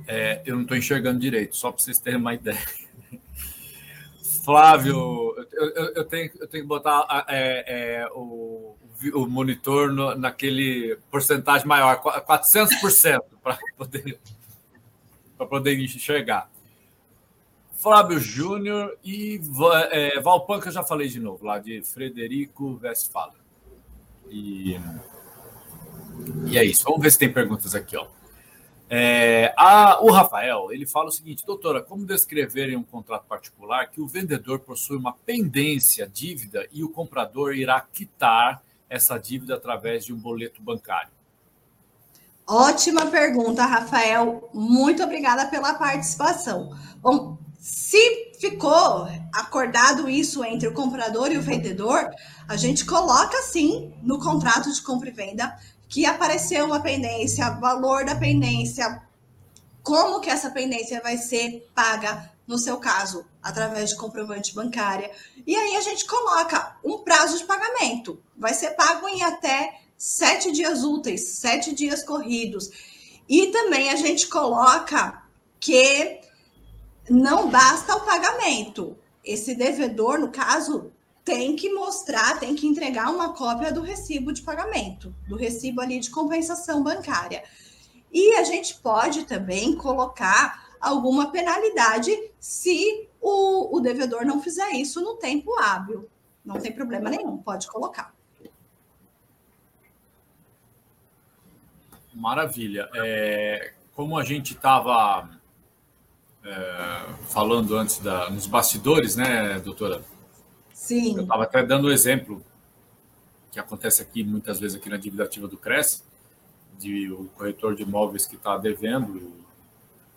É, 0.07 0.43
eu 0.47 0.55
não 0.55 0.63
estou 0.63 0.77
enxergando 0.77 1.19
direito, 1.19 1.57
só 1.57 1.73
para 1.73 1.83
vocês 1.83 1.99
terem 1.99 2.21
uma 2.21 2.35
ideia. 2.35 2.82
Flávio, 4.43 5.35
eu, 5.53 5.71
eu, 5.71 5.95
eu, 5.95 6.05
tenho, 6.05 6.31
eu 6.41 6.49
tenho 6.49 6.65
que 6.65 6.69
botar 6.69 7.07
é, 7.29 8.01
é, 8.03 8.09
o, 8.13 8.77
o 9.15 9.27
monitor 9.27 9.93
no, 9.93 10.17
naquele 10.17 10.99
porcentagem 11.11 11.67
maior, 11.67 12.03
400%, 12.03 13.21
para 13.41 13.57
poder, 13.79 14.19
poder 15.49 15.79
enxergar. 15.79 16.51
Flávio 17.75 18.19
Júnior 18.19 18.97
e 19.05 19.41
é, 19.91 20.21
Valpan, 20.21 20.61
que 20.61 20.69
eu 20.69 20.73
já 20.73 20.83
falei 20.83 21.09
de 21.09 21.21
novo, 21.21 21.45
lá 21.45 21.59
de 21.59 21.83
Frederico 21.83 22.81
Westphalen. 22.83 23.43
E, 24.29 24.77
e 26.47 26.59
é 26.59 26.65
isso. 26.65 26.85
Vamos 26.85 27.01
ver 27.01 27.13
se 27.13 27.19
tem 27.19 27.33
perguntas 27.33 27.75
aqui. 27.75 27.97
Ó. 27.97 28.07
É, 28.95 29.55
a, 29.57 30.03
o 30.03 30.11
Rafael 30.11 30.71
ele 30.71 30.85
fala 30.85 31.09
o 31.09 31.11
seguinte, 31.11 31.47
doutora, 31.47 31.81
como 31.81 32.05
descrever 32.05 32.69
em 32.69 32.77
um 32.77 32.83
contrato 32.83 33.25
particular 33.25 33.89
que 33.89 34.03
o 34.03 34.07
vendedor 34.07 34.59
possui 34.59 34.99
uma 34.99 35.15
pendência, 35.15 36.07
dívida, 36.07 36.69
e 36.71 36.85
o 36.85 36.91
comprador 36.91 37.55
irá 37.55 37.81
quitar 37.81 38.63
essa 38.91 39.17
dívida 39.17 39.55
através 39.55 40.05
de 40.05 40.13
um 40.13 40.19
boleto 40.19 40.61
bancário? 40.61 41.09
Ótima 42.47 43.07
pergunta, 43.07 43.65
Rafael. 43.65 44.51
Muito 44.53 45.03
obrigada 45.03 45.47
pela 45.47 45.73
participação. 45.73 46.77
Bom, 47.01 47.39
se 47.59 48.35
ficou 48.39 49.09
acordado 49.33 50.11
isso 50.11 50.45
entre 50.45 50.69
o 50.69 50.75
comprador 50.75 51.33
e 51.33 51.39
o 51.39 51.43
vendedor, 51.43 52.11
a 52.47 52.57
gente 52.59 52.85
coloca 52.85 53.41
sim 53.41 53.95
no 54.03 54.19
contrato 54.19 54.71
de 54.71 54.83
compra 54.83 55.09
e 55.09 55.13
venda 55.13 55.57
que 55.93 56.07
apareceu 56.07 56.65
uma 56.65 56.81
pendência, 56.81 57.51
valor 57.51 58.07
da 58.07 58.17
pendência, 58.17 59.03
como 59.83 60.21
que 60.21 60.31
essa 60.31 60.51
pendência 60.51 61.03
vai 61.03 61.19
ser 61.19 61.71
paga 61.75 62.33
no 62.47 62.57
seu 62.57 62.79
caso, 62.79 63.27
através 63.43 63.91
de 63.91 63.97
comprovante 63.97 64.55
bancária. 64.55 65.11
E 65.47 65.55
aí 65.55 65.77
a 65.77 65.83
gente 65.83 66.07
coloca 66.07 66.79
um 66.83 66.97
prazo 67.01 67.37
de 67.37 67.45
pagamento. 67.45 68.19
Vai 68.35 68.55
ser 68.55 68.71
pago 68.71 69.07
em 69.07 69.23
até 69.23 69.83
sete 69.95 70.51
dias 70.51 70.83
úteis, 70.83 71.35
sete 71.35 71.75
dias 71.75 72.03
corridos. 72.03 72.71
E 73.29 73.49
também 73.49 73.91
a 73.91 73.97
gente 73.97 74.29
coloca 74.29 75.23
que 75.61 76.21
não 77.11 77.51
basta 77.51 77.97
o 77.97 78.01
pagamento. 78.01 78.97
Esse 79.23 79.55
devedor, 79.55 80.19
no 80.19 80.33
caso, 80.33 80.91
tem 81.25 81.55
que 81.55 81.73
mostrar, 81.73 82.39
tem 82.39 82.55
que 82.55 82.67
entregar 82.67 83.11
uma 83.11 83.33
cópia 83.33 83.73
do 83.73 83.81
recibo 83.81 84.33
de 84.33 84.43
pagamento, 84.43 85.15
do 85.29 85.37
recibo 85.37 85.81
ali 85.81 86.01
de 86.01 86.11
compensação 86.11 86.83
bancária. 86.83 87.45
E 88.13 88.35
a 88.35 88.45
gente 88.45 88.75
pode 88.77 89.25
também 89.25 89.77
colocar 89.77 90.71
alguma 90.81 91.31
penalidade 91.31 92.11
se 92.39 93.09
o, 93.21 93.77
o 93.77 93.81
devedor 93.81 94.27
não 94.27 94.43
fizer 94.43 94.71
isso 94.73 95.01
no 95.01 95.15
tempo 95.15 95.55
hábil. 95.59 96.09
Não 96.45 96.59
tem 96.59 96.73
problema 96.73 97.09
nenhum, 97.09 97.39
pode 97.39 97.69
colocar. 97.69 98.13
Maravilha. 102.13 102.91
É, 102.95 103.73
como 103.95 104.19
a 104.19 104.25
gente 104.25 104.55
estava 104.55 105.31
é, 106.45 107.07
falando 107.29 107.77
antes 107.77 108.01
da, 108.01 108.29
nos 108.29 108.47
bastidores, 108.47 109.17
né, 109.17 109.61
doutora? 109.61 110.03
Sim. 110.83 111.15
Eu 111.15 111.23
estava 111.23 111.45
até 111.45 111.65
dando 111.65 111.85
o 111.87 111.93
exemplo 111.93 112.45
que 113.53 113.61
acontece 113.61 114.03
aqui 114.03 114.25
muitas 114.25 114.59
vezes 114.59 114.77
aqui 114.77 114.89
na 114.89 114.97
dívida 114.97 115.23
ativa 115.23 115.47
do 115.47 115.57
Cresce, 115.57 116.03
de 116.77 117.09
o 117.13 117.29
corretor 117.37 117.77
de 117.77 117.85
imóveis 117.85 118.27
que 118.27 118.35
está 118.35 118.59
devendo, 118.59 119.33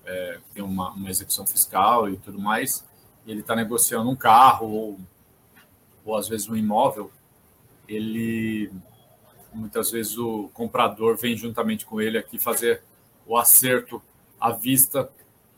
é, 0.03 0.39
tem 0.55 0.63
uma, 0.63 0.89
uma, 0.89 1.07
execução 1.07 1.45
fiscal 1.45 2.09
e 2.09 2.17
tudo 2.17 2.39
mais, 2.39 2.83
e 3.27 3.31
ele 3.31 3.41
está 3.41 3.55
negociando 3.55 4.09
um 4.09 4.15
carro 4.15 4.71
ou, 4.71 4.99
ou 6.03 6.17
às 6.17 6.27
vezes 6.27 6.49
um 6.49 6.55
imóvel, 6.55 7.11
ele 7.87 8.71
muitas 9.53 9.91
vezes 9.91 10.17
o 10.17 10.49
comprador 10.51 11.15
vem 11.15 11.37
juntamente 11.37 11.85
com 11.85 12.01
ele 12.01 12.17
aqui 12.17 12.39
fazer 12.39 12.81
o 13.27 13.37
acerto 13.37 14.01
à 14.41 14.49
vista 14.49 15.11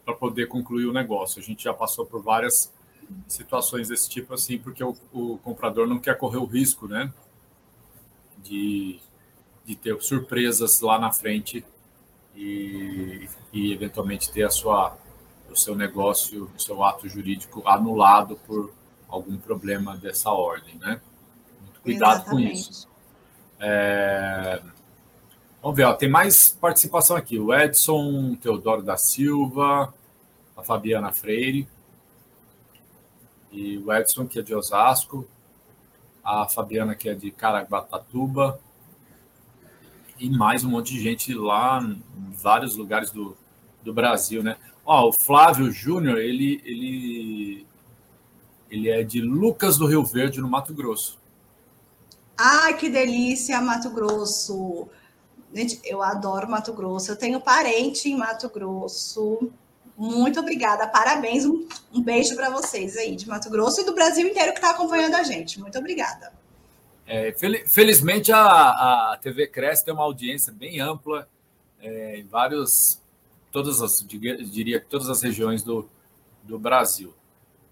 para 0.03 0.13
poder 0.13 0.47
concluir 0.47 0.85
o 0.85 0.93
negócio. 0.93 1.41
A 1.41 1.43
gente 1.43 1.63
já 1.63 1.73
passou 1.73 2.05
por 2.05 2.21
várias 2.21 2.73
situações 3.27 3.89
desse 3.89 4.09
tipo 4.09 4.33
assim, 4.33 4.57
porque 4.57 4.83
o, 4.83 4.95
o 5.11 5.37
comprador 5.39 5.87
não 5.87 5.99
quer 5.99 6.17
correr 6.17 6.37
o 6.37 6.45
risco, 6.45 6.87
né? 6.87 7.11
De, 8.37 8.99
de 9.65 9.75
ter 9.75 10.01
surpresas 10.01 10.81
lá 10.81 10.99
na 10.99 11.11
frente 11.11 11.65
e, 12.35 13.27
e 13.51 13.73
eventualmente 13.73 14.31
ter 14.31 14.43
a 14.43 14.49
sua, 14.49 14.95
o 15.49 15.55
seu 15.55 15.75
negócio, 15.75 16.49
o 16.55 16.59
seu 16.59 16.83
ato 16.83 17.07
jurídico 17.09 17.63
anulado 17.67 18.37
por 18.45 18.73
algum 19.07 19.37
problema 19.37 19.97
dessa 19.97 20.31
ordem, 20.31 20.75
né? 20.75 21.01
Muito 21.61 21.81
cuidado 21.81 22.21
Exatamente. 22.21 22.63
com 22.63 22.71
isso. 22.71 22.87
É... 23.59 24.61
Vamos 25.61 25.75
ver, 25.75 25.85
ó, 25.85 25.93
tem 25.93 26.09
mais 26.09 26.49
participação 26.49 27.15
aqui. 27.17 27.39
O 27.39 27.53
Edson 27.53 28.35
Teodoro 28.35 28.83
da 28.83 28.95
Silva, 28.95 29.93
a 30.55 30.63
Fabiana 30.63 31.11
Freire, 31.11 31.67
e 33.51 33.77
o 33.77 33.93
Edson, 33.93 34.27
que 34.27 34.39
é 34.39 34.41
de 34.41 34.53
Osasco, 34.53 35.27
a 36.23 36.47
Fabiana, 36.47 36.95
que 36.95 37.09
é 37.09 37.13
de 37.13 37.31
Caraguatatuba, 37.31 38.59
e 40.19 40.29
mais 40.29 40.63
um 40.63 40.69
monte 40.69 40.93
de 40.93 41.01
gente 41.01 41.33
lá 41.33 41.81
em 41.81 42.31
vários 42.31 42.75
lugares 42.75 43.11
do, 43.11 43.37
do 43.83 43.93
Brasil, 43.93 44.43
né? 44.43 44.57
Ó, 44.85 45.09
o 45.09 45.13
Flávio 45.13 45.71
Júnior, 45.71 46.17
ele, 46.17 46.61
ele, 46.65 47.67
ele 48.69 48.89
é 48.89 49.03
de 49.03 49.21
Lucas 49.21 49.77
do 49.77 49.85
Rio 49.85 50.03
Verde, 50.03 50.41
no 50.41 50.49
Mato 50.49 50.73
Grosso. 50.73 51.19
Ai, 52.37 52.75
que 52.77 52.89
delícia, 52.89 53.61
Mato 53.61 53.89
Grosso! 53.89 54.87
Gente, 55.53 55.79
eu 55.85 56.03
adoro 56.03 56.49
Mato 56.49 56.73
Grosso. 56.73 57.11
Eu 57.11 57.15
tenho 57.15 57.39
parente 57.39 58.09
em 58.09 58.17
Mato 58.17 58.49
Grosso. 58.49 59.51
Muito 59.97 60.39
obrigada, 60.39 60.87
parabéns, 60.87 61.43
um, 61.43 61.67
um 61.91 62.01
beijo 62.01 62.35
para 62.35 62.51
vocês 62.51 62.95
aí 62.95 63.15
de 63.15 63.27
Mato 63.27 63.49
Grosso 63.49 63.81
e 63.81 63.83
do 63.83 63.95
Brasil 63.95 64.27
inteiro 64.27 64.51
que 64.51 64.59
está 64.59 64.69
acompanhando 64.69 65.15
a 65.15 65.23
gente. 65.23 65.59
Muito 65.59 65.77
obrigada. 65.79 66.31
É, 67.07 67.33
felizmente 67.65 68.31
a, 68.31 68.41
a 69.13 69.17
TV 69.19 69.47
Cresce 69.47 69.83
tem 69.83 69.93
uma 69.93 70.03
audiência 70.03 70.53
bem 70.53 70.79
ampla 70.79 71.27
é, 71.81 72.19
em 72.19 72.27
vários, 72.27 73.01
todas 73.51 73.81
as, 73.81 74.05
diria 74.05 74.79
que 74.79 74.85
todas 74.85 75.09
as 75.09 75.23
regiões 75.23 75.63
do, 75.63 75.89
do 76.43 76.59
Brasil. 76.59 77.13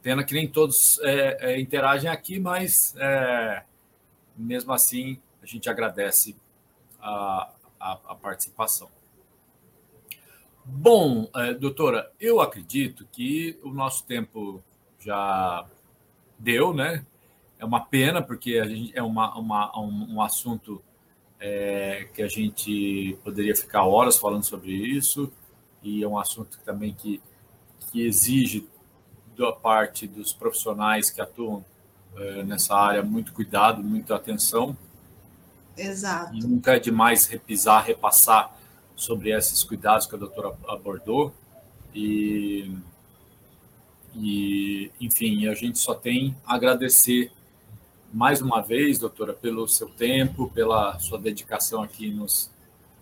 Pena 0.01 0.23
que 0.23 0.34
nem 0.34 0.47
todos 0.47 0.99
é, 1.03 1.53
é 1.53 1.59
interagem 1.59 2.09
aqui, 2.09 2.39
mas 2.39 2.95
é, 2.97 3.63
mesmo 4.36 4.73
assim 4.73 5.19
a 5.43 5.45
gente 5.45 5.69
agradece 5.69 6.36
a, 6.99 7.51
a, 7.80 7.91
a 8.07 8.15
participação. 8.15 8.89
Bom, 10.68 11.30
é, 11.36 11.53
doutora, 11.53 12.11
eu 12.20 12.41
acredito 12.41 13.07
que 13.11 13.59
o 13.63 13.72
nosso 13.72 14.03
tempo 14.03 14.63
já 14.99 15.63
deu, 16.39 16.74
né? 16.74 17.05
É 17.59 17.63
uma 17.63 17.86
pena, 17.86 18.20
porque 18.20 18.57
a 18.57 18.66
gente, 18.66 18.91
é 18.97 19.03
uma, 19.03 19.38
uma 19.38 19.80
um, 19.80 20.16
um, 20.16 20.22
assunto 20.22 20.82
é, 21.39 22.09
que 22.11 22.24
a 22.24 22.28
gente 22.28 23.16
poderia 23.24 23.55
ficar 23.55 23.86
horas 23.86 24.18
falando 24.18 24.43
sobre 24.43 24.72
isso, 24.72 25.32
e 25.84 26.03
é 26.03 26.07
um 26.07 26.18
assunto 26.18 26.57
também 26.66 26.95
que, 26.95 27.22
que 27.91 28.03
exige 28.03 28.68
da 29.38 29.51
parte 29.51 30.07
dos 30.07 30.34
profissionais 30.34 31.11
que 31.11 31.22
atuam 31.22 31.63
é, 32.18 32.43
nessa 32.43 32.76
área 32.76 33.03
muito 33.03 33.34
cuidado, 33.34 33.84
muita 33.84 34.16
atenção. 34.16 34.76
Exato. 35.78 36.36
E 36.36 36.39
nunca 36.39 36.76
é 36.76 36.80
demais 36.80 37.28
repisar, 37.28 37.84
repassar 37.84 38.54
sobre 38.95 39.31
esses 39.31 39.63
cuidados 39.63 40.05
que 40.05 40.15
a 40.15 40.17
doutora 40.17 40.55
abordou. 40.67 41.33
E, 41.93 42.71
e, 44.15 44.91
enfim, 44.99 45.47
a 45.47 45.53
gente 45.53 45.79
só 45.79 45.93
tem 45.93 46.35
a 46.45 46.55
agradecer 46.55 47.31
mais 48.13 48.41
uma 48.41 48.61
vez, 48.61 48.97
doutora, 48.97 49.33
pelo 49.33 49.67
seu 49.67 49.89
tempo, 49.89 50.49
pela 50.53 50.97
sua 50.99 51.19
dedicação 51.19 51.83
aqui 51.83 52.09
nos 52.11 52.49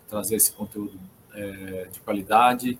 trazer 0.08 0.36
esse 0.36 0.52
conteúdo 0.52 0.98
é, 1.32 1.88
de 1.92 2.00
qualidade. 2.00 2.78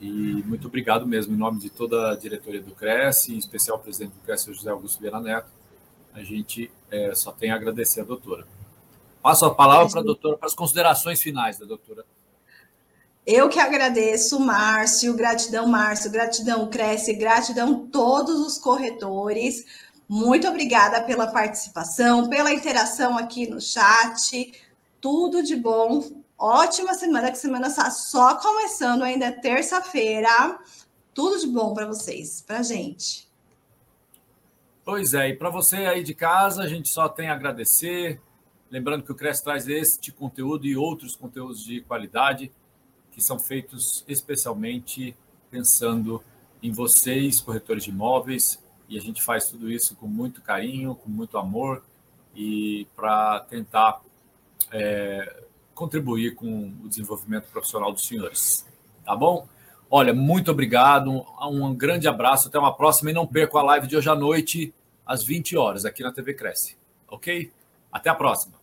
E 0.00 0.08
muito 0.46 0.66
obrigado 0.66 1.06
mesmo, 1.06 1.34
em 1.34 1.38
nome 1.38 1.60
de 1.60 1.70
toda 1.70 2.10
a 2.10 2.16
diretoria 2.16 2.60
do 2.60 2.72
Cresce, 2.72 3.34
em 3.34 3.38
especial 3.38 3.76
o 3.76 3.80
presidente 3.80 4.12
do 4.12 4.20
Cresce, 4.20 4.52
José 4.52 4.70
Augusto 4.70 5.00
Vieira 5.00 5.20
Neto. 5.20 5.48
A 6.12 6.22
gente 6.22 6.70
é, 6.90 7.14
só 7.14 7.32
tem 7.32 7.50
a 7.50 7.54
agradecer 7.54 8.00
a 8.00 8.04
doutora. 8.04 8.46
Passo 9.22 9.44
a 9.44 9.54
palavra 9.54 9.90
para 9.90 10.00
a 10.00 10.04
doutora, 10.04 10.36
para 10.36 10.46
as 10.46 10.54
considerações 10.54 11.22
finais 11.22 11.58
da 11.58 11.66
doutora. 11.66 12.04
Eu 13.26 13.48
que 13.48 13.60
agradeço, 13.60 14.40
Márcio, 14.40 15.14
gratidão, 15.14 15.66
Márcio, 15.66 16.10
gratidão, 16.10 16.68
Cresce, 16.68 17.12
gratidão 17.12 17.86
todos 17.86 18.40
os 18.40 18.58
corretores. 18.58 19.64
Muito 20.08 20.48
obrigada 20.48 21.02
pela 21.02 21.26
participação, 21.26 22.28
pela 22.28 22.52
interação 22.52 23.16
aqui 23.18 23.48
no 23.48 23.60
chat. 23.60 24.52
Tudo 25.00 25.42
de 25.42 25.54
bom. 25.54 26.02
Ótima 26.36 26.94
semana, 26.94 27.30
que 27.30 27.38
semana 27.38 27.68
está 27.68 27.90
só 27.90 28.36
começando, 28.36 29.02
ainda 29.02 29.26
é 29.26 29.30
terça-feira. 29.30 30.58
Tudo 31.12 31.38
de 31.38 31.46
bom 31.46 31.74
para 31.74 31.86
vocês, 31.86 32.42
para 32.44 32.62
gente. 32.62 33.28
Pois 34.82 35.12
é, 35.12 35.28
e 35.28 35.36
para 35.36 35.50
você 35.50 35.76
aí 35.76 36.02
de 36.02 36.14
casa, 36.14 36.62
a 36.62 36.66
gente 36.66 36.88
só 36.88 37.08
tem 37.08 37.28
a 37.28 37.34
agradecer. 37.34 38.20
Lembrando 38.70 39.04
que 39.04 39.12
o 39.12 39.14
Cresce 39.14 39.44
traz 39.44 39.68
este 39.68 40.10
conteúdo 40.10 40.66
e 40.66 40.76
outros 40.76 41.14
conteúdos 41.14 41.62
de 41.62 41.82
qualidade 41.82 42.50
que 43.20 43.26
são 43.26 43.38
feitos 43.38 44.02
especialmente 44.08 45.14
pensando 45.50 46.22
em 46.62 46.72
vocês, 46.72 47.38
corretores 47.38 47.84
de 47.84 47.90
imóveis, 47.90 48.58
e 48.88 48.96
a 48.96 49.00
gente 49.00 49.22
faz 49.22 49.46
tudo 49.46 49.70
isso 49.70 49.94
com 49.94 50.06
muito 50.06 50.40
carinho, 50.40 50.94
com 50.94 51.10
muito 51.10 51.36
amor 51.36 51.82
e 52.34 52.86
para 52.96 53.40
tentar 53.40 54.00
é, 54.72 55.44
contribuir 55.74 56.34
com 56.34 56.72
o 56.82 56.88
desenvolvimento 56.88 57.44
profissional 57.50 57.92
dos 57.92 58.06
senhores. 58.06 58.66
Tá 59.04 59.14
bom? 59.14 59.46
Olha, 59.90 60.14
muito 60.14 60.50
obrigado, 60.50 61.26
um 61.42 61.74
grande 61.74 62.08
abraço, 62.08 62.48
até 62.48 62.58
uma 62.58 62.74
próxima 62.74 63.10
e 63.10 63.14
não 63.14 63.26
perca 63.26 63.58
a 63.58 63.62
live 63.62 63.86
de 63.86 63.96
hoje 63.96 64.08
à 64.08 64.14
noite, 64.14 64.72
às 65.04 65.22
20 65.22 65.56
horas, 65.58 65.84
aqui 65.84 66.02
na 66.02 66.12
TV 66.12 66.32
Cresce. 66.32 66.76
Ok? 67.06 67.52
Até 67.92 68.08
a 68.08 68.14
próxima. 68.14 68.59